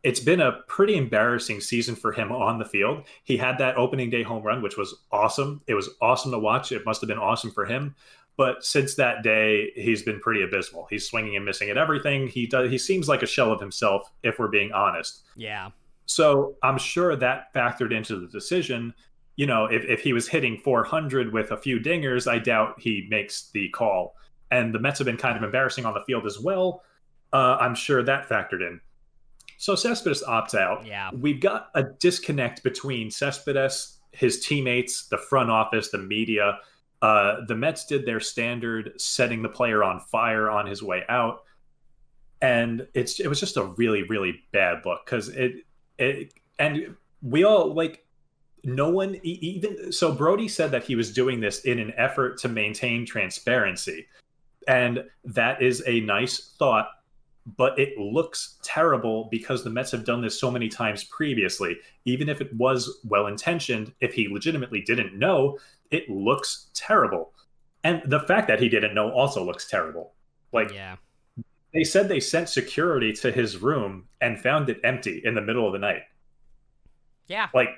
it's 0.04 0.20
been 0.20 0.40
a 0.40 0.60
pretty 0.68 0.96
embarrassing 0.96 1.60
season 1.60 1.96
for 1.96 2.12
him 2.12 2.30
on 2.30 2.58
the 2.58 2.64
field. 2.64 3.04
He 3.24 3.36
had 3.36 3.58
that 3.58 3.76
opening 3.76 4.10
day 4.10 4.22
home 4.22 4.42
run 4.42 4.62
which 4.62 4.76
was 4.76 4.94
awesome. 5.12 5.62
It 5.66 5.74
was 5.74 5.90
awesome 6.00 6.30
to 6.32 6.38
watch. 6.38 6.72
It 6.72 6.84
must 6.86 7.00
have 7.00 7.08
been 7.08 7.18
awesome 7.18 7.50
for 7.50 7.64
him. 7.64 7.94
But 8.36 8.64
since 8.64 8.94
that 8.94 9.22
day 9.24 9.72
he's 9.74 10.02
been 10.02 10.20
pretty 10.20 10.42
abysmal. 10.42 10.86
He's 10.90 11.08
swinging 11.08 11.36
and 11.36 11.44
missing 11.44 11.70
at 11.70 11.76
everything. 11.78 12.28
He 12.28 12.46
does 12.46 12.70
he 12.70 12.78
seems 12.78 13.08
like 13.08 13.22
a 13.22 13.26
shell 13.26 13.52
of 13.52 13.60
himself 13.60 14.10
if 14.22 14.38
we're 14.38 14.48
being 14.48 14.72
honest. 14.72 15.22
Yeah. 15.36 15.70
so 16.06 16.56
I'm 16.62 16.78
sure 16.78 17.14
that 17.16 17.52
factored 17.54 17.92
into 17.92 18.18
the 18.18 18.28
decision. 18.28 18.94
You 19.38 19.46
know, 19.46 19.66
if, 19.66 19.84
if 19.84 20.00
he 20.00 20.12
was 20.12 20.26
hitting 20.26 20.58
400 20.58 21.32
with 21.32 21.52
a 21.52 21.56
few 21.56 21.78
dingers, 21.78 22.28
I 22.28 22.40
doubt 22.40 22.80
he 22.80 23.06
makes 23.08 23.50
the 23.52 23.68
call. 23.68 24.16
And 24.50 24.74
the 24.74 24.80
Mets 24.80 24.98
have 24.98 25.06
been 25.06 25.16
kind 25.16 25.36
of 25.36 25.44
embarrassing 25.44 25.86
on 25.86 25.94
the 25.94 26.02
field 26.08 26.26
as 26.26 26.40
well. 26.40 26.82
Uh, 27.32 27.56
I'm 27.60 27.76
sure 27.76 28.02
that 28.02 28.28
factored 28.28 28.62
in. 28.62 28.80
So 29.56 29.76
Cespedes 29.76 30.24
opts 30.24 30.56
out. 30.56 30.84
Yeah. 30.84 31.10
We've 31.12 31.40
got 31.40 31.70
a 31.76 31.84
disconnect 31.84 32.64
between 32.64 33.12
Cespedes, 33.12 33.98
his 34.10 34.44
teammates, 34.44 35.06
the 35.06 35.18
front 35.18 35.50
office, 35.50 35.90
the 35.90 35.98
media. 35.98 36.58
Uh, 37.00 37.44
the 37.46 37.54
Mets 37.54 37.86
did 37.86 38.06
their 38.06 38.18
standard 38.18 39.00
setting 39.00 39.42
the 39.42 39.48
player 39.48 39.84
on 39.84 40.00
fire 40.00 40.50
on 40.50 40.66
his 40.66 40.82
way 40.82 41.04
out. 41.08 41.44
And 42.42 42.88
it's 42.92 43.20
it 43.20 43.28
was 43.28 43.38
just 43.38 43.56
a 43.56 43.64
really, 43.64 44.02
really 44.02 44.40
bad 44.52 44.82
look 44.84 45.04
because 45.04 45.28
it 45.28 45.64
it, 45.96 46.34
and 46.58 46.96
we 47.22 47.44
all 47.44 47.72
like 47.72 48.04
no 48.64 48.88
one 48.90 49.18
even 49.22 49.92
so 49.92 50.12
brodie 50.12 50.48
said 50.48 50.70
that 50.70 50.84
he 50.84 50.96
was 50.96 51.12
doing 51.12 51.40
this 51.40 51.60
in 51.60 51.78
an 51.78 51.92
effort 51.96 52.38
to 52.38 52.48
maintain 52.48 53.04
transparency 53.06 54.06
and 54.66 55.04
that 55.24 55.62
is 55.62 55.82
a 55.86 56.00
nice 56.00 56.54
thought 56.58 56.88
but 57.56 57.78
it 57.78 57.96
looks 57.96 58.58
terrible 58.62 59.28
because 59.30 59.64
the 59.64 59.70
mets 59.70 59.90
have 59.90 60.04
done 60.04 60.20
this 60.20 60.38
so 60.38 60.50
many 60.50 60.68
times 60.68 61.04
previously 61.04 61.76
even 62.04 62.28
if 62.28 62.40
it 62.40 62.52
was 62.56 63.00
well 63.04 63.26
intentioned 63.26 63.92
if 64.00 64.12
he 64.12 64.28
legitimately 64.28 64.80
didn't 64.82 65.18
know 65.18 65.58
it 65.90 66.08
looks 66.10 66.68
terrible 66.74 67.32
and 67.84 68.02
the 68.06 68.20
fact 68.20 68.48
that 68.48 68.60
he 68.60 68.68
didn't 68.68 68.94
know 68.94 69.10
also 69.12 69.42
looks 69.44 69.68
terrible 69.68 70.12
like 70.52 70.72
Yeah. 70.72 70.96
they 71.72 71.84
said 71.84 72.08
they 72.08 72.20
sent 72.20 72.48
security 72.48 73.12
to 73.14 73.30
his 73.30 73.58
room 73.58 74.08
and 74.20 74.38
found 74.40 74.68
it 74.68 74.80
empty 74.84 75.22
in 75.24 75.34
the 75.34 75.40
middle 75.42 75.66
of 75.66 75.72
the 75.72 75.78
night. 75.78 76.02
Yeah. 77.26 77.48
Like 77.54 77.68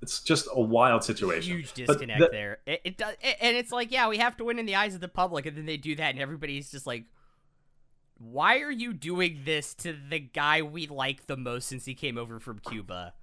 it's 0.00 0.20
just 0.20 0.48
a 0.52 0.60
wild 0.60 1.04
situation. 1.04 1.56
Huge 1.56 1.72
disconnect 1.72 2.20
the, 2.20 2.28
there. 2.30 2.58
It, 2.66 2.80
it 2.84 2.96
does, 2.96 3.14
it, 3.20 3.36
and 3.40 3.56
it's 3.56 3.72
like, 3.72 3.90
yeah, 3.90 4.08
we 4.08 4.18
have 4.18 4.36
to 4.38 4.44
win 4.44 4.58
in 4.58 4.66
the 4.66 4.76
eyes 4.76 4.94
of 4.94 5.00
the 5.00 5.08
public, 5.08 5.46
and 5.46 5.56
then 5.56 5.66
they 5.66 5.76
do 5.76 5.94
that, 5.96 6.10
and 6.10 6.20
everybody's 6.20 6.70
just 6.70 6.86
like, 6.86 7.04
why 8.18 8.60
are 8.60 8.70
you 8.70 8.92
doing 8.92 9.42
this 9.44 9.74
to 9.74 9.96
the 10.08 10.18
guy 10.18 10.62
we 10.62 10.86
like 10.86 11.26
the 11.26 11.36
most 11.36 11.68
since 11.68 11.84
he 11.84 11.94
came 11.94 12.18
over 12.18 12.40
from 12.40 12.58
Cuba? 12.58 13.14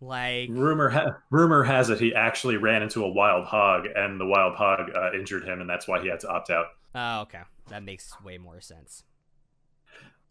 Like 0.00 0.48
rumor, 0.50 0.88
ha- 0.88 1.18
rumor 1.30 1.62
has 1.62 1.90
it 1.90 2.00
he 2.00 2.14
actually 2.14 2.56
ran 2.56 2.82
into 2.82 3.04
a 3.04 3.08
wild 3.08 3.44
hog, 3.44 3.86
and 3.94 4.18
the 4.18 4.26
wild 4.26 4.54
hog 4.56 4.90
uh, 4.94 5.12
injured 5.12 5.44
him, 5.44 5.60
and 5.60 5.68
that's 5.68 5.86
why 5.86 6.00
he 6.00 6.08
had 6.08 6.20
to 6.20 6.28
opt 6.28 6.50
out. 6.50 6.66
Oh, 6.94 7.20
okay, 7.22 7.42
that 7.68 7.82
makes 7.82 8.12
way 8.22 8.38
more 8.38 8.60
sense. 8.60 9.04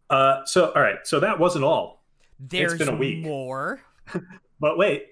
Uh, 0.10 0.44
so 0.46 0.72
all 0.72 0.82
right, 0.82 0.98
so 1.04 1.20
that 1.20 1.40
wasn't 1.40 1.64
all. 1.64 2.04
There's 2.40 2.74
it's 2.74 2.80
been 2.80 2.94
a 2.94 2.98
week 2.98 3.24
more. 3.24 3.82
but 4.60 4.78
wait, 4.78 5.09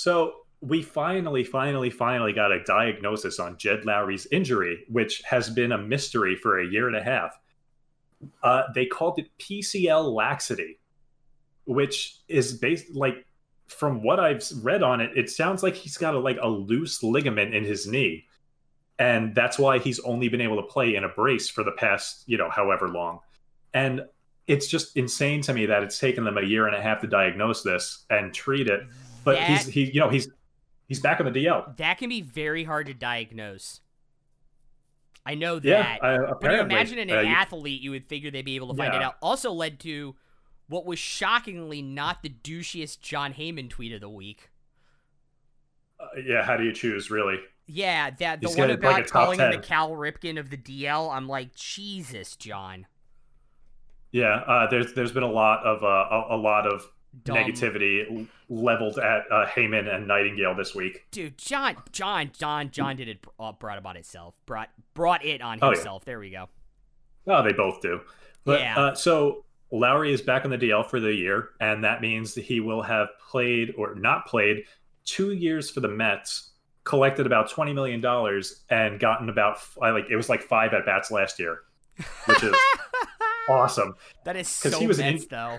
so 0.00 0.32
we 0.62 0.80
finally, 0.80 1.44
finally, 1.44 1.90
finally 1.90 2.32
got 2.32 2.52
a 2.52 2.64
diagnosis 2.64 3.38
on 3.38 3.58
Jed 3.58 3.84
Lowrie's 3.84 4.26
injury, 4.32 4.86
which 4.88 5.20
has 5.28 5.50
been 5.50 5.72
a 5.72 5.76
mystery 5.76 6.36
for 6.36 6.58
a 6.58 6.66
year 6.66 6.88
and 6.88 6.96
a 6.96 7.02
half. 7.02 7.38
Uh, 8.42 8.62
they 8.74 8.86
called 8.86 9.18
it 9.18 9.26
PCL 9.38 10.10
laxity, 10.10 10.78
which 11.66 12.16
is 12.28 12.54
based 12.54 12.94
like 12.94 13.26
from 13.66 14.02
what 14.02 14.18
I've 14.18 14.42
read 14.62 14.82
on 14.82 15.02
it, 15.02 15.10
it 15.16 15.28
sounds 15.28 15.62
like 15.62 15.74
he's 15.74 15.98
got 15.98 16.14
a 16.14 16.18
like 16.18 16.38
a 16.40 16.48
loose 16.48 17.02
ligament 17.02 17.54
in 17.54 17.64
his 17.64 17.86
knee, 17.86 18.24
and 18.98 19.34
that's 19.34 19.58
why 19.58 19.80
he's 19.80 20.00
only 20.00 20.30
been 20.30 20.40
able 20.40 20.56
to 20.56 20.66
play 20.66 20.94
in 20.94 21.04
a 21.04 21.10
brace 21.10 21.50
for 21.50 21.62
the 21.62 21.72
past 21.72 22.24
you 22.26 22.38
know 22.38 22.48
however 22.48 22.88
long. 22.88 23.20
And 23.74 24.06
it's 24.46 24.66
just 24.66 24.96
insane 24.96 25.42
to 25.42 25.52
me 25.52 25.66
that 25.66 25.82
it's 25.82 25.98
taken 25.98 26.24
them 26.24 26.38
a 26.38 26.42
year 26.42 26.66
and 26.66 26.74
a 26.74 26.80
half 26.80 27.02
to 27.02 27.06
diagnose 27.06 27.62
this 27.62 28.06
and 28.08 28.32
treat 28.32 28.66
it 28.66 28.80
but 29.24 29.36
that, 29.36 29.48
he's 29.48 29.66
he 29.66 29.90
you 29.90 30.00
know 30.00 30.08
he's 30.08 30.28
he's 30.88 31.00
back 31.00 31.20
on 31.20 31.32
the 31.32 31.44
DL. 31.44 31.76
That 31.76 31.98
can 31.98 32.08
be 32.08 32.20
very 32.20 32.64
hard 32.64 32.86
to 32.86 32.94
diagnose. 32.94 33.80
I 35.24 35.34
know 35.34 35.58
that. 35.58 35.68
Yeah, 35.68 35.96
uh, 36.02 36.34
but 36.40 36.54
imagine 36.54 36.98
an 36.98 37.10
uh, 37.10 37.22
athlete, 37.22 37.80
you 37.82 37.90
would 37.90 38.06
figure 38.06 38.30
they'd 38.30 38.44
be 38.44 38.56
able 38.56 38.68
to 38.68 38.76
find 38.76 38.92
yeah. 38.92 39.00
it 39.00 39.02
out. 39.02 39.16
Also 39.20 39.52
led 39.52 39.78
to 39.80 40.16
what 40.68 40.86
was 40.86 40.98
shockingly 40.98 41.82
not 41.82 42.22
the 42.22 42.30
douchiest 42.30 43.00
Jon 43.00 43.34
Heyman 43.34 43.68
tweet 43.68 43.92
of 43.92 44.00
the 44.00 44.08
week. 44.08 44.50
Uh, 45.98 46.06
yeah, 46.24 46.42
how 46.42 46.56
do 46.56 46.64
you 46.64 46.72
choose, 46.72 47.10
really? 47.10 47.38
Yeah, 47.66 48.10
that 48.10 48.40
the 48.40 48.48
He's 48.48 48.56
one 48.56 48.70
about 48.70 48.92
like 48.92 49.06
calling 49.06 49.38
10. 49.38 49.52
him 49.52 49.60
the 49.60 49.66
Cal 49.66 49.90
Ripken 49.90 50.38
of 50.38 50.50
the 50.50 50.56
DL. 50.56 51.14
I'm 51.14 51.28
like, 51.28 51.54
Jesus, 51.54 52.34
John. 52.36 52.86
Yeah, 54.12 54.36
uh, 54.46 54.68
there's 54.68 54.92
there's 54.94 55.12
been 55.12 55.22
a 55.22 55.30
lot 55.30 55.64
of 55.64 55.84
uh, 55.84 55.86
a, 55.86 56.34
a 56.34 56.38
lot 56.38 56.66
of 56.66 56.90
Dumb. 57.24 57.36
negativity 57.36 58.28
leveled 58.48 58.98
at 58.98 59.24
uh, 59.30 59.46
Heyman 59.46 59.92
and 59.92 60.06
Nightingale 60.06 60.54
this 60.54 60.74
week. 60.74 61.06
Dude, 61.10 61.36
John, 61.36 61.76
John, 61.90 62.30
John, 62.36 62.70
John 62.70 62.96
did 62.96 63.08
it. 63.08 63.26
Uh, 63.38 63.52
brought 63.52 63.78
about 63.78 63.96
itself. 63.96 64.34
Brought 64.46 64.70
brought 64.94 65.24
it 65.24 65.40
on 65.42 65.58
himself. 65.58 65.86
Oh, 65.86 66.10
yeah. 66.10 66.12
There 66.12 66.20
we 66.20 66.30
go. 66.30 66.48
Oh, 67.26 67.42
they 67.42 67.52
both 67.52 67.80
do. 67.82 68.00
But 68.44 68.60
yeah. 68.60 68.78
Uh, 68.78 68.94
so 68.94 69.44
Lowrie 69.72 70.12
is 70.12 70.22
back 70.22 70.44
on 70.44 70.50
the 70.50 70.58
DL 70.58 70.88
for 70.88 71.00
the 71.00 71.12
year, 71.12 71.50
and 71.60 71.82
that 71.84 72.00
means 72.00 72.34
he 72.34 72.60
will 72.60 72.82
have 72.82 73.08
played 73.28 73.74
or 73.76 73.94
not 73.96 74.26
played 74.26 74.64
two 75.04 75.32
years 75.32 75.68
for 75.68 75.80
the 75.80 75.88
Mets, 75.88 76.50
collected 76.84 77.26
about 77.26 77.50
twenty 77.50 77.72
million 77.72 78.00
dollars, 78.00 78.62
and 78.70 79.00
gotten 79.00 79.28
about 79.28 79.58
I 79.82 79.90
like 79.90 80.06
it 80.10 80.16
was 80.16 80.28
like 80.28 80.42
five 80.42 80.72
at 80.74 80.86
bats 80.86 81.10
last 81.10 81.40
year, 81.40 81.62
which 82.26 82.42
is 82.44 82.54
awesome. 83.48 83.96
That 84.24 84.36
is 84.36 84.46
so 84.48 84.78
he 84.78 84.86
was 84.86 84.98
Mets, 84.98 85.24
in, 85.24 85.28
though 85.28 85.58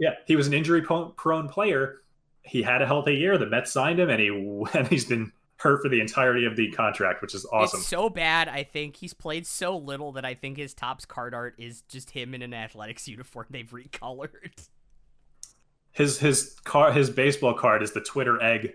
yeah, 0.00 0.14
he 0.26 0.34
was 0.34 0.46
an 0.46 0.54
injury 0.54 0.82
prone 0.82 1.48
player. 1.48 1.98
He 2.42 2.62
had 2.62 2.80
a 2.80 2.86
healthy 2.86 3.14
year. 3.14 3.36
The 3.36 3.46
Mets 3.46 3.70
signed 3.70 4.00
him, 4.00 4.08
and 4.08 4.18
he 4.18 4.28
and 4.74 4.88
he's 4.88 5.04
been 5.04 5.30
hurt 5.56 5.82
for 5.82 5.90
the 5.90 6.00
entirety 6.00 6.46
of 6.46 6.56
the 6.56 6.70
contract, 6.72 7.20
which 7.20 7.34
is 7.34 7.46
awesome. 7.52 7.80
It's 7.80 7.88
so 7.88 8.08
bad. 8.08 8.48
I 8.48 8.62
think 8.64 8.96
he's 8.96 9.12
played 9.12 9.46
so 9.46 9.76
little 9.76 10.12
that 10.12 10.24
I 10.24 10.32
think 10.32 10.56
his 10.56 10.72
Topps 10.72 11.04
card 11.04 11.34
art 11.34 11.54
is 11.58 11.82
just 11.82 12.10
him 12.10 12.34
in 12.34 12.40
an 12.40 12.54
athletics 12.54 13.06
uniform 13.08 13.46
they've 13.50 13.70
recolored. 13.70 14.68
His 15.92 16.18
his 16.18 16.56
car 16.64 16.92
his 16.92 17.10
baseball 17.10 17.54
card 17.54 17.82
is 17.82 17.92
the 17.92 18.00
Twitter 18.00 18.42
egg. 18.42 18.72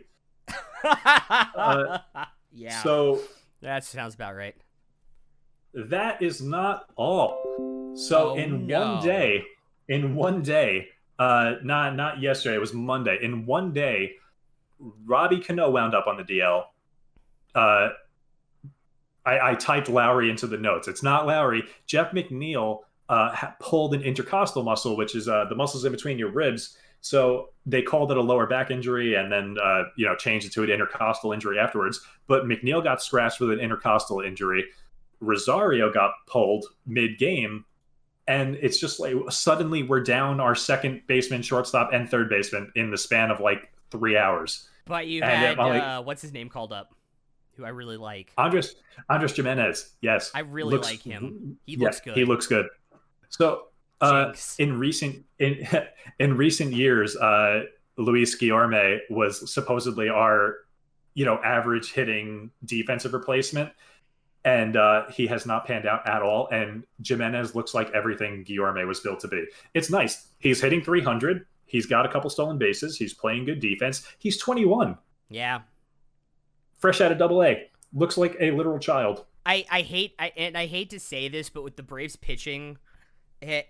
uh, 0.84 2.00
yeah. 2.52 2.84
So 2.84 3.22
that 3.62 3.84
sounds 3.84 4.14
about 4.14 4.36
right. 4.36 4.56
That 5.74 6.22
is 6.22 6.42
not 6.42 6.86
all. 6.96 7.94
So 7.96 8.32
oh, 8.32 8.36
in 8.36 8.68
no. 8.68 8.94
one 8.94 9.04
day, 9.04 9.44
in 9.88 10.14
one 10.14 10.44
day, 10.44 10.90
uh, 11.20 11.56
not 11.64 11.96
not 11.96 12.22
yesterday. 12.22 12.56
It 12.56 12.62
was 12.62 12.74
Monday. 12.74 13.18
In 13.22 13.46
one 13.46 13.74
day, 13.74 14.14
Robbie 14.80 15.40
Cano 15.40 15.70
wound 15.70 15.96
up 15.96 16.08
on 16.08 16.18
the 16.18 16.24
DL. 16.24 16.64
Uh, 17.54 17.90
I, 19.26 19.52
I, 19.52 19.56
typed 19.56 19.88
Lowrie 19.88 20.30
into 20.30 20.46
the 20.46 20.58
notes. 20.58 20.90
It's 20.90 21.02
not 21.02 21.26
Lowrie. 21.26 21.64
Jeff 21.88 22.12
McNeil 22.12 22.82
uh, 23.08 23.34
pulled 23.60 23.94
an 23.94 24.02
intercostal 24.02 24.64
muscle, 24.64 24.98
which 24.98 25.16
is 25.16 25.30
uh, 25.30 25.46
the 25.46 25.56
muscles 25.56 25.86
in 25.86 25.94
between 25.94 26.20
your 26.20 26.32
ribs. 26.32 26.78
So 27.00 27.50
they 27.66 27.82
called 27.82 28.12
it 28.12 28.18
a 28.18 28.22
lower 28.22 28.46
back 28.46 28.72
injury, 28.72 29.16
and 29.16 29.32
then 29.32 29.56
uh, 29.64 29.84
you 29.96 30.06
know 30.06 30.16
changed 30.16 30.48
it 30.48 30.54
to 30.54 30.64
an 30.64 30.70
intercostal 30.70 31.32
injury 31.32 31.60
afterwards. 31.60 32.02
But 32.28 32.44
McNeil 32.44 32.84
got 32.84 33.02
scratched 33.02 33.40
with 33.40 33.52
an 33.52 33.60
intercostal 33.60 34.22
injury. 34.22 34.66
Rosario 35.22 35.92
got 35.94 36.12
pulled 36.28 36.66
mid 36.86 37.18
game 37.18 37.64
and 38.28 38.56
it's 38.56 38.80
just 38.80 39.00
like 39.00 39.14
suddenly 39.30 39.84
we're 39.84 40.02
down 40.02 40.40
our 40.40 40.56
second 40.56 41.02
baseman, 41.08 41.42
shortstop, 41.42 41.92
and 41.94 42.10
third 42.10 42.30
baseman 42.30 42.72
in 42.76 42.90
the 42.92 42.98
span 42.98 43.32
of 43.32 43.40
like 43.40 43.72
three 43.92 44.18
hours. 44.18 44.68
But 44.86 45.08
you 45.08 45.22
and 45.22 45.32
had 45.32 45.58
like, 45.58 45.82
uh, 45.82 46.04
what's 46.04 46.22
his 46.22 46.34
name 46.34 46.50
called 46.50 46.74
up, 46.74 46.94
who 47.56 47.66
I 47.66 47.70
really 47.70 47.98
like, 47.98 48.32
Andres 48.38 48.76
Andres 49.10 49.36
Gimenez. 49.36 49.92
Yes, 50.02 50.32
I 50.34 50.40
really 50.40 50.72
looks, 50.72 50.90
like 50.90 51.02
him. 51.02 51.58
He 51.66 51.78
looks 51.78 52.00
good. 52.00 52.18
He 52.18 52.26
looks 52.26 52.48
good. 52.48 52.68
So 53.30 53.68
uh, 54.02 54.34
in 54.58 54.80
recent 54.80 55.24
in 55.40 55.68
in 56.20 56.38
recent 56.38 56.74
years, 56.74 57.16
uh, 57.16 57.64
Luis 57.98 58.38
Guillorme 58.40 59.00
was 59.10 59.52
supposedly 59.54 60.10
our 60.10 60.58
you 61.14 61.26
know 61.26 61.40
average 61.44 61.94
hitting 61.94 62.52
defensive 62.66 63.14
replacement 63.14 63.72
and 64.46 64.78
uh, 64.78 65.10
he 65.10 65.26
has 65.26 65.48
not 65.48 65.66
panned 65.66 65.88
out 65.88 66.08
at 66.08 66.22
all. 66.22 66.48
And 66.52 66.84
Gimenez 67.06 67.56
looks 67.56 67.74
like 67.74 67.90
everything 67.94 68.46
Guillorme 68.46 68.88
was 68.88 69.00
built 69.00 69.20
to 69.22 69.28
be. 69.28 69.46
It's 69.74 69.90
nice. 69.90 70.28
He's 70.38 70.62
hitting 70.62 70.84
300. 70.84 71.46
He's 71.66 71.88
got 71.88 72.06
a 72.06 72.10
couple 72.10 72.30
stolen 72.30 72.60
bases. 72.60 72.96
He's 72.96 73.14
playing 73.14 73.46
good 73.46 73.60
defense. 73.60 74.08
He's 74.20 74.38
21. 74.38 74.98
Yeah. 75.30 75.62
Fresh 76.78 77.02
out 77.02 77.12
of 77.12 77.18
Double 77.18 77.44
A. 77.44 77.68
Looks 77.92 78.18
like 78.18 78.38
a 78.40 78.52
literal 78.52 78.78
child. 78.78 79.26
I 79.48 79.66
I 79.72 79.82
hate 79.82 80.14
I 80.20 80.32
and 80.36 80.58
I 80.58 80.66
hate 80.66 80.90
to 80.92 81.00
say 81.00 81.28
this, 81.28 81.50
but 81.50 81.64
with 81.64 81.76
the 81.76 81.84
Braves 81.84 82.16
pitching, 82.16 82.78
it, 83.42 83.48
eh, 83.48 83.62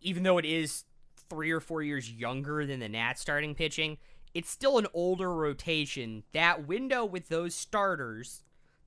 even 0.00 0.22
though 0.22 0.38
it 0.38 0.44
is 0.44 0.84
three 1.28 1.50
or 1.50 1.60
four 1.60 1.82
years 1.82 2.10
younger 2.10 2.66
than 2.66 2.80
the 2.80 2.88
Nats 2.88 3.20
starting 3.20 3.54
pitching, 3.54 3.98
it's 4.34 4.50
still 4.50 4.78
an 4.78 4.86
older 4.94 5.34
rotation. 5.34 6.22
That 6.32 6.66
window 6.66 7.04
with 7.04 7.28
those 7.28 7.54
starters 7.54 8.42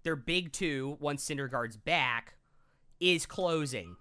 their 0.06 0.16
big 0.16 0.53
two 0.53 0.95
once 1.01 1.28
Syndergaard's 1.28 1.76
back 1.76 2.36
is 3.01 3.26
closing. 3.26 3.97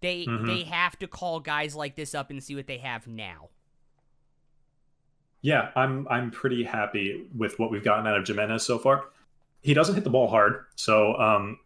They 0.00 0.24
mm-hmm. 0.24 0.46
they 0.46 0.62
have 0.64 0.98
to 0.98 1.06
call 1.06 1.38
guys 1.38 1.76
like 1.76 1.94
this 1.94 2.14
up 2.14 2.30
and 2.30 2.42
see 2.42 2.56
what 2.56 2.66
they 2.66 2.78
have 2.78 3.06
now. 3.06 3.50
Yeah, 5.42 5.70
I'm 5.76 6.08
I'm 6.08 6.30
pretty 6.30 6.64
happy 6.64 7.26
with 7.36 7.58
what 7.58 7.70
we've 7.70 7.84
gotten 7.84 8.06
out 8.06 8.18
of 8.18 8.26
Gimenez 8.26 8.64
so 8.64 8.78
far. 8.78 9.04
He 9.60 9.74
doesn't 9.74 9.94
hit 9.94 10.04
the 10.04 10.10
ball 10.10 10.28
hard, 10.28 10.64
so 10.74 11.14
um, 11.16 11.58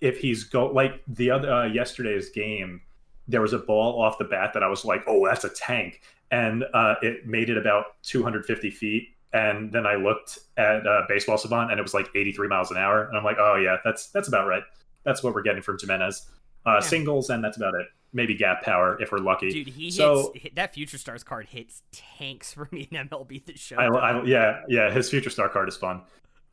if 0.00 0.18
he's 0.18 0.44
go 0.44 0.66
like 0.66 1.02
the 1.06 1.30
other 1.30 1.52
uh, 1.52 1.66
yesterday's 1.66 2.30
game, 2.30 2.80
there 3.28 3.42
was 3.42 3.52
a 3.52 3.58
ball 3.58 4.02
off 4.02 4.18
the 4.18 4.24
bat 4.24 4.52
that 4.54 4.62
I 4.62 4.68
was 4.68 4.84
like, 4.84 5.04
oh, 5.06 5.26
that's 5.26 5.44
a 5.44 5.50
tank, 5.50 6.00
and 6.30 6.64
uh, 6.72 6.94
it 7.02 7.26
made 7.26 7.50
it 7.50 7.58
about 7.58 8.02
250 8.02 8.70
feet 8.70 9.08
and 9.32 9.72
then 9.72 9.86
I 9.86 9.94
looked 9.94 10.40
at 10.56 10.86
uh, 10.86 11.02
Baseball 11.08 11.38
Savant, 11.38 11.70
and 11.70 11.78
it 11.78 11.82
was 11.82 11.94
like 11.94 12.08
83 12.14 12.48
miles 12.48 12.70
an 12.70 12.76
hour, 12.76 13.04
and 13.04 13.16
I'm 13.16 13.24
like, 13.24 13.36
oh 13.38 13.56
yeah, 13.56 13.76
that's 13.84 14.08
that's 14.08 14.28
about 14.28 14.46
right. 14.46 14.62
That's 15.04 15.22
what 15.22 15.34
we're 15.34 15.42
getting 15.42 15.62
from 15.62 15.78
Gimenez. 15.78 16.28
Uh, 16.66 16.74
yeah. 16.74 16.80
Singles, 16.80 17.30
and 17.30 17.42
that's 17.42 17.56
about 17.56 17.74
it. 17.74 17.86
Maybe 18.12 18.34
gap 18.34 18.62
power 18.62 19.00
if 19.00 19.12
we're 19.12 19.18
lucky. 19.18 19.50
Dude, 19.50 19.68
he 19.68 19.90
so, 19.90 20.32
hits 20.34 20.54
that 20.56 20.74
Future 20.74 20.98
Stars 20.98 21.22
card 21.22 21.46
hits 21.46 21.82
tanks 21.92 22.52
for 22.52 22.68
me 22.72 22.88
in 22.90 23.08
MLB 23.08 23.44
the 23.46 23.56
show. 23.56 23.76
I, 23.76 23.86
I, 23.86 24.24
yeah, 24.24 24.62
yeah, 24.68 24.90
his 24.90 25.08
Future 25.08 25.30
Star 25.30 25.48
card 25.48 25.68
is 25.68 25.76
fun. 25.76 26.02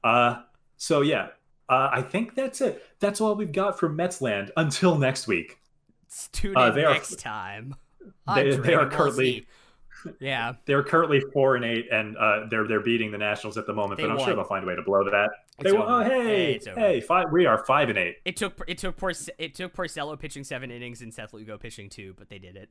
Uh, 0.04 0.42
so 0.78 1.02
yeah, 1.02 1.30
uh, 1.68 1.90
I 1.92 2.02
think 2.02 2.36
that's 2.36 2.62
it. 2.62 2.86
That's 3.00 3.20
all 3.20 3.36
we've 3.36 3.52
got 3.52 3.80
from 3.80 3.98
Metsland 3.98 4.52
until 4.56 4.98
next 4.98 5.28
week. 5.28 5.60
Tune 6.32 6.56
uh, 6.56 6.72
in 6.72 6.86
uh, 6.86 6.94
next 6.94 7.14
are, 7.14 7.16
time. 7.18 7.76
They, 8.36 8.56
they, 8.56 8.74
are 8.74 8.90
currently 8.90 9.48
Yeah. 10.20 10.54
They're 10.66 10.84
currently 10.84 11.20
four 11.34 11.56
and 11.56 11.66
eight, 11.66 11.88
and 11.92 12.16
uh, 12.18 12.46
they're 12.50 12.68
they're 12.68 12.82
beating 12.82 13.12
the 13.12 13.18
Nationals 13.18 13.58
at 13.58 13.66
the 13.66 13.74
moment. 13.74 13.98
They 13.98 14.04
but 14.04 14.12
I'm 14.12 14.18
won. 14.18 14.26
sure 14.28 14.36
they'll 14.36 14.44
find 14.46 14.64
a 14.64 14.68
way 14.68 14.76
to 14.76 14.82
blow 14.82 15.04
that. 15.04 15.30
It's 15.60 15.64
they 15.64 15.72
won. 15.78 15.82
over. 15.84 16.04
Oh 16.04 16.10
hey 16.24 16.60
Hey, 16.64 16.72
hey 16.76 17.02
five. 17.02 17.26
We 17.32 17.46
are 17.46 17.64
five 17.66 17.90
and 17.90 17.98
eight. 17.98 18.18
It 18.26 18.36
took 18.38 18.62
it 18.68 18.78
took 18.78 18.96
Porce- 18.98 19.30
it 19.38 19.56
took 19.56 19.74
Porcello 19.76 20.18
pitching 20.20 20.44
seven 20.44 20.72
innings 20.72 21.02
and 21.02 21.14
Seth 21.14 21.34
Lugo 21.34 21.58
pitching 21.58 21.90
two, 21.90 22.14
but 22.18 22.30
they 22.30 22.38
did 22.40 22.56
it. 22.56 22.70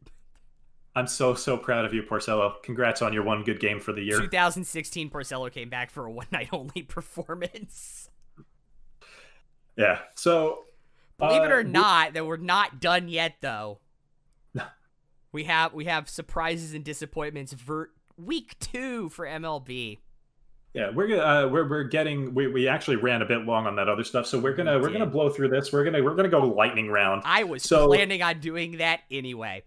I'm 0.95 1.07
so 1.07 1.35
so 1.35 1.59
proud 1.59 1.85
of 1.85 1.93
you, 1.93 2.03
Porcello. 2.03 2.55
Congrats 2.63 3.03
on 3.03 3.13
your 3.13 3.23
one 3.23 3.43
good 3.43 3.61
game 3.61 3.81
for 3.81 3.93
the 3.93 4.03
year. 4.03 4.19
2016 4.19 5.11
Porcello 5.11 5.53
came 5.53 5.69
back 5.69 5.91
for 5.91 6.07
a 6.07 6.11
one 6.13 6.27
night 6.33 6.49
only 6.53 6.83
performance. 6.89 8.09
Yeah. 9.77 9.99
So 10.15 10.65
Believe 11.19 11.43
it 11.43 11.51
uh, 11.51 11.55
or 11.57 11.63
we- 11.65 11.71
not, 11.71 12.15
that 12.15 12.25
we're 12.27 12.37
not 12.39 12.81
done 12.81 13.09
yet 13.09 13.37
though. 13.41 13.79
We 15.33 15.45
have 15.45 15.73
we 15.75 15.85
have 15.87 16.09
surprises 16.09 16.73
and 16.75 16.85
disappointments 16.85 17.53
for 17.55 17.91
week 18.17 18.59
two 18.59 19.09
for 19.11 19.27
MLB. 19.27 19.99
Yeah, 20.73 20.91
we're 20.91 21.07
gonna 21.09 21.23
uh, 21.23 21.49
we're 21.49 21.69
we're 21.69 21.85
getting 21.85 22.35
we, 22.35 22.49
we 22.49 22.69
actually 22.69 22.97
ran 22.97 23.23
a 23.23 23.27
bit 23.27 23.45
long 23.47 23.67
on 23.67 23.77
that 23.77 23.89
other 23.89 24.05
stuff, 24.05 24.27
so 24.27 24.39
we're 24.39 24.55
gonna 24.55 24.79
we're 24.79 24.91
gonna 24.91 25.07
blow 25.07 25.31
through 25.31 25.49
this. 25.49 25.73
We're 25.73 25.85
gonna 25.85 26.03
we're 26.03 26.15
gonna 26.15 26.29
go 26.29 26.41
lightning 26.41 26.89
round. 26.89 27.23
I 27.25 27.45
was 27.45 27.63
So- 27.63 27.87
planning 27.89 28.23
on 28.23 28.41
doing 28.41 28.79
that 28.79 29.01
anyway. 29.11 29.63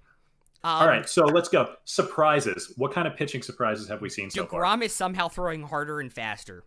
Um, 0.61 0.71
All 0.81 0.87
right, 0.87 1.07
so 1.07 1.23
let's 1.23 1.47
go. 1.47 1.73
Surprises. 1.85 2.73
What 2.75 2.91
kind 2.91 3.07
of 3.07 3.15
pitching 3.15 3.41
surprises 3.41 3.87
have 3.87 4.01
we 4.01 4.09
seen 4.09 4.29
so 4.29 4.45
far? 4.45 4.61
Degrom 4.61 4.83
is 4.83 4.93
somehow 4.93 5.29
throwing 5.29 5.63
harder 5.63 6.01
and 6.01 6.11
faster. 6.11 6.63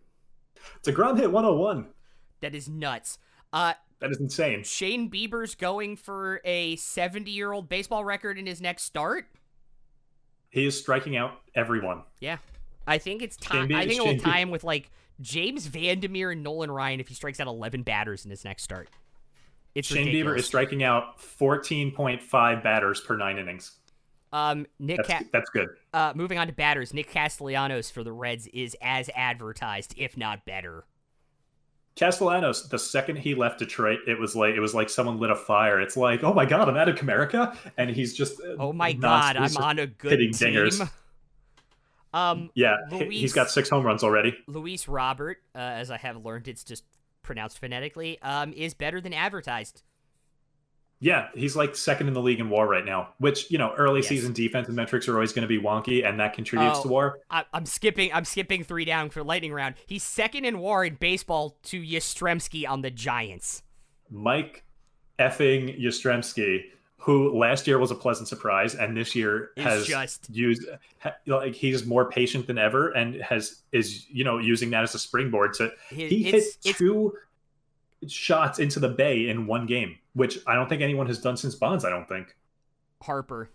Degrom 0.83 1.17
hit 1.19 1.31
101. 1.31 1.89
That 2.41 2.55
is 2.55 2.67
nuts. 2.67 3.19
Uh, 3.53 3.73
That 4.03 4.11
is 4.11 4.19
insane. 4.19 4.63
Shane 4.63 5.09
Bieber's 5.09 5.55
going 5.55 5.95
for 5.95 6.41
a 6.43 6.75
70 6.75 7.31
year 7.31 7.53
old 7.53 7.69
baseball 7.69 8.03
record 8.03 8.37
in 8.37 8.45
his 8.45 8.59
next 8.59 8.83
start. 8.83 9.27
He 10.49 10.65
is 10.65 10.77
striking 10.77 11.15
out 11.15 11.39
everyone. 11.55 12.03
Yeah. 12.19 12.39
I 12.85 12.97
think 12.97 13.21
it's 13.21 13.37
time. 13.37 13.69
Shane 13.69 13.77
I 13.77 13.87
think 13.87 14.01
it 14.01 14.05
will 14.05 14.19
time 14.19 14.51
with 14.51 14.65
like 14.65 14.91
James 15.21 15.67
Vandermeer 15.67 16.31
and 16.31 16.43
Nolan 16.43 16.69
Ryan 16.69 16.99
if 16.99 17.07
he 17.07 17.13
strikes 17.13 17.39
out 17.39 17.47
11 17.47 17.83
batters 17.83 18.25
in 18.25 18.29
his 18.29 18.43
next 18.43 18.63
start. 18.63 18.89
It's 19.73 19.87
Shane 19.87 20.07
Bieber 20.07 20.37
is 20.37 20.45
striking 20.45 20.83
out 20.83 21.17
14.5 21.19 22.61
batters 22.61 22.99
per 22.99 23.15
nine 23.15 23.37
innings. 23.37 23.71
Um, 24.33 24.65
Nick. 24.79 24.97
That's 24.97 25.07
Ca- 25.07 25.29
that's 25.31 25.49
good. 25.51 25.69
uh, 25.93 26.11
moving 26.13 26.37
on 26.37 26.47
to 26.47 26.53
batters, 26.53 26.93
Nick 26.93 27.09
Castellanos 27.09 27.89
for 27.89 28.03
the 28.03 28.11
Reds 28.11 28.47
is 28.47 28.75
as 28.81 29.09
advertised, 29.15 29.93
if 29.95 30.17
not 30.17 30.43
better. 30.43 30.83
Castellanos, 31.95 32.69
the 32.69 32.79
second 32.79 33.17
he 33.17 33.35
left 33.35 33.59
Detroit, 33.59 33.99
it 34.07 34.19
was 34.19 34.35
like 34.35 34.55
it 34.55 34.59
was 34.59 34.73
like 34.73 34.89
someone 34.89 35.19
lit 35.19 35.29
a 35.29 35.35
fire. 35.35 35.79
It's 35.79 35.95
like, 35.95 36.23
oh 36.23 36.33
my 36.33 36.45
god, 36.45 36.67
I'm 36.67 36.75
out 36.75 36.89
of 36.89 36.99
America, 37.01 37.55
and 37.77 37.89
he's 37.89 38.13
just 38.15 38.39
uh, 38.41 38.55
Oh 38.59 38.73
my 38.73 38.93
God, 38.93 39.37
I'm 39.37 39.55
on 39.57 39.79
a 39.79 39.87
good 39.87 40.11
hitting 40.11 40.33
team. 40.33 40.53
dingers. 40.55 40.89
Um, 42.13 42.49
Yeah, 42.53 42.77
Luis- 42.91 43.21
he's 43.21 43.33
got 43.33 43.49
six 43.49 43.69
home 43.69 43.85
runs 43.85 44.03
already. 44.03 44.35
Luis 44.47 44.87
Robert, 44.87 45.37
uh, 45.55 45.59
as 45.59 45.89
I 45.91 45.97
have 45.97 46.23
learned, 46.23 46.47
it's 46.47 46.63
just 46.63 46.83
pronounced 47.23 47.59
phonetically, 47.59 48.19
um, 48.21 48.53
is 48.53 48.73
better 48.73 48.99
than 49.01 49.13
advertised. 49.13 49.81
Yeah, 50.99 51.27
he's 51.35 51.55
like 51.55 51.75
second 51.75 52.07
in 52.07 52.13
the 52.13 52.21
league 52.21 52.39
in 52.39 52.49
WAR 52.49 52.65
right 52.67 52.85
now. 52.85 53.09
Which 53.17 53.51
you 53.51 53.57
know, 53.57 53.73
early 53.77 53.99
Yes. 53.99 54.07
season 54.09 54.31
defensive 54.31 54.73
metrics 54.73 55.07
are 55.09 55.13
always 55.15 55.33
going 55.33 55.41
to 55.41 55.47
be 55.49 55.59
wonky, 55.59 56.07
and 56.07 56.19
that 56.19 56.33
contributes 56.33 56.79
Oh. 56.79 56.83
to 56.83 56.87
WAR. 56.87 57.19
I, 57.29 57.43
I'm 57.53 57.65
skipping. 57.65 58.13
I'm 58.13 58.23
skipping 58.25 58.63
three 58.63 58.85
down 58.85 59.09
for 59.09 59.21
lightning 59.23 59.51
round. 59.51 59.75
He's 59.85 60.03
second 60.03 60.45
in 60.45 60.59
WAR 60.59 60.85
in 60.85 60.95
baseball 60.95 61.57
to 61.63 61.81
Yastrzemski 61.81 62.67
on 62.69 62.81
the 62.83 62.89
Giants. 62.91 63.63
Mike 64.09 64.63
effing 65.19 65.77
Yastrzemski, 65.81 66.63
who 66.97 67.37
last 67.37 67.67
year 67.67 67.79
was 67.79 67.91
a 67.91 67.95
pleasant 67.95 68.29
surprise, 68.29 68.73
and 68.75 68.95
this 68.95 69.13
year 69.13 69.51
Is 69.57 69.63
has 69.65 69.87
just- 69.87 70.29
used 70.29 70.65
like 71.27 71.53
he's 71.53 71.85
more 71.85 72.09
patient 72.09 72.47
than 72.47 72.57
ever, 72.57 72.91
and 72.91 73.15
has 73.21 73.61
is 73.73 74.05
you 74.09 74.23
know 74.23 74.37
using 74.37 74.69
that 74.69 74.83
as 74.83 74.95
a 74.95 74.99
springboard 74.99 75.53
to 75.55 75.69
He, 75.89 76.23
hit 76.23 76.43
two 76.61 77.13
shots 78.11 78.59
into 78.59 78.79
the 78.79 78.89
bay 78.89 79.29
in 79.29 79.45
one 79.47 79.65
game, 79.65 79.97
which 80.13 80.39
I 80.47 80.55
don't 80.55 80.67
think 80.69 80.81
anyone 80.81 81.07
has 81.07 81.19
done 81.19 81.37
since 81.37 81.55
Bonds. 81.55 81.85
I 81.85 81.89
don't 81.89 82.07
think. 82.07 82.35
Harper. 83.01 83.49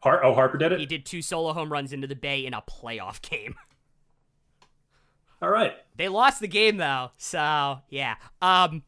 Har- 0.00 0.24
oh, 0.24 0.34
Harper 0.34 0.58
did 0.58 0.72
it. 0.72 0.80
He 0.80 0.86
did 0.86 1.04
two 1.04 1.20
solo 1.22 1.52
home 1.52 1.70
runs 1.70 1.92
into 1.92 2.06
the 2.06 2.16
Bay 2.16 2.46
in 2.46 2.54
a 2.54 2.62
playoff 2.62 3.20
game. 3.22 3.54
All 5.42 5.50
right. 5.50 5.74
They 5.96 6.08
lost 6.08 6.40
the 6.40 6.48
game 6.48 6.76
though, 6.76 7.10
so 7.16 7.80
yeah. 7.88 8.16
Um, 8.42 8.82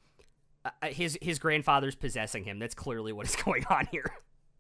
uh, 0.65 0.71
his 0.89 1.19
his 1.23 1.39
grandfather's 1.39 1.95
possessing 1.95 2.45
him. 2.45 2.59
That's 2.59 2.75
clearly 2.75 3.13
what 3.13 3.27
is 3.27 3.37
going 3.45 3.65
on 3.71 3.89
here. 3.91 4.11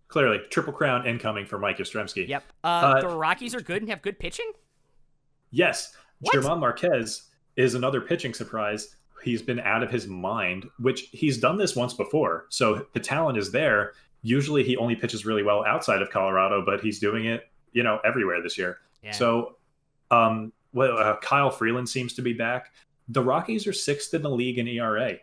Clearly, 0.09 0.41
triple 0.51 0.73
crown 0.73 1.07
incoming 1.07 1.47
for 1.47 1.59
Mike 1.59 1.79
Yastrzemski. 1.79 2.29
Yep. 2.29 2.45
Uh, 2.63 2.67
Uh, 2.67 3.01
the 3.01 3.09
Rockies 3.09 3.55
are 3.55 3.61
good 3.63 3.81
and 3.83 3.91
have 3.91 4.03
good 4.03 4.19
pitching. 4.19 4.51
Yes, 5.51 5.95
What? 6.21 6.35
German 6.35 6.61
Marquez 6.61 7.31
is 7.57 7.75
another 7.75 8.01
pitching 8.01 8.33
surprise. 8.35 8.97
He's 9.23 9.43
been 9.43 9.61
out 9.61 9.83
of 9.83 9.91
his 9.91 10.07
mind, 10.07 10.69
which 10.79 11.09
he's 11.13 11.39
done 11.39 11.57
this 11.59 11.75
once 11.77 11.95
before. 11.95 12.47
So 12.49 12.87
the 12.93 13.01
talent 13.01 13.39
is 13.39 13.51
there. 13.53 13.93
Usually 14.23 14.63
he 14.63 14.77
only 14.77 14.95
pitches 14.97 15.25
really 15.27 15.43
well 15.43 15.65
outside 15.65 16.03
of 16.03 16.11
Colorado, 16.11 16.65
but 16.65 16.81
he's 16.81 16.99
doing 16.99 17.27
it, 17.27 17.45
you 17.73 17.83
know, 17.83 17.99
everywhere 18.05 18.43
this 18.43 18.57
year. 18.59 18.79
Yeah. 19.03 19.13
So, 19.13 19.57
um, 20.11 20.53
well, 20.73 20.97
uh, 20.99 21.17
Kyle 21.19 21.51
Freeland 21.51 21.89
seems 21.89 22.13
to 22.15 22.23
be 22.23 22.33
back. 22.33 22.73
The 23.09 23.23
Rockies 23.23 23.67
are 23.67 23.73
sixth 23.73 24.15
in 24.15 24.23
the 24.23 24.31
league 24.31 24.59
in 24.59 24.67
ERA. 24.69 25.17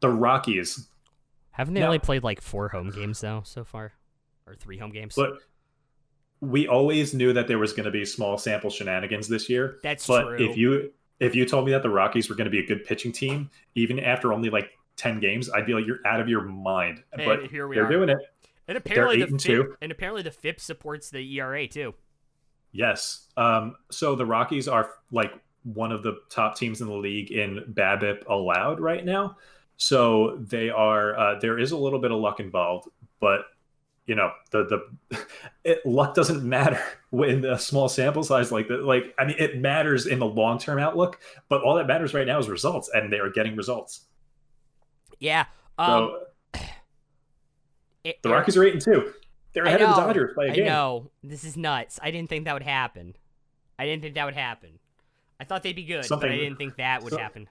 The 0.00 0.08
Rockies, 0.08 0.88
Haven't 1.50 1.74
they 1.74 1.80
No. 1.80 1.86
only 1.86 1.98
played 2.00 2.24
like 2.24 2.40
four 2.40 2.68
home 2.68 2.90
games 2.90 3.20
though 3.20 3.42
so 3.44 3.62
far, 3.64 3.92
or 4.46 4.54
three 4.54 4.76
home 4.78 4.90
games? 4.90 5.14
but 5.14 5.38
we 6.40 6.66
always 6.68 7.14
knew 7.14 7.32
that 7.32 7.46
there 7.48 7.58
was 7.58 7.72
going 7.72 7.84
to 7.84 7.90
be 7.90 8.04
small 8.04 8.36
sample 8.36 8.68
shenanigans 8.70 9.28
this 9.28 9.48
year. 9.48 9.78
That's 9.82 10.06
but 10.06 10.24
true. 10.24 10.50
if 10.50 10.56
you 10.56 10.92
if 11.20 11.34
you 11.34 11.44
told 11.46 11.66
me 11.66 11.72
that 11.72 11.82
the 11.82 11.90
Rockies 11.90 12.28
were 12.28 12.34
going 12.34 12.46
to 12.46 12.50
be 12.50 12.60
a 12.60 12.66
good 12.66 12.84
pitching 12.84 13.12
team, 13.12 13.50
even 13.74 13.98
after 14.00 14.32
only 14.32 14.50
like 14.50 14.70
ten 14.96 15.20
games, 15.20 15.50
I'd 15.50 15.66
be 15.66 15.74
like, 15.74 15.86
you're 15.86 16.00
out 16.06 16.20
of 16.20 16.28
your 16.28 16.42
mind. 16.42 17.02
And 17.12 17.24
but 17.24 17.46
here 17.50 17.68
we 17.68 17.76
they're 17.76 17.86
are. 17.86 17.90
doing 17.90 18.08
it. 18.08 18.18
and 18.68 18.76
apparently 18.78 19.16
eight 19.22 19.26
the 19.26 19.32
and 19.32 19.42
FIP, 19.42 19.50
two. 19.50 19.76
and 19.80 19.92
apparently 19.92 20.22
the 20.22 20.30
FIP 20.30 20.60
supports 20.60 21.10
the 21.10 21.20
ERA 21.38 21.66
too. 21.68 21.94
Yes. 22.72 23.28
Um, 23.36 23.76
so 23.90 24.16
the 24.16 24.26
Rockies 24.26 24.66
are 24.68 24.90
like 25.12 25.32
one 25.62 25.92
of 25.92 26.02
the 26.02 26.18
top 26.30 26.56
teams 26.56 26.80
in 26.80 26.88
the 26.88 26.94
league 26.94 27.30
in 27.30 27.64
BABIP 27.72 28.26
allowed 28.28 28.80
right 28.80 29.04
now. 29.04 29.36
So 29.76 30.36
they 30.40 30.70
are. 30.70 31.16
Uh, 31.18 31.38
there 31.40 31.58
is 31.58 31.72
a 31.72 31.76
little 31.76 31.98
bit 32.00 32.10
of 32.12 32.18
luck 32.18 32.40
involved, 32.40 32.88
but 33.20 33.42
you 34.06 34.14
know 34.14 34.30
the 34.50 34.64
the 35.10 35.18
it, 35.64 35.84
luck 35.86 36.14
doesn't 36.14 36.42
matter 36.44 36.80
in 37.12 37.44
a 37.44 37.58
small 37.58 37.88
sample 37.88 38.22
size 38.22 38.52
like 38.52 38.68
that. 38.68 38.84
Like 38.84 39.14
I 39.18 39.24
mean, 39.24 39.36
it 39.38 39.58
matters 39.58 40.06
in 40.06 40.18
the 40.18 40.26
long 40.26 40.58
term 40.58 40.78
outlook, 40.78 41.20
but 41.48 41.62
all 41.62 41.74
that 41.76 41.86
matters 41.86 42.14
right 42.14 42.26
now 42.26 42.38
is 42.38 42.48
results, 42.48 42.90
and 42.92 43.12
they 43.12 43.18
are 43.18 43.30
getting 43.30 43.56
results. 43.56 44.06
Yeah. 45.18 45.46
Um, 45.78 45.88
So 46.54 46.60
it- 48.04 48.22
the 48.22 48.28
Rockies 48.30 48.56
are 48.56 48.64
eight 48.64 48.74
and 48.74 48.82
two. 48.82 49.12
They're 49.52 49.64
ahead 49.64 49.82
of 49.82 49.94
the 49.94 50.00
Dodgers 50.02 50.34
by 50.36 50.46
a 50.46 50.50
I 50.50 50.54
game. 50.54 50.66
know. 50.66 51.10
This 51.22 51.44
is 51.44 51.56
nuts. 51.56 52.00
I 52.02 52.10
didn't 52.10 52.28
think 52.28 52.44
that 52.46 52.54
would 52.54 52.62
happen. 52.64 53.14
I 53.78 53.86
didn't 53.86 54.02
think 54.02 54.16
that 54.16 54.24
would 54.24 54.34
happen. 54.34 54.78
I 55.38 55.44
thought 55.44 55.62
they'd 55.62 55.76
be 55.76 55.84
good, 55.84 56.04
but 56.08 56.24
I 56.24 56.36
didn't 56.36 56.56
think 56.56 56.76
that 56.76 57.02
would 57.02 57.12
so- 57.12 57.18
happen. 57.18 57.48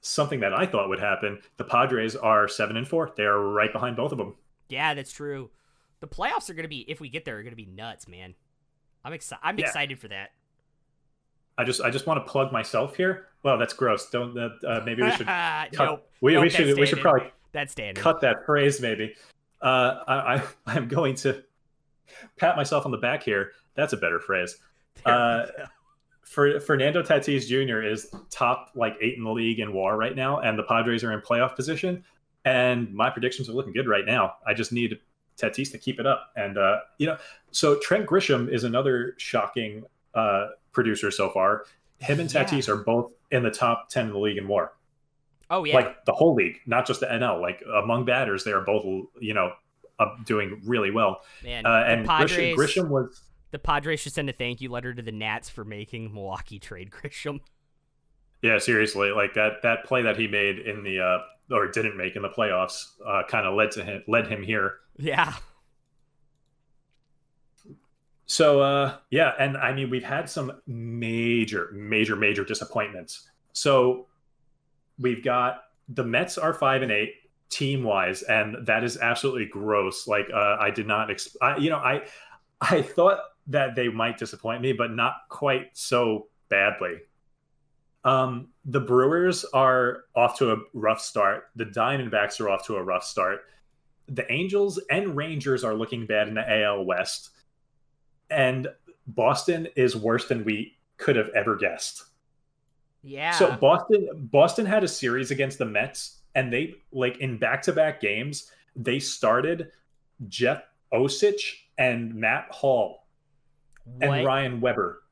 Something 0.00 0.40
that 0.40 0.52
I 0.52 0.66
thought 0.66 0.88
would 0.90 1.00
happen. 1.00 1.40
The 1.56 1.64
Padres 1.64 2.14
are 2.14 2.46
seven 2.46 2.76
and 2.76 2.86
four. 2.86 3.12
They 3.16 3.22
are 3.24 3.38
right 3.40 3.72
behind 3.72 3.96
both 3.96 4.12
of 4.12 4.18
them. 4.18 4.34
Yeah, 4.68 4.92
that's 4.94 5.10
true. 5.12 5.50
The 6.04 6.14
playoffs 6.14 6.50
are 6.50 6.54
gonna 6.54 6.68
be, 6.68 6.80
if 6.80 7.00
we 7.00 7.08
get 7.08 7.24
there, 7.24 7.38
are 7.38 7.42
gonna 7.42 7.56
be 7.56 7.64
nuts, 7.64 8.06
man. 8.06 8.34
I'm 9.06 9.14
excited. 9.14 9.40
I'm 9.42 9.58
Yeah. 9.58 9.64
excited 9.64 9.98
for 9.98 10.08
that. 10.08 10.32
I 11.56 11.64
just 11.64 11.80
I 11.80 11.88
just 11.88 12.06
want 12.06 12.22
to 12.24 12.30
plug 12.30 12.52
myself 12.52 12.94
here. 12.94 13.28
Well, 13.42 13.56
that's 13.56 13.72
gross. 13.72 14.10
Don't 14.10 14.36
uh, 14.36 14.82
maybe 14.84 15.02
we 15.02 15.10
should 15.12 15.26
cut. 15.26 15.72
nope, 15.72 16.06
we, 16.20 16.34
nope, 16.34 16.42
we 16.42 16.50
should 16.50 16.78
we 16.78 16.84
should 16.84 17.00
probably 17.00 17.32
that's 17.52 17.72
standard. 17.72 18.02
cut 18.02 18.20
that 18.20 18.44
phrase. 18.44 18.82
Maybe. 18.82 19.14
Uh, 19.62 20.00
I, 20.06 20.34
I 20.34 20.42
I'm 20.66 20.88
going 20.88 21.14
to 21.16 21.42
pat 22.36 22.54
myself 22.54 22.84
on 22.84 22.92
the 22.92 22.98
back 22.98 23.22
here. 23.22 23.52
That's 23.74 23.94
a 23.94 23.96
better 23.96 24.20
phrase. 24.20 24.58
Uh. 25.06 25.46
For 26.26 26.60
Fernando 26.60 27.02
Tatis 27.02 27.46
Jr. 27.46 27.80
is 27.82 28.12
top 28.30 28.72
like 28.74 28.96
eight 29.00 29.16
in 29.16 29.24
the 29.24 29.30
league 29.30 29.60
in 29.60 29.72
WAR 29.72 29.96
right 29.96 30.16
now, 30.16 30.40
and 30.40 30.58
the 30.58 30.64
Padres 30.64 31.02
are 31.04 31.12
in 31.12 31.20
playoff 31.20 31.54
position. 31.56 32.04
And 32.44 32.92
my 32.92 33.08
predictions 33.08 33.48
are 33.48 33.52
looking 33.52 33.72
good 33.72 33.86
right 33.88 34.04
now. 34.04 34.34
I 34.46 34.52
just 34.52 34.70
need 34.72 34.98
Tatis 35.36 35.70
to 35.72 35.78
keep 35.78 35.98
it 36.00 36.06
up. 36.06 36.30
And 36.36 36.58
uh, 36.58 36.80
you 36.98 37.06
know, 37.06 37.16
so 37.50 37.78
Trent 37.80 38.06
Grisham 38.06 38.48
is 38.52 38.64
another 38.64 39.14
shocking 39.18 39.84
uh, 40.14 40.48
producer 40.72 41.10
so 41.10 41.30
far. 41.30 41.64
Him 41.98 42.20
and 42.20 42.32
Yeah. 42.32 42.44
Tatis 42.44 42.68
are 42.68 42.76
both 42.76 43.12
in 43.30 43.42
the 43.42 43.50
top 43.50 43.88
ten 43.88 44.06
in 44.06 44.12
the 44.12 44.18
league 44.18 44.38
in 44.38 44.48
WAR. 44.48 44.72
oh 45.50 45.64
yeah, 45.64 45.74
Like 45.76 46.04
the 46.04 46.12
whole 46.12 46.34
league, 46.34 46.58
not 46.66 46.86
just 46.86 47.00
the 47.00 47.06
NL. 47.06 47.40
Like 47.40 47.62
among 47.82 48.04
batters, 48.04 48.44
they 48.44 48.52
are 48.52 48.62
both 48.62 48.84
you 49.20 49.34
know 49.34 49.52
uh, 49.98 50.06
doing 50.24 50.60
really 50.64 50.90
well. 50.90 51.22
man. 51.42 51.64
Uh, 51.66 51.84
and 51.86 52.06
Padres, 52.06 52.56
Grisham, 52.56 52.84
Grisham 52.84 52.88
was 52.88 53.22
the 53.50 53.58
Padres 53.58 54.00
should 54.00 54.12
send 54.12 54.28
a 54.28 54.32
thank 54.32 54.60
you 54.60 54.68
letter 54.68 54.92
to 54.92 55.02
the 55.02 55.12
Nats 55.12 55.48
for 55.48 55.64
making 55.64 56.12
Milwaukee 56.12 56.58
trade 56.58 56.90
Grisham. 56.90 57.40
Yeah, 58.42 58.58
seriously, 58.58 59.10
like 59.10 59.34
that 59.34 59.62
that 59.62 59.84
play 59.84 60.02
that 60.02 60.16
he 60.16 60.26
made 60.28 60.58
in 60.58 60.82
the 60.82 61.00
uh 61.00 61.54
or 61.54 61.68
didn't 61.68 61.96
make 61.96 62.16
in 62.16 62.22
the 62.22 62.28
playoffs 62.28 62.88
uh 63.06 63.22
kind 63.28 63.46
of 63.46 63.54
led 63.54 63.70
to 63.72 63.84
him 63.84 64.02
led 64.08 64.26
him 64.26 64.42
here. 64.42 64.78
Yeah. 64.96 65.34
So 68.26 68.60
uh 68.60 68.96
yeah, 69.10 69.32
and 69.38 69.56
I 69.56 69.72
mean 69.72 69.90
we've 69.90 70.04
had 70.04 70.28
some 70.28 70.60
major, 70.66 71.70
major, 71.72 72.16
major 72.16 72.44
disappointments. 72.44 73.28
So 73.52 74.06
we've 74.98 75.22
got 75.22 75.62
the 75.88 76.04
Mets 76.04 76.38
are 76.38 76.54
five 76.54 76.82
and 76.82 76.90
eight 76.90 77.14
team 77.50 77.84
wise, 77.84 78.22
and 78.22 78.66
that 78.66 78.84
is 78.84 78.96
absolutely 78.98 79.46
gross. 79.46 80.06
Like 80.06 80.28
uh, 80.32 80.56
I 80.58 80.70
did 80.70 80.86
not, 80.86 81.08
exp- 81.08 81.36
I, 81.40 81.56
you 81.58 81.70
know, 81.70 81.76
I 81.76 82.02
I 82.60 82.82
thought 82.82 83.20
that 83.48 83.74
they 83.74 83.88
might 83.88 84.18
disappoint 84.18 84.62
me, 84.62 84.72
but 84.72 84.90
not 84.90 85.14
quite 85.28 85.68
so 85.74 86.28
badly. 86.48 87.00
Um, 88.04 88.48
the 88.64 88.80
Brewers 88.80 89.44
are 89.44 90.04
off 90.14 90.38
to 90.38 90.52
a 90.52 90.56
rough 90.72 91.00
start. 91.00 91.44
The 91.56 91.64
Diamondbacks 91.64 92.40
are 92.40 92.48
off 92.48 92.66
to 92.66 92.76
a 92.76 92.82
rough 92.82 93.04
start. 93.04 93.40
The 94.08 94.30
Angels 94.30 94.80
and 94.90 95.16
Rangers 95.16 95.64
are 95.64 95.74
looking 95.74 96.06
bad 96.06 96.28
in 96.28 96.34
the 96.34 96.62
AL 96.64 96.84
West. 96.84 97.30
And 98.30 98.68
Boston 99.06 99.68
is 99.76 99.96
worse 99.96 100.28
than 100.28 100.44
we 100.44 100.76
could 100.96 101.16
have 101.16 101.30
ever 101.30 101.56
guessed. 101.56 102.04
Yeah. 103.02 103.32
So 103.32 103.54
Boston 103.56 104.08
Boston 104.32 104.64
had 104.64 104.82
a 104.82 104.88
series 104.88 105.30
against 105.30 105.58
the 105.58 105.66
Mets 105.66 106.20
and 106.34 106.52
they 106.52 106.74
like 106.92 107.18
in 107.18 107.38
back-to-back 107.38 108.00
games, 108.00 108.50
they 108.76 108.98
started 108.98 109.70
Jeff 110.28 110.62
Osich 110.92 111.54
and 111.78 112.14
Matt 112.14 112.46
Hall 112.50 113.06
what? 113.84 114.08
and 114.08 114.26
Ryan 114.26 114.60
Weber. 114.60 115.02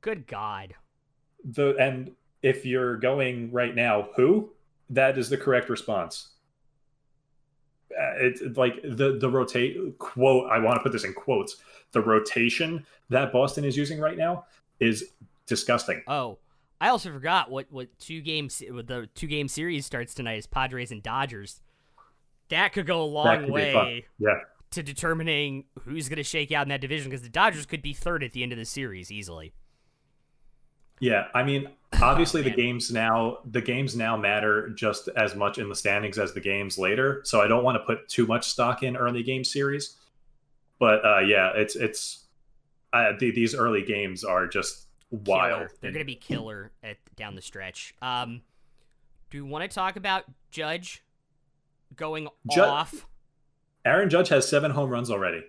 Good 0.00 0.26
God. 0.26 0.74
The 1.44 1.74
and 1.78 2.12
if 2.42 2.66
you're 2.66 2.96
going 2.98 3.50
right 3.52 3.74
now, 3.74 4.08
who? 4.16 4.50
That 4.90 5.16
is 5.16 5.30
the 5.30 5.38
correct 5.38 5.70
response. 5.70 6.33
Uh, 7.98 8.12
it's 8.16 8.42
like 8.56 8.80
the 8.82 9.18
the 9.18 9.28
rotate 9.28 9.98
quote. 9.98 10.50
I 10.50 10.58
want 10.58 10.76
to 10.76 10.82
put 10.82 10.92
this 10.92 11.04
in 11.04 11.12
quotes. 11.14 11.56
The 11.92 12.00
rotation 12.00 12.84
that 13.10 13.32
Boston 13.32 13.64
is 13.64 13.76
using 13.76 14.00
right 14.00 14.16
now 14.18 14.46
is 14.80 15.10
disgusting. 15.46 16.02
Oh, 16.08 16.38
I 16.80 16.88
also 16.88 17.12
forgot 17.12 17.50
what 17.50 17.66
what 17.70 17.96
two 17.98 18.20
games 18.20 18.62
what 18.68 18.86
the 18.86 19.08
two 19.14 19.26
game 19.26 19.48
series 19.48 19.86
starts 19.86 20.12
tonight 20.14 20.38
is 20.38 20.46
Padres 20.46 20.90
and 20.90 21.02
Dodgers. 21.02 21.60
That 22.48 22.72
could 22.72 22.86
go 22.86 23.02
a 23.02 23.04
long 23.06 23.50
way 23.50 24.04
Yeah. 24.18 24.40
to 24.72 24.82
determining 24.82 25.64
who's 25.84 26.08
going 26.08 26.16
to 26.18 26.22
shake 26.24 26.52
out 26.52 26.62
in 26.64 26.68
that 26.68 26.80
division 26.80 27.08
because 27.08 27.22
the 27.22 27.28
Dodgers 27.30 27.64
could 27.64 27.80
be 27.80 27.92
third 27.94 28.22
at 28.22 28.32
the 28.32 28.42
end 28.42 28.52
of 28.52 28.58
the 28.58 28.64
series 28.66 29.10
easily. 29.10 29.54
Yeah, 31.00 31.28
I 31.34 31.42
mean, 31.42 31.68
obviously 32.02 32.40
Oh, 32.40 32.44
the 32.44 32.50
games 32.50 32.90
now 32.90 33.38
the 33.44 33.60
games 33.60 33.96
now 33.96 34.16
matter 34.16 34.70
just 34.70 35.08
as 35.16 35.34
much 35.34 35.58
in 35.58 35.68
the 35.68 35.74
standings 35.74 36.18
as 36.18 36.32
the 36.32 36.40
games 36.40 36.78
later. 36.78 37.20
So 37.24 37.40
I 37.40 37.46
don't 37.46 37.64
want 37.64 37.76
to 37.76 37.84
put 37.84 38.08
too 38.08 38.26
much 38.26 38.48
stock 38.48 38.82
in 38.82 38.96
early 38.96 39.22
game 39.22 39.44
series. 39.44 39.96
But 40.78 41.04
uh, 41.04 41.20
yeah, 41.20 41.52
it's 41.54 41.76
it's 41.76 42.24
uh, 42.92 43.12
the, 43.18 43.30
these 43.30 43.54
early 43.54 43.82
games 43.82 44.24
are 44.24 44.46
just 44.46 44.86
wild. 45.10 45.58
Killer. 45.58 45.70
They're 45.80 45.92
going 45.92 46.00
to 46.00 46.04
be 46.04 46.16
killer 46.16 46.72
at 46.82 46.96
down 47.16 47.34
the 47.34 47.42
stretch. 47.42 47.94
Um, 48.02 48.42
do 49.30 49.44
we 49.44 49.50
want 49.50 49.68
to 49.68 49.74
talk 49.74 49.96
about 49.96 50.24
Judge 50.50 51.02
going 51.96 52.28
Ju- 52.50 52.62
off? 52.62 53.06
Aaron 53.84 54.08
Judge 54.08 54.28
has 54.28 54.48
seven 54.48 54.70
home 54.70 54.90
runs 54.90 55.10
already. 55.10 55.44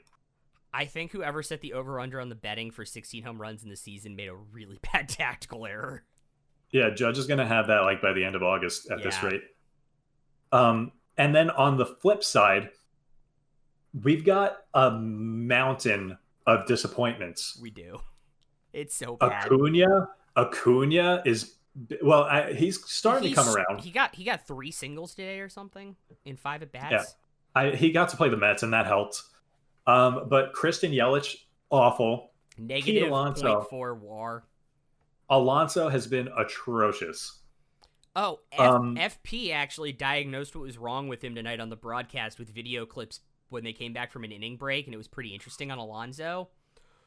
I 0.76 0.86
think 0.86 1.14
whoever 1.14 1.42
set 1.42 1.62
the 1.62 1.72
over 1.72 2.02
under 2.02 2.20
on 2.20 2.28
the 2.28 2.36
betting 2.36 2.70
for 2.70 2.84
16 2.84 3.24
home 3.24 3.42
runs 3.42 3.64
in 3.64 3.70
the 3.70 3.78
season 3.78 4.18
made 4.18 4.28
a 4.28 4.36
really 4.36 4.78
bad 4.94 5.08
tactical 5.08 5.66
error. 5.66 6.04
Yeah, 6.72 6.90
Judge 6.90 7.18
is 7.18 7.28
going 7.28 7.38
to 7.38 7.46
have 7.46 7.68
that 7.68 7.80
like 7.80 8.02
by 8.02 8.12
the 8.12 8.26
end 8.26 8.36
of 8.36 8.44
August 8.44 8.92
at 8.92 9.02
this 9.02 9.24
rate. 9.24 9.42
Um, 10.52 10.92
and 11.18 11.34
then 11.34 11.50
on 11.50 11.78
the 11.78 11.86
flip 11.86 12.24
side, 12.24 12.70
we've 14.04 14.26
got 14.26 14.58
a 14.74 14.92
mountain 14.92 16.18
of 16.46 16.66
disappointments. 16.66 17.58
We 17.62 17.70
do. 17.70 18.00
It's 18.74 18.94
so 18.96 19.16
bad. 19.16 19.46
Acuna, 19.46 20.10
Acuna 20.36 21.24
is 21.26 21.56
well, 22.02 22.24
I, 22.24 22.52
he's 22.52 22.84
starting 22.90 23.30
to 23.30 23.36
come 23.36 23.48
around. 23.56 23.82
He 23.82 23.92
got 23.92 24.14
he 24.16 24.26
got 24.26 24.46
three 24.46 24.72
singles 24.72 25.16
today 25.16 25.40
or 25.40 25.48
something 25.48 25.96
in 26.26 26.36
five 26.36 26.62
at 26.62 26.74
bats. 26.74 26.92
Yeah. 26.92 27.04
I, 27.62 27.70
he 27.70 27.92
got 27.92 28.10
to 28.10 28.18
play 28.18 28.28
the 28.28 28.36
Mets, 28.36 28.64
and 28.64 28.74
that 28.74 28.86
helped. 28.86 29.22
Um, 29.88 30.28
but 30.30 30.54
Christian 30.54 30.92
Yelich, 30.92 31.36
awful. 31.70 32.32
Negative 32.58 33.08
Alonso. 33.10 33.68
0.4 33.72 34.00
WAR. 34.00 34.46
Alonso 35.30 35.90
has 35.90 36.08
been 36.08 36.30
atrocious. 36.38 37.40
Oh, 38.16 38.40
F- 38.52 38.60
Um, 38.60 38.96
FP 38.96 39.52
actually 39.52 39.92
diagnosed 39.92 40.56
what 40.56 40.62
was 40.62 40.78
wrong 40.78 41.08
with 41.08 41.24
him 41.24 41.36
tonight 41.36 41.60
on 41.60 41.70
the 41.70 41.76
broadcast 41.76 42.40
with 42.40 42.50
video 42.50 42.86
clips 42.86 43.20
when 43.50 43.64
they 43.64 43.74
came 43.74 43.92
back 43.94 44.12
from 44.12 44.24
an 44.24 44.32
inning 44.32 44.56
break, 44.58 44.86
and 44.86 44.94
it 44.94 44.98
was 44.98 45.08
pretty 45.08 45.34
interesting 45.34 45.70
on 45.70 45.78
Alonso. 45.78 46.50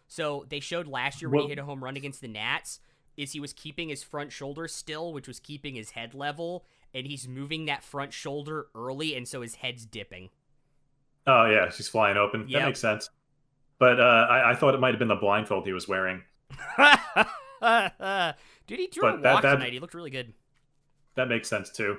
So 0.07 0.45
they 0.49 0.61
showed 0.61 0.87
last 0.87 1.20
year 1.22 1.29
when 1.31 1.43
he 1.43 1.49
hit 1.49 1.59
a 1.59 1.64
home 1.64 1.83
run 1.83 1.97
against 1.97 2.20
the 2.20 2.29
Nats, 2.29 2.81
is 3.16 3.33
he 3.33 3.41
was 3.41 3.53
keeping 3.53 3.89
his 3.89 4.03
front 4.03 4.33
shoulder 4.33 4.68
still, 4.68 5.12
which 5.12 5.26
was 5.26 5.41
keeping 5.41 5.74
his 5.74 5.91
head 5.91 6.14
level, 6.14 6.64
and 6.95 7.07
he's 7.07 7.26
moving 7.26 7.66
that 7.66 7.83
front 7.83 8.12
shoulder 8.12 8.68
early, 8.74 9.14
and 9.16 9.26
so 9.26 9.41
his 9.43 9.57
head's 9.57 9.85
dipping. 9.87 10.31
Oh 11.29 11.45
yeah, 11.47 11.70
she's 11.70 11.89
flying 11.89 12.16
open. 12.16 12.49
Yep. 12.49 12.61
That 12.61 12.66
makes 12.66 12.81
sense. 12.81 13.11
But 13.79 14.01
uh, 14.01 14.26
I, 14.29 14.51
I 14.51 14.55
thought 14.57 14.74
it 14.74 14.81
might 14.81 14.91
have 14.91 14.99
been 14.99 15.07
the 15.09 15.14
blindfold 15.14 15.64
he 15.66 15.72
was 15.72 15.87
wearing. 15.87 16.22
Dude, 18.66 18.79
he 18.79 18.87
drew 18.89 19.03
But 19.03 19.14
a 19.14 19.22
that- 19.22 19.33
walk 19.35 19.43
that- 19.43 19.53
tonight. 19.55 19.72
He 19.72 19.79
looked 19.81 19.95
really 19.95 20.11
good. 20.11 20.33
That 21.14 21.29
makes 21.29 21.49
sense 21.49 21.70
too. 21.70 21.97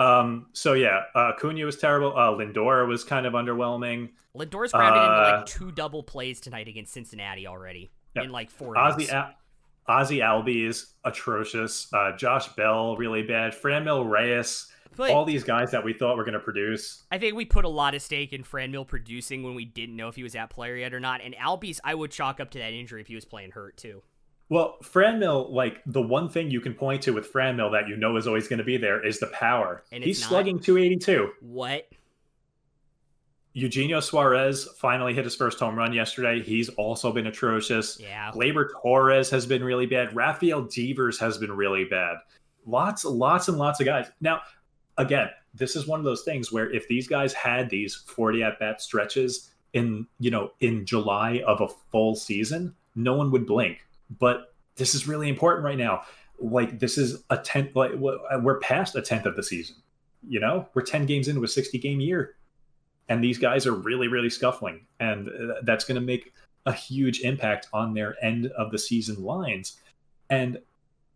Um, 0.00 0.46
so 0.52 0.72
yeah, 0.72 1.02
uh, 1.14 1.32
Cunha 1.38 1.64
was 1.64 1.76
terrible. 1.76 2.16
Uh, 2.16 2.30
Lindor 2.32 2.86
was 2.88 3.04
kind 3.04 3.26
of 3.26 3.34
underwhelming. 3.34 4.10
Lindor's 4.34 4.72
grounded 4.72 5.02
into 5.02 5.14
Uh, 5.14 5.36
like 5.38 5.46
two 5.46 5.70
double 5.72 6.02
plays 6.02 6.40
tonight 6.40 6.68
against 6.68 6.92
Cincinnati 6.94 7.46
already 7.46 7.92
in 8.16 8.32
like 8.32 8.50
four 8.50 8.74
Ozzy. 8.74 9.10
Al- 9.10 9.34
Ozzy 9.88 10.18
Albies 10.20 10.68
is 10.68 10.94
atrocious. 11.04 11.92
Uh, 11.92 12.16
Josh 12.16 12.48
Bell 12.54 12.96
really 12.96 13.22
bad. 13.22 13.52
Franmil 13.52 14.08
Reyes. 14.08 14.72
But 14.96 15.10
all 15.10 15.24
these 15.24 15.44
guys 15.44 15.70
that 15.70 15.84
we 15.84 15.92
thought 15.92 16.16
were 16.16 16.24
going 16.24 16.34
to 16.34 16.40
produce. 16.40 17.04
I 17.10 17.18
think 17.18 17.34
we 17.34 17.44
put 17.44 17.64
a 17.64 17.68
lot 17.68 17.94
of 17.94 18.02
stake 18.02 18.32
in 18.32 18.42
Franmil 18.42 18.86
producing 18.86 19.42
when 19.42 19.54
we 19.54 19.64
didn't 19.64 19.96
know 19.96 20.08
if 20.08 20.16
he 20.16 20.22
was 20.22 20.32
that 20.34 20.50
player 20.50 20.76
yet 20.76 20.92
or 20.92 21.00
not. 21.00 21.20
And 21.22 21.34
Albies, 21.34 21.80
I 21.84 21.94
would 21.94 22.10
chalk 22.10 22.40
up 22.40 22.50
to 22.50 22.58
that 22.58 22.72
injury 22.72 23.00
if 23.00 23.06
he 23.06 23.14
was 23.14 23.24
playing 23.24 23.52
hurt 23.52 23.76
too. 23.76 24.02
Well, 24.48 24.76
Franmil, 24.82 25.50
like 25.50 25.80
the 25.86 26.02
one 26.02 26.28
thing 26.28 26.50
you 26.50 26.60
can 26.60 26.74
point 26.74 27.02
to 27.02 27.12
with 27.12 27.32
Franmil 27.32 27.72
that 27.72 27.88
you 27.88 27.96
know 27.96 28.16
is 28.16 28.26
always 28.26 28.48
going 28.48 28.58
to 28.58 28.64
be 28.64 28.76
there 28.76 29.04
is 29.04 29.18
the 29.18 29.28
power. 29.28 29.82
And 29.92 30.04
He's 30.04 30.22
slugging 30.22 30.60
282. 30.60 31.30
What? 31.40 31.88
Eugenio 33.54 34.00
Suarez 34.00 34.68
finally 34.78 35.14
hit 35.14 35.24
his 35.24 35.36
first 35.36 35.58
home 35.58 35.76
run 35.76 35.92
yesterday. 35.92 36.42
He's 36.42 36.68
also 36.70 37.12
been 37.12 37.26
atrocious. 37.26 37.98
Yeah. 38.00 38.30
Gleyber 38.32 38.68
Torres 38.82 39.30
has 39.30 39.46
been 39.46 39.62
really 39.62 39.86
bad. 39.86 40.14
Rafael 40.14 40.62
Devers 40.62 41.18
has 41.18 41.38
been 41.38 41.52
really 41.52 41.84
bad. 41.84 42.16
Lots, 42.66 43.04
lots, 43.04 43.48
and 43.48 43.58
lots 43.58 43.80
of 43.80 43.86
guys. 43.86 44.10
Now, 44.20 44.40
again, 44.98 45.28
this 45.54 45.76
is 45.76 45.86
one 45.86 45.98
of 45.98 46.04
those 46.04 46.22
things 46.22 46.52
where 46.52 46.70
if 46.70 46.88
these 46.88 47.06
guys 47.06 47.32
had 47.32 47.70
these 47.70 47.94
40 47.94 48.42
at 48.42 48.58
bat 48.58 48.80
stretches 48.80 49.50
in, 49.72 50.06
you 50.18 50.30
know, 50.30 50.52
in 50.60 50.86
July 50.86 51.42
of 51.46 51.60
a 51.60 51.68
full 51.90 52.14
season, 52.14 52.74
no 52.94 53.14
one 53.14 53.30
would 53.30 53.46
blink. 53.46 53.86
But 54.18 54.54
this 54.76 54.94
is 54.94 55.06
really 55.06 55.28
important 55.28 55.64
right 55.64 55.78
now. 55.78 56.02
Like 56.38 56.78
this 56.78 56.98
is 56.98 57.22
a 57.30 57.38
tenth. 57.38 57.74
Like 57.76 57.92
we're 57.94 58.58
past 58.60 58.96
a 58.96 59.02
tenth 59.02 59.26
of 59.26 59.36
the 59.36 59.42
season. 59.42 59.76
You 60.26 60.40
know, 60.40 60.68
we're 60.74 60.82
10 60.82 61.06
games 61.06 61.28
into 61.28 61.42
a 61.42 61.48
60 61.48 61.78
game 61.78 62.00
year, 62.00 62.36
and 63.08 63.22
these 63.22 63.38
guys 63.38 63.66
are 63.66 63.74
really, 63.74 64.08
really 64.08 64.30
scuffling, 64.30 64.86
and 65.00 65.28
uh, 65.28 65.54
that's 65.64 65.84
going 65.84 65.96
to 65.96 66.00
make 66.00 66.32
a 66.66 66.72
huge 66.72 67.20
impact 67.20 67.68
on 67.72 67.94
their 67.94 68.16
end 68.22 68.46
of 68.58 68.70
the 68.70 68.78
season 68.78 69.22
lines. 69.22 69.78
And, 70.30 70.58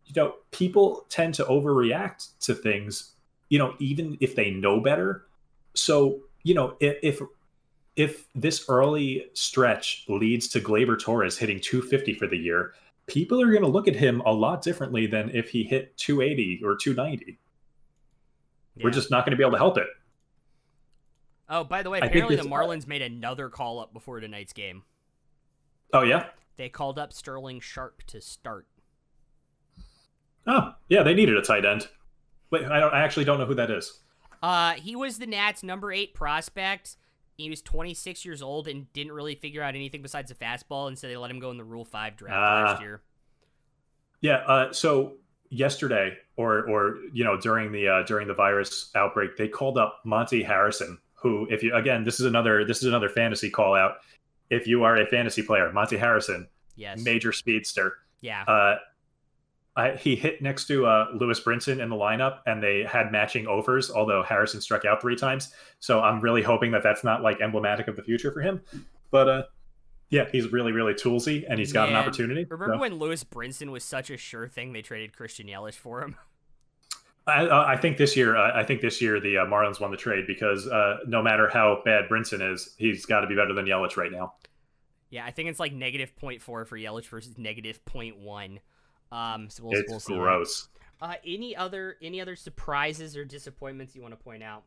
you 0.07 0.13
know, 0.15 0.35
people 0.51 1.07
tend 1.09 1.35
to 1.35 1.45
overreact 1.45 2.39
to 2.41 2.55
things, 2.55 3.13
you 3.49 3.59
know, 3.59 3.75
even 3.79 4.17
if 4.21 4.35
they 4.35 4.51
know 4.51 4.81
better. 4.81 5.27
So, 5.75 6.21
you 6.43 6.55
know, 6.55 6.77
if, 6.81 6.97
if, 7.03 7.21
if 7.97 8.27
this 8.35 8.69
early 8.69 9.27
stretch 9.35 10.05
leads 10.09 10.49
to 10.49 10.61
Gleyber 10.61 10.99
Torres 10.99 11.39
hitting 11.39 11.61
250 11.61 12.15
for 12.15 12.27
the 12.27 12.37
year, 12.37 12.75
people 13.07 13.41
are 13.41 13.51
going 13.51 13.63
to 13.63 13.69
look 13.69 13.89
at 13.89 13.97
him 13.97 14.21
a 14.27 14.33
lot 14.33 14.63
differently 14.63 15.07
than 15.07 15.31
if 15.31 15.49
he 15.51 15.65
hit 15.65 15.97
280 15.97 16.63
or 16.65 16.77
290. 16.77 17.39
We're 18.83 18.91
just 18.91 19.11
not 19.11 19.25
going 19.25 19.31
to 19.31 19.37
be 19.37 19.43
able 19.43 19.53
to 19.53 19.59
help 19.59 19.79
it. 19.79 19.87
Oh, 21.49 21.65
by 21.65 21.83
the 21.83 21.91
way, 21.91 22.01
apparently 22.01 22.37
the 22.37 22.43
Marlins 22.43 22.87
made 22.87 23.03
another 23.03 23.49
call 23.49 23.79
up 23.79 23.93
before 23.93 24.21
tonight's 24.21 24.53
game. 24.53 24.83
Oh, 25.93 26.03
yeah? 26.03 26.27
They 26.57 26.69
called 26.69 26.99
up 26.99 27.13
Sterling 27.13 27.61
Sharp 27.61 28.03
to 28.09 28.21
start. 28.21 28.67
Oh, 30.47 30.75
yeah, 30.89 31.03
they 31.03 31.15
needed 31.15 31.37
a 31.37 31.43
tight 31.43 31.65
end. 31.65 31.89
Wait, 32.51 32.65
I 32.65 32.81
don't 32.81 32.93
I 32.95 33.01
actually 33.01 33.25
don't 33.25 33.39
know 33.39 33.47
who 33.47 33.55
that 33.55 33.71
is. 33.71 34.01
Uh, 34.43 34.73
he 34.75 34.95
was 34.97 35.19
the 35.19 35.27
Nats' 35.27 35.63
number 35.63 35.93
eight 35.93 36.15
prospect. 36.15 36.97
He 37.37 37.51
was 37.51 37.61
26 37.63 38.25
years 38.25 38.41
old 38.43 38.67
and 38.69 38.91
didn't 38.93 39.13
really 39.13 39.35
figure 39.35 39.63
out 39.63 39.75
anything 39.75 40.01
besides 40.03 40.31
a 40.31 40.35
fastball, 40.35 40.89
and 40.89 40.99
so 40.99 41.07
they 41.09 41.17
let 41.17 41.31
him 41.31 41.39
go 41.41 41.51
in 41.51 41.57
the 41.59 41.65
Rule 41.65 41.85
Five 41.85 42.17
draft 42.17 42.35
Ah. 42.37 42.71
last 42.71 42.81
year. 42.83 43.03
Yeah, 44.21 44.37
uh, 44.47 44.73
so 44.73 45.15
yesterday 45.51 46.17
or 46.37 46.69
or 46.69 46.97
you 47.13 47.25
know 47.25 47.37
during 47.39 47.73
the 47.73 47.89
uh, 47.89 48.03
during 48.05 48.27
the 48.29 48.35
virus 48.35 48.91
outbreak, 48.95 49.37
they 49.37 49.49
called 49.49 49.77
up 49.79 50.01
Monte 50.05 50.43
Harrison, 50.43 50.99
who 51.15 51.47
if 51.51 51.63
you 51.63 51.75
again, 51.75 52.05
this 52.05 52.21
is 52.21 52.27
another 52.27 52.65
this 52.65 52.79
is 52.79 52.85
another 52.85 53.09
fantasy 53.09 53.51
call 53.51 53.75
out. 53.75 53.97
if 54.49 54.67
you 54.67 54.85
are 54.85 54.97
a 54.97 55.07
fantasy 55.07 55.43
player, 55.43 55.73
Monte 55.73 55.97
Harrison, 55.97 56.47
Yes. 56.77 57.03
major 57.05 57.33
speedster. 57.33 57.99
yeah. 58.21 58.45
Uh, 58.45 58.77
I, 59.77 59.91
he 59.93 60.17
hit 60.17 60.41
next 60.41 60.67
to 60.69 60.87
uh, 60.87 61.09
Lewis 61.15 61.39
Brinson 61.39 61.81
in 61.83 61.91
the 61.91 61.97
lineup, 61.97 62.39
and 62.47 62.63
they 62.63 62.83
had 62.83 63.13
matching 63.13 63.47
overs. 63.47 63.91
Although 63.91 64.23
Harrison 64.23 64.61
struck 64.61 64.85
out 64.87 65.03
three 65.03 65.17
times, 65.17 65.53
so 65.81 66.01
I'm 66.01 66.21
really 66.21 66.43
hoping 66.43 66.71
that 66.73 66.83
that's 66.83 67.05
not 67.05 67.23
like 67.23 67.41
emblematic 67.43 67.87
of 67.87 67.97
the 67.97 68.03
future 68.03 68.33
for 68.33 68.41
him. 68.41 68.63
But 69.11 69.29
uh, 69.29 69.43
yeah, 70.09 70.29
he's 70.33 70.51
really 70.51 70.73
really 70.73 70.95
toolsy, 70.95 71.45
and 71.49 71.59
he's 71.59 71.73
got 71.73 71.91
an 71.91 71.95
opportunity. 71.95 72.47
Remember 72.49 72.75
so- 72.75 72.81
when 72.81 72.95
Lewis 72.95 73.23
Brinson 73.23 73.71
was 73.71 73.85
such 73.85 74.11
a 74.11 74.17
sure 74.17 74.49
thing 74.49 74.73
they 74.73 74.83
traded 74.83 75.15
Christian 75.15 75.47
Yelich 75.47 75.75
for 75.75 76.03
him? 76.03 76.17
I, 77.27 77.47
I 77.47 77.73
I 77.73 77.77
think 77.77 77.99
this 77.99 78.17
year, 78.17 78.37
uh, 78.37 78.53
I 78.55 78.65
think 78.65 78.81
this 78.81 79.03
year 79.03 79.21
the 79.21 79.39
uh, 79.39 79.47
Marlins 79.47 79.81
won 79.81 79.91
the 79.91 79.97
trade 79.97 80.27
because 80.27 80.67
uh, 80.69 80.99
no 81.07 81.23
matter 81.23 81.49
how 81.49 81.83
bad 81.85 82.09
Brinson 82.09 82.53
is, 82.53 82.75
he's 82.79 83.05
got 83.05 83.21
to 83.21 83.27
be 83.27 83.35
better 83.35 83.53
than 83.53 83.67
Yelich 83.67 83.97
right 83.97 84.13
now. 84.13 84.35
Yeah, 85.11 85.25
I 85.25 85.33
think 85.33 85.49
it's 85.49 85.61
like 85.61 85.73
negative 85.73 86.13
0.4 86.21 86.41
for 86.41 86.67
Yelich 86.67 87.07
versus 87.09 87.37
negative 87.37 87.85
0.1. 87.85 88.59
Um, 89.13 89.49
so 89.51 89.65
we'll, 89.65 89.79
It's 89.79 89.91
we'll 89.91 90.01
see. 90.01 90.15
gross. 90.15 90.69
Uh, 91.01 91.15
any 91.27 91.55
other 91.55 91.97
any 92.01 92.21
other 92.21 92.35
surprises 92.37 93.17
or 93.17 93.25
disappointments 93.25 93.95
you 93.95 94.03
want 94.03 94.19
to 94.19 94.25
point 94.25 94.43
out? 94.43 94.63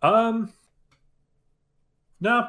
Um, 0.00 0.52
no, 2.20 2.48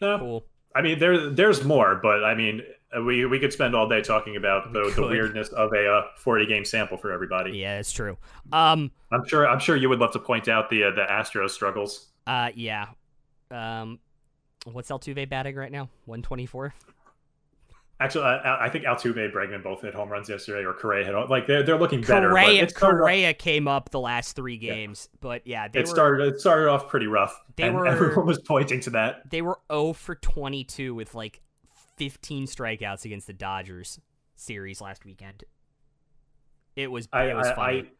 no. 0.00 0.18
Cool. 0.18 0.44
I 0.74 0.82
mean, 0.82 0.98
there 0.98 1.30
there's 1.30 1.64
more, 1.64 1.98
but 2.02 2.24
I 2.24 2.34
mean, 2.34 2.62
uh, 2.96 3.02
we 3.02 3.24
we 3.26 3.38
could 3.38 3.52
spend 3.52 3.74
all 3.74 3.88
day 3.88 4.00
talking 4.02 4.36
about 4.36 4.72
We 4.72 4.82
the, 4.84 4.90
the 4.96 5.02
weirdness 5.02 5.48
of 5.48 5.72
a 5.72 5.86
uh, 5.88 6.02
40 6.16 6.46
game 6.46 6.64
sample 6.64 6.96
for 6.96 7.12
everybody. 7.12 7.52
Yeah, 7.58 7.78
it's 7.78 7.92
true. 7.92 8.16
Um, 8.52 8.90
I'm 9.12 9.26
sure 9.26 9.48
I'm 9.48 9.58
sure 9.60 9.76
you 9.76 9.88
would 9.88 9.98
love 10.00 10.12
to 10.12 10.18
point 10.18 10.48
out 10.48 10.68
the 10.70 10.84
uh, 10.84 10.90
the 10.90 11.02
Astros 11.08 11.50
struggles. 11.50 12.08
uh, 12.26 12.50
yeah. 12.54 12.86
Um, 13.50 14.00
what's 14.64 14.90
Altuve 14.90 15.28
batting 15.28 15.54
right 15.54 15.70
now? 15.70 15.88
124. 16.06 16.74
Actually, 17.98 18.24
I, 18.24 18.66
I 18.66 18.68
think 18.68 18.84
Altuve 18.84 19.16
and 19.24 19.32
Bregman 19.32 19.62
both 19.62 19.80
hit 19.80 19.94
home 19.94 20.10
runs 20.10 20.28
yesterday, 20.28 20.64
or 20.66 20.74
Correa 20.74 21.04
hit 21.06 21.14
like 21.30 21.46
they're 21.46 21.62
they're 21.62 21.78
looking 21.78 22.02
better. 22.02 22.28
but 22.28 22.34
Correa, 22.42 22.64
off, 22.64 22.74
Correa 22.74 23.32
came 23.34 23.66
up 23.66 23.88
the 23.90 24.00
last 24.00 24.36
three 24.36 24.58
games, 24.58 25.08
but 25.20 25.46
yeah, 25.46 25.68
they 25.68 25.78
it 25.80 25.82
were 25.86 25.86
started 25.86 26.34
it 26.34 26.40
started 26.40 26.68
off 26.68 26.88
pretty 26.88 27.06
rough, 27.06 27.40
They 27.56 27.70
were- 27.70 27.86
everyone 27.86 28.26
was 28.26 28.38
pointing 28.38 28.80
to 28.80 28.90
that. 28.90 29.30
they 29.30 29.40
were 29.40 29.58
0 29.72 29.94
for 29.94 30.14
22 30.14 30.94
with 30.94 31.14
like 31.14 31.40
15 31.96 32.46
strikeouts 32.46 33.06
against 33.06 33.26
the 33.26 33.32
Dodgers 33.32 33.98
series 34.34 34.82
last 34.82 35.06
weekend. 35.06 35.44
It 36.74 36.90
was 36.90 37.08
I 37.14 37.30
it 37.30 37.34
was 37.34 37.46
I, 37.46 37.54
funny. 37.54 37.90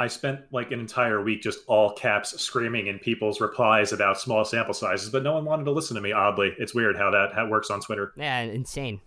I 0.00 0.06
spent 0.06 0.40
like 0.50 0.72
an 0.72 0.80
entire 0.80 1.22
week 1.22 1.42
just 1.42 1.60
all 1.66 1.92
caps 1.92 2.40
screaming 2.40 2.86
in 2.86 2.98
people's 2.98 3.38
replies 3.38 3.92
about 3.92 4.18
small 4.18 4.46
sample 4.46 4.72
sizes, 4.72 5.10
but 5.10 5.22
no 5.22 5.34
one 5.34 5.44
wanted 5.44 5.64
to 5.64 5.72
listen 5.72 5.94
to 5.94 6.00
me. 6.00 6.10
Oddly, 6.10 6.54
it's 6.58 6.74
weird 6.74 6.96
how 6.96 7.10
that 7.10 7.34
how 7.34 7.44
it 7.44 7.50
works 7.50 7.70
on 7.70 7.82
Twitter. 7.82 8.14
Yeah, 8.16 8.40
insane. 8.40 9.02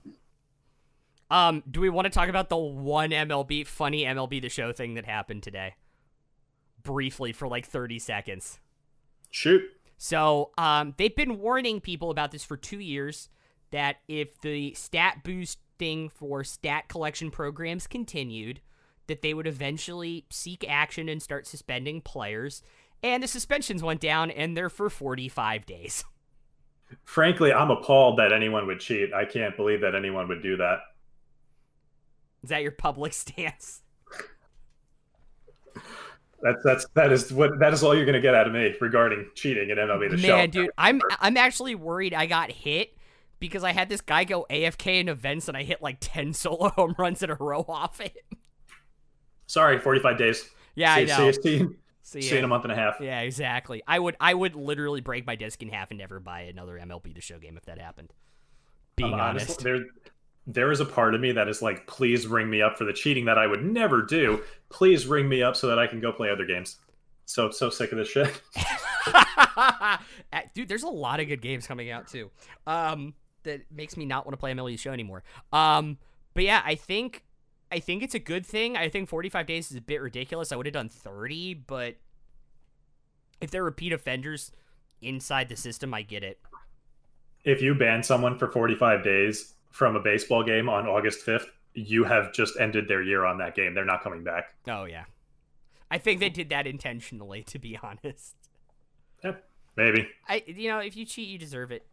Um, 1.31 1.63
do 1.69 1.81
we 1.81 1.89
want 1.89 2.05
to 2.05 2.11
talk 2.11 2.29
about 2.29 2.49
the 2.49 2.57
one 2.57 3.09
MLB 3.09 3.65
funny 3.65 4.03
MLB 4.03 4.39
the 4.39 4.49
show 4.49 4.71
thing 4.71 4.93
that 4.93 5.05
happened 5.05 5.41
today? 5.41 5.73
Briefly 6.83 7.33
for 7.33 7.47
like 7.47 7.65
30 7.65 7.97
seconds. 7.97 8.59
Shoot. 9.31 9.63
So, 9.97 10.51
um, 10.59 10.93
they've 10.97 11.15
been 11.15 11.39
warning 11.39 11.81
people 11.81 12.11
about 12.11 12.29
this 12.29 12.43
for 12.43 12.55
two 12.55 12.79
years 12.79 13.29
that 13.71 13.95
if 14.07 14.39
the 14.41 14.75
stat 14.75 15.23
boosting 15.23 16.09
for 16.09 16.43
stat 16.43 16.87
collection 16.87 17.31
programs 17.31 17.87
continued, 17.87 18.61
that 19.07 19.21
they 19.21 19.33
would 19.33 19.47
eventually 19.47 20.25
seek 20.29 20.65
action 20.67 21.09
and 21.09 21.21
start 21.21 21.47
suspending 21.47 22.01
players. 22.01 22.61
And 23.01 23.21
the 23.21 23.27
suspensions 23.27 23.83
went 23.83 23.99
down, 23.99 24.31
and 24.31 24.55
they're 24.55 24.69
for 24.69 24.89
45 24.89 25.65
days. 25.65 26.03
Frankly, 27.03 27.51
I'm 27.51 27.71
appalled 27.71 28.19
that 28.19 28.31
anyone 28.31 28.67
would 28.67 28.79
cheat. 28.79 29.13
I 29.13 29.25
can't 29.25 29.55
believe 29.55 29.81
that 29.81 29.95
anyone 29.95 30.27
would 30.27 30.43
do 30.43 30.57
that. 30.57 30.79
Is 32.43 32.49
that 32.49 32.61
your 32.61 32.71
public 32.71 33.13
stance? 33.13 33.81
That's 36.43 36.61
that's 36.61 36.85
that 36.95 37.11
is 37.13 37.31
what 37.31 37.57
that 37.59 37.71
is 37.71 37.83
all 37.83 37.95
you're 37.95 38.03
going 38.03 38.15
to 38.15 38.21
get 38.21 38.35
out 38.35 38.47
of 38.47 38.53
me 38.53 38.75
regarding 38.81 39.29
cheating 39.33 39.69
in 39.69 39.77
MLB 39.77 40.11
the 40.11 40.17
show. 40.17 40.27
Man, 40.35 40.49
dude, 40.49 40.71
I'm 40.77 40.99
I'm 41.21 41.37
actually 41.37 41.73
worried 41.73 42.13
I 42.13 42.25
got 42.25 42.51
hit 42.51 42.97
because 43.39 43.63
I 43.63 43.71
had 43.71 43.87
this 43.87 44.01
guy 44.01 44.25
go 44.25 44.45
AFK 44.49 44.99
in 44.99 45.07
events 45.07 45.47
and 45.47 45.55
I 45.55 45.63
hit 45.63 45.81
like 45.81 45.97
10 46.01 46.33
solo 46.33 46.69
home 46.69 46.95
runs 46.97 47.23
in 47.23 47.29
a 47.29 47.35
row 47.35 47.63
off 47.67 48.01
it. 48.01 48.25
Sorry, 49.47 49.79
45 49.79 50.17
days. 50.17 50.49
Yeah, 50.75 50.95
see, 50.95 51.01
I 51.01 51.05
know. 51.05 51.31
See, 51.31 51.41
see, 51.41 51.67
See 52.05 52.21
see 52.21 52.31
you 52.31 52.37
in 52.39 52.43
a 52.43 52.47
month 52.47 52.63
and 52.65 52.71
a 52.71 52.75
half. 52.75 52.97
Yeah, 52.99 53.21
exactly. 53.21 53.81
I 53.87 53.97
would 53.99 54.15
I 54.19 54.33
would 54.33 54.55
literally 54.55 55.01
break 55.01 55.25
my 55.25 55.35
disc 55.35 55.61
in 55.61 55.69
half 55.69 55.91
and 55.91 55.97
never 55.99 56.19
buy 56.19 56.41
another 56.41 56.77
MLB 56.77 57.13
the 57.15 57.21
Show 57.21 57.39
game 57.39 57.55
if 57.57 57.65
that 57.65 57.79
happened. 57.79 58.11
Being 58.95 59.13
Um, 59.13 59.19
honest. 59.19 59.59
there 59.63 59.79
there 60.45 60.71
is 60.71 60.79
a 60.81 60.85
part 60.85 61.15
of 61.15 61.21
me 61.21 61.31
that 61.31 61.47
is 61.47 61.61
like, 61.61 61.87
please 61.87 62.27
ring 62.27 62.49
me 62.49 62.61
up 62.61 62.77
for 62.77 62.83
the 62.83 62.91
cheating 62.91 63.25
that 63.25 63.37
I 63.37 63.47
would 63.47 63.63
never 63.63 64.01
do. 64.01 64.43
Please 64.69 65.07
ring 65.07 65.29
me 65.29 65.41
up 65.41 65.55
so 65.55 65.67
that 65.67 65.79
I 65.79 65.87
can 65.87 66.01
go 66.01 66.11
play 66.11 66.29
other 66.29 66.45
games. 66.45 66.77
So 67.25 67.49
so 67.51 67.69
sick 67.69 67.91
of 67.91 67.97
this 67.97 68.09
shit. 68.09 68.41
Uh, 69.55 69.97
Dude, 70.55 70.67
there's 70.67 70.83
a 70.83 70.87
lot 70.89 71.19
of 71.19 71.27
good 71.27 71.41
games 71.41 71.67
coming 71.67 71.91
out 71.91 72.07
too. 72.07 72.31
Um 72.67 73.13
that 73.43 73.61
makes 73.71 73.97
me 73.97 74.05
not 74.05 74.25
want 74.25 74.33
to 74.33 74.37
play 74.37 74.51
MLB 74.53 74.71
the 74.71 74.77
Show 74.77 74.91
anymore. 74.91 75.23
Um 75.51 75.97
but 76.33 76.43
yeah, 76.43 76.61
I 76.65 76.75
think 76.75 77.22
I 77.73 77.79
think 77.79 78.03
it's 78.03 78.13
a 78.13 78.19
good 78.19 78.45
thing. 78.45 78.77
I 78.77 78.87
think 78.87 79.09
45 79.09 79.47
days 79.47 79.71
is 79.71 79.77
a 79.77 79.81
bit 79.81 79.99
ridiculous. 79.99 80.51
I 80.51 80.55
would 80.55 80.67
have 80.67 80.73
done 80.73 80.89
30, 80.89 81.55
but 81.65 81.95
if 83.41 83.49
they're 83.49 83.63
repeat 83.63 83.91
offenders 83.91 84.51
inside 85.01 85.49
the 85.49 85.55
system, 85.55 85.91
I 85.91 86.03
get 86.03 86.23
it. 86.23 86.39
if 87.43 87.63
you 87.63 87.73
ban 87.73 88.03
someone 88.03 88.37
for 88.37 88.47
45 88.51 89.03
days 89.03 89.55
from 89.71 89.95
a 89.95 89.99
baseball 89.99 90.43
game 90.43 90.69
on 90.69 90.85
August 90.87 91.25
5th, 91.25 91.47
you 91.73 92.03
have 92.03 92.31
just 92.31 92.59
ended 92.59 92.87
their 92.87 93.01
year 93.01 93.25
on 93.25 93.39
that 93.39 93.55
game. 93.55 93.73
They're 93.73 93.83
not 93.85 94.03
coming 94.03 94.23
back. 94.23 94.53
Oh 94.67 94.85
yeah. 94.85 95.05
I 95.89 95.97
think 95.97 96.19
they 96.19 96.29
did 96.29 96.49
that 96.49 96.67
intentionally 96.67 97.41
to 97.43 97.57
be 97.57 97.77
honest. 97.83 98.35
Yeah. 99.23 99.33
Maybe. 99.75 100.07
I 100.29 100.43
you 100.45 100.69
know, 100.69 100.77
if 100.77 100.95
you 100.95 101.05
cheat, 101.05 101.27
you 101.27 101.39
deserve 101.39 101.71
it. 101.71 101.87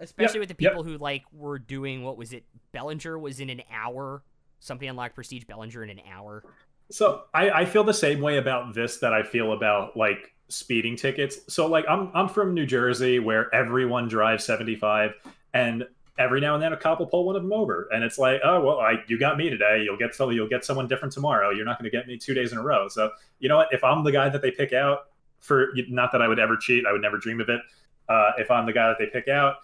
Especially 0.00 0.40
with 0.40 0.48
the 0.48 0.56
yep. 0.58 0.72
people 0.72 0.82
who 0.82 0.98
like 0.98 1.22
were 1.32 1.60
doing 1.60 2.02
what 2.02 2.16
was 2.16 2.32
it? 2.32 2.44
Bellinger 2.72 3.16
was 3.16 3.38
in 3.38 3.50
an 3.50 3.62
hour. 3.72 4.24
Something 4.60 4.88
unlocked 4.88 5.14
prestige 5.14 5.44
Bellinger 5.44 5.84
in 5.84 5.90
an 5.90 6.00
hour. 6.10 6.44
So 6.90 7.24
I, 7.34 7.50
I 7.50 7.64
feel 7.64 7.84
the 7.84 7.94
same 7.94 8.20
way 8.20 8.38
about 8.38 8.74
this 8.74 8.96
that 8.98 9.12
I 9.12 9.22
feel 9.22 9.52
about 9.52 9.96
like 9.96 10.32
speeding 10.48 10.96
tickets. 10.96 11.40
So 11.48 11.66
like 11.66 11.84
I'm 11.88 12.10
I'm 12.14 12.28
from 12.28 12.54
New 12.54 12.66
Jersey 12.66 13.18
where 13.18 13.54
everyone 13.54 14.08
drives 14.08 14.44
75 14.44 15.12
and 15.52 15.86
every 16.18 16.40
now 16.40 16.54
and 16.54 16.62
then 16.62 16.72
a 16.72 16.76
cop 16.76 16.98
will 16.98 17.06
pull 17.06 17.24
one 17.24 17.36
of 17.36 17.42
them 17.42 17.52
over 17.52 17.88
and 17.92 18.02
it's 18.02 18.18
like 18.18 18.40
oh 18.42 18.60
well 18.60 18.80
I 18.80 18.94
you 19.06 19.18
got 19.18 19.36
me 19.36 19.50
today. 19.50 19.82
You'll 19.84 19.98
get 19.98 20.14
some 20.14 20.32
you'll 20.32 20.48
get 20.48 20.64
someone 20.64 20.88
different 20.88 21.12
tomorrow. 21.12 21.50
You're 21.50 21.66
not 21.66 21.78
going 21.78 21.90
to 21.90 21.96
get 21.96 22.06
me 22.08 22.16
two 22.16 22.34
days 22.34 22.52
in 22.52 22.58
a 22.58 22.62
row. 22.62 22.88
So 22.88 23.10
you 23.38 23.48
know 23.48 23.56
what? 23.56 23.68
If 23.72 23.84
I'm 23.84 24.02
the 24.02 24.12
guy 24.12 24.28
that 24.30 24.40
they 24.40 24.50
pick 24.50 24.72
out 24.72 25.08
for 25.40 25.68
not 25.88 26.10
that 26.12 26.22
I 26.22 26.28
would 26.28 26.38
ever 26.38 26.56
cheat 26.56 26.84
I 26.86 26.92
would 26.92 27.02
never 27.02 27.18
dream 27.18 27.40
of 27.40 27.48
it 27.48 27.60
uh, 28.08 28.32
if 28.38 28.50
I'm 28.50 28.64
the 28.64 28.72
guy 28.72 28.88
that 28.88 28.96
they 28.98 29.06
pick 29.06 29.28
out 29.28 29.56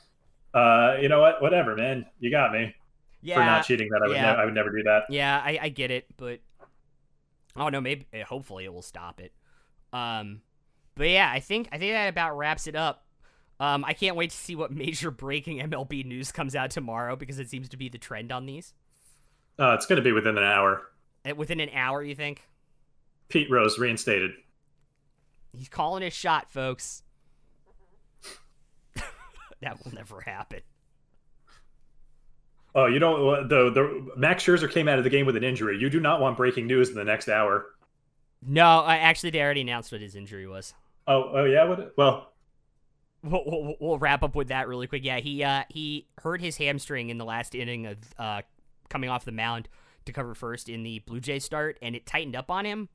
uh, 0.53 0.97
you 1.01 1.09
know 1.09 1.21
what? 1.21 1.41
Whatever 1.41 1.75
man. 1.75 2.05
You 2.21 2.31
got 2.31 2.53
me 2.53 2.75
Yeah, 3.25 3.37
for 3.37 3.45
not 3.45 3.65
cheating 3.65 3.89
that 3.91 4.03
I 4.05 4.07
would 4.09 4.17
yeah. 4.17 4.33
ne- 4.33 4.39
I 4.39 4.45
would 4.45 4.55
never 4.55 4.71
do 4.71 4.83
that 4.85 5.05
yeah, 5.09 5.41
I, 5.43 5.59
I 5.63 5.69
get 5.71 5.91
it, 5.91 6.07
but 6.17 6.41
oh 7.57 7.69
no, 7.71 7.81
maybe 7.81 8.07
eh, 8.13 8.23
hopefully 8.23 8.65
it 8.65 8.73
will 8.73 8.83
stop 8.83 9.21
it. 9.21 9.33
Um, 9.93 10.43
but 10.95 11.09
yeah, 11.09 11.31
I 11.33 11.41
think 11.41 11.69
I 11.73 11.79
think 11.79 11.93
that 11.93 12.09
about 12.09 12.37
wraps 12.37 12.67
it 12.67 12.77
up. 12.77 13.05
Um, 13.59 13.85
I 13.85 13.93
can't 13.95 14.15
wait 14.17 14.31
to 14.31 14.37
see 14.37 14.55
what 14.55 14.71
major 14.85 15.11
breaking 15.11 15.59
MLB 15.59 16.05
news 16.05 16.31
comes 16.31 16.55
out 16.55 16.71
tomorrow 16.71 17.17
because 17.17 17.39
it 17.39 17.49
seems 17.49 17.69
to 17.71 17.77
be 17.77 17.89
the 17.89 17.99
trend 17.99 18.31
on 18.31 18.47
these. 18.47 18.75
uh, 19.59 19.73
it's 19.73 19.87
going 19.87 19.97
to 19.97 20.03
be 20.03 20.13
within 20.13 20.37
an 20.39 20.45
hour 20.45 20.83
Eh, 21.25 21.33
Within 21.33 21.59
an 21.61 21.71
hour, 21.73 22.03
you 22.03 22.15
think? 22.15 22.43
Pete 23.29 23.51
Rose 23.51 23.79
reinstated 23.79 24.33
He's 25.57 25.69
calling 25.71 26.03
his 26.03 26.13
shot, 26.13 26.51
folks. 26.51 27.03
that 29.63 29.83
will 29.85 29.95
never 29.95 30.21
happen. 30.21 30.61
Oh, 32.75 32.87
you 32.87 32.99
don't. 32.99 33.49
The 33.49 33.71
the 33.71 34.11
Max 34.17 34.45
Scherzer 34.45 34.71
came 34.71 34.89
out 34.89 34.99
of 34.99 35.05
the 35.05 35.11
game 35.11 35.27
with 35.27 35.37
an 35.37 35.45
injury. 35.45 35.79
You 35.79 35.89
do 35.91 36.01
not 36.01 36.21
want 36.21 36.37
breaking 36.37 36.67
news 36.67 36.89
in 36.89 36.97
the 36.97 37.05
next 37.05 37.29
hour. 37.29 37.67
No, 38.47 38.81
I 38.81 38.97
actually 38.97 39.31
they 39.31 39.41
already 39.41 39.61
announced 39.63 39.93
what 39.93 40.01
his 40.01 40.15
injury 40.17 40.47
was. 40.47 40.75
Oh, 41.07 41.31
oh 41.35 41.45
yeah. 41.45 41.65
What? 41.65 41.95
Well, 41.97 42.31
We'll, 43.23 43.43
we'll, 43.47 43.75
we'll 43.81 43.99
wrap 43.99 44.23
up 44.23 44.35
with 44.35 44.49
that 44.49 44.69
really 44.69 44.87
quick. 44.87 45.03
Yeah, 45.03 45.19
he 45.19 45.43
uh 45.43 45.63
he 45.71 46.09
hurt 46.19 46.43
his 46.43 46.59
hamstring 46.59 47.09
in 47.09 47.17
the 47.17 47.25
last 47.25 47.55
inning 47.55 47.87
of 47.87 47.97
uh 48.19 48.43
coming 48.91 49.09
off 49.09 49.25
the 49.25 49.33
mound 49.33 49.69
to 50.05 50.13
cover 50.13 50.35
first 50.35 50.69
in 50.69 50.83
the 50.83 50.99
Blue 50.99 51.21
Jays 51.21 51.43
start, 51.43 51.79
and 51.81 51.97
it 51.97 52.05
tightened 52.05 52.37
up 52.37 52.51
on 52.51 52.67
him. 52.67 52.91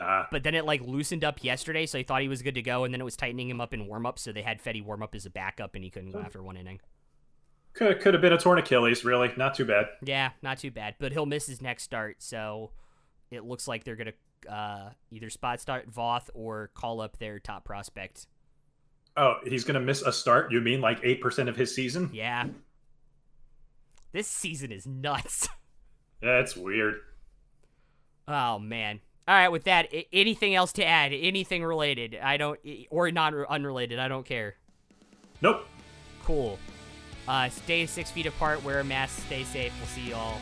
nah. 0.00 0.24
But 0.32 0.42
then 0.42 0.56
it 0.56 0.64
like 0.64 0.80
loosened 0.80 1.22
up 1.22 1.44
yesterday, 1.44 1.86
so 1.86 1.96
he 1.98 2.02
thought 2.02 2.22
he 2.22 2.28
was 2.28 2.42
good 2.42 2.56
to 2.56 2.62
go, 2.62 2.82
and 2.82 2.92
then 2.92 3.00
it 3.00 3.04
was 3.04 3.14
tightening 3.16 3.48
him 3.48 3.60
up 3.60 3.72
in 3.72 3.86
warm 3.86 4.04
up, 4.04 4.18
so 4.18 4.32
they 4.32 4.42
had 4.42 4.60
Fedde 4.60 4.84
warm 4.84 5.00
up 5.00 5.14
as 5.14 5.26
a 5.26 5.30
backup, 5.30 5.76
and 5.76 5.84
he 5.84 5.90
couldn't 5.90 6.10
go 6.10 6.18
after 6.20 6.42
one 6.42 6.56
inning. 6.56 6.80
Could 7.74 8.00
could 8.00 8.14
have 8.14 8.20
been 8.20 8.32
a 8.32 8.38
torn 8.38 8.58
Achilles. 8.58 9.04
Really, 9.04 9.32
not 9.36 9.54
too 9.54 9.64
bad. 9.64 9.86
Yeah, 10.02 10.30
not 10.42 10.58
too 10.58 10.70
bad, 10.70 10.96
but 10.98 11.12
he'll 11.12 11.26
miss 11.26 11.46
his 11.46 11.62
next 11.62 11.84
start, 11.84 12.16
so 12.22 12.70
it 13.30 13.44
looks 13.44 13.66
like 13.66 13.84
they're 13.84 13.96
gonna 13.96 14.12
uh 14.48 14.90
either 15.10 15.30
spot 15.30 15.60
start 15.60 15.90
Voth 15.90 16.28
or 16.34 16.70
call 16.74 17.00
up 17.00 17.18
their 17.18 17.38
top 17.38 17.64
prospect. 17.64 18.26
Oh, 19.16 19.36
he's 19.44 19.64
gonna 19.64 19.80
miss 19.80 20.02
a 20.02 20.12
start. 20.12 20.52
You 20.52 20.60
mean 20.60 20.80
like 20.80 21.00
eight 21.02 21.20
percent 21.20 21.48
of 21.48 21.56
his 21.56 21.74
season? 21.74 22.10
Yeah. 22.12 22.48
This 24.12 24.28
season 24.28 24.70
is 24.70 24.86
nuts. 24.86 25.48
That's 26.20 26.56
weird. 26.56 27.00
Oh 28.28 28.58
man. 28.58 29.00
All 29.28 29.34
right, 29.36 29.48
with 29.48 29.64
that, 29.64 29.88
anything 30.12 30.54
else 30.54 30.72
to 30.72 30.84
add? 30.84 31.12
Anything 31.12 31.62
related? 31.62 32.18
I 32.20 32.36
don't, 32.36 32.58
or 32.90 33.08
not 33.12 33.32
unrelated. 33.48 34.00
I 34.00 34.08
don't 34.08 34.26
care. 34.26 34.56
Nope. 35.40 35.64
Cool. 36.24 36.58
Uh, 37.28 37.48
stay 37.48 37.86
six 37.86 38.10
feet 38.10 38.26
apart. 38.26 38.64
Wear 38.64 38.80
a 38.80 38.84
mask. 38.84 39.20
Stay 39.26 39.44
safe. 39.44 39.72
We'll 39.78 39.88
see 39.88 40.08
you 40.08 40.14
all 40.14 40.40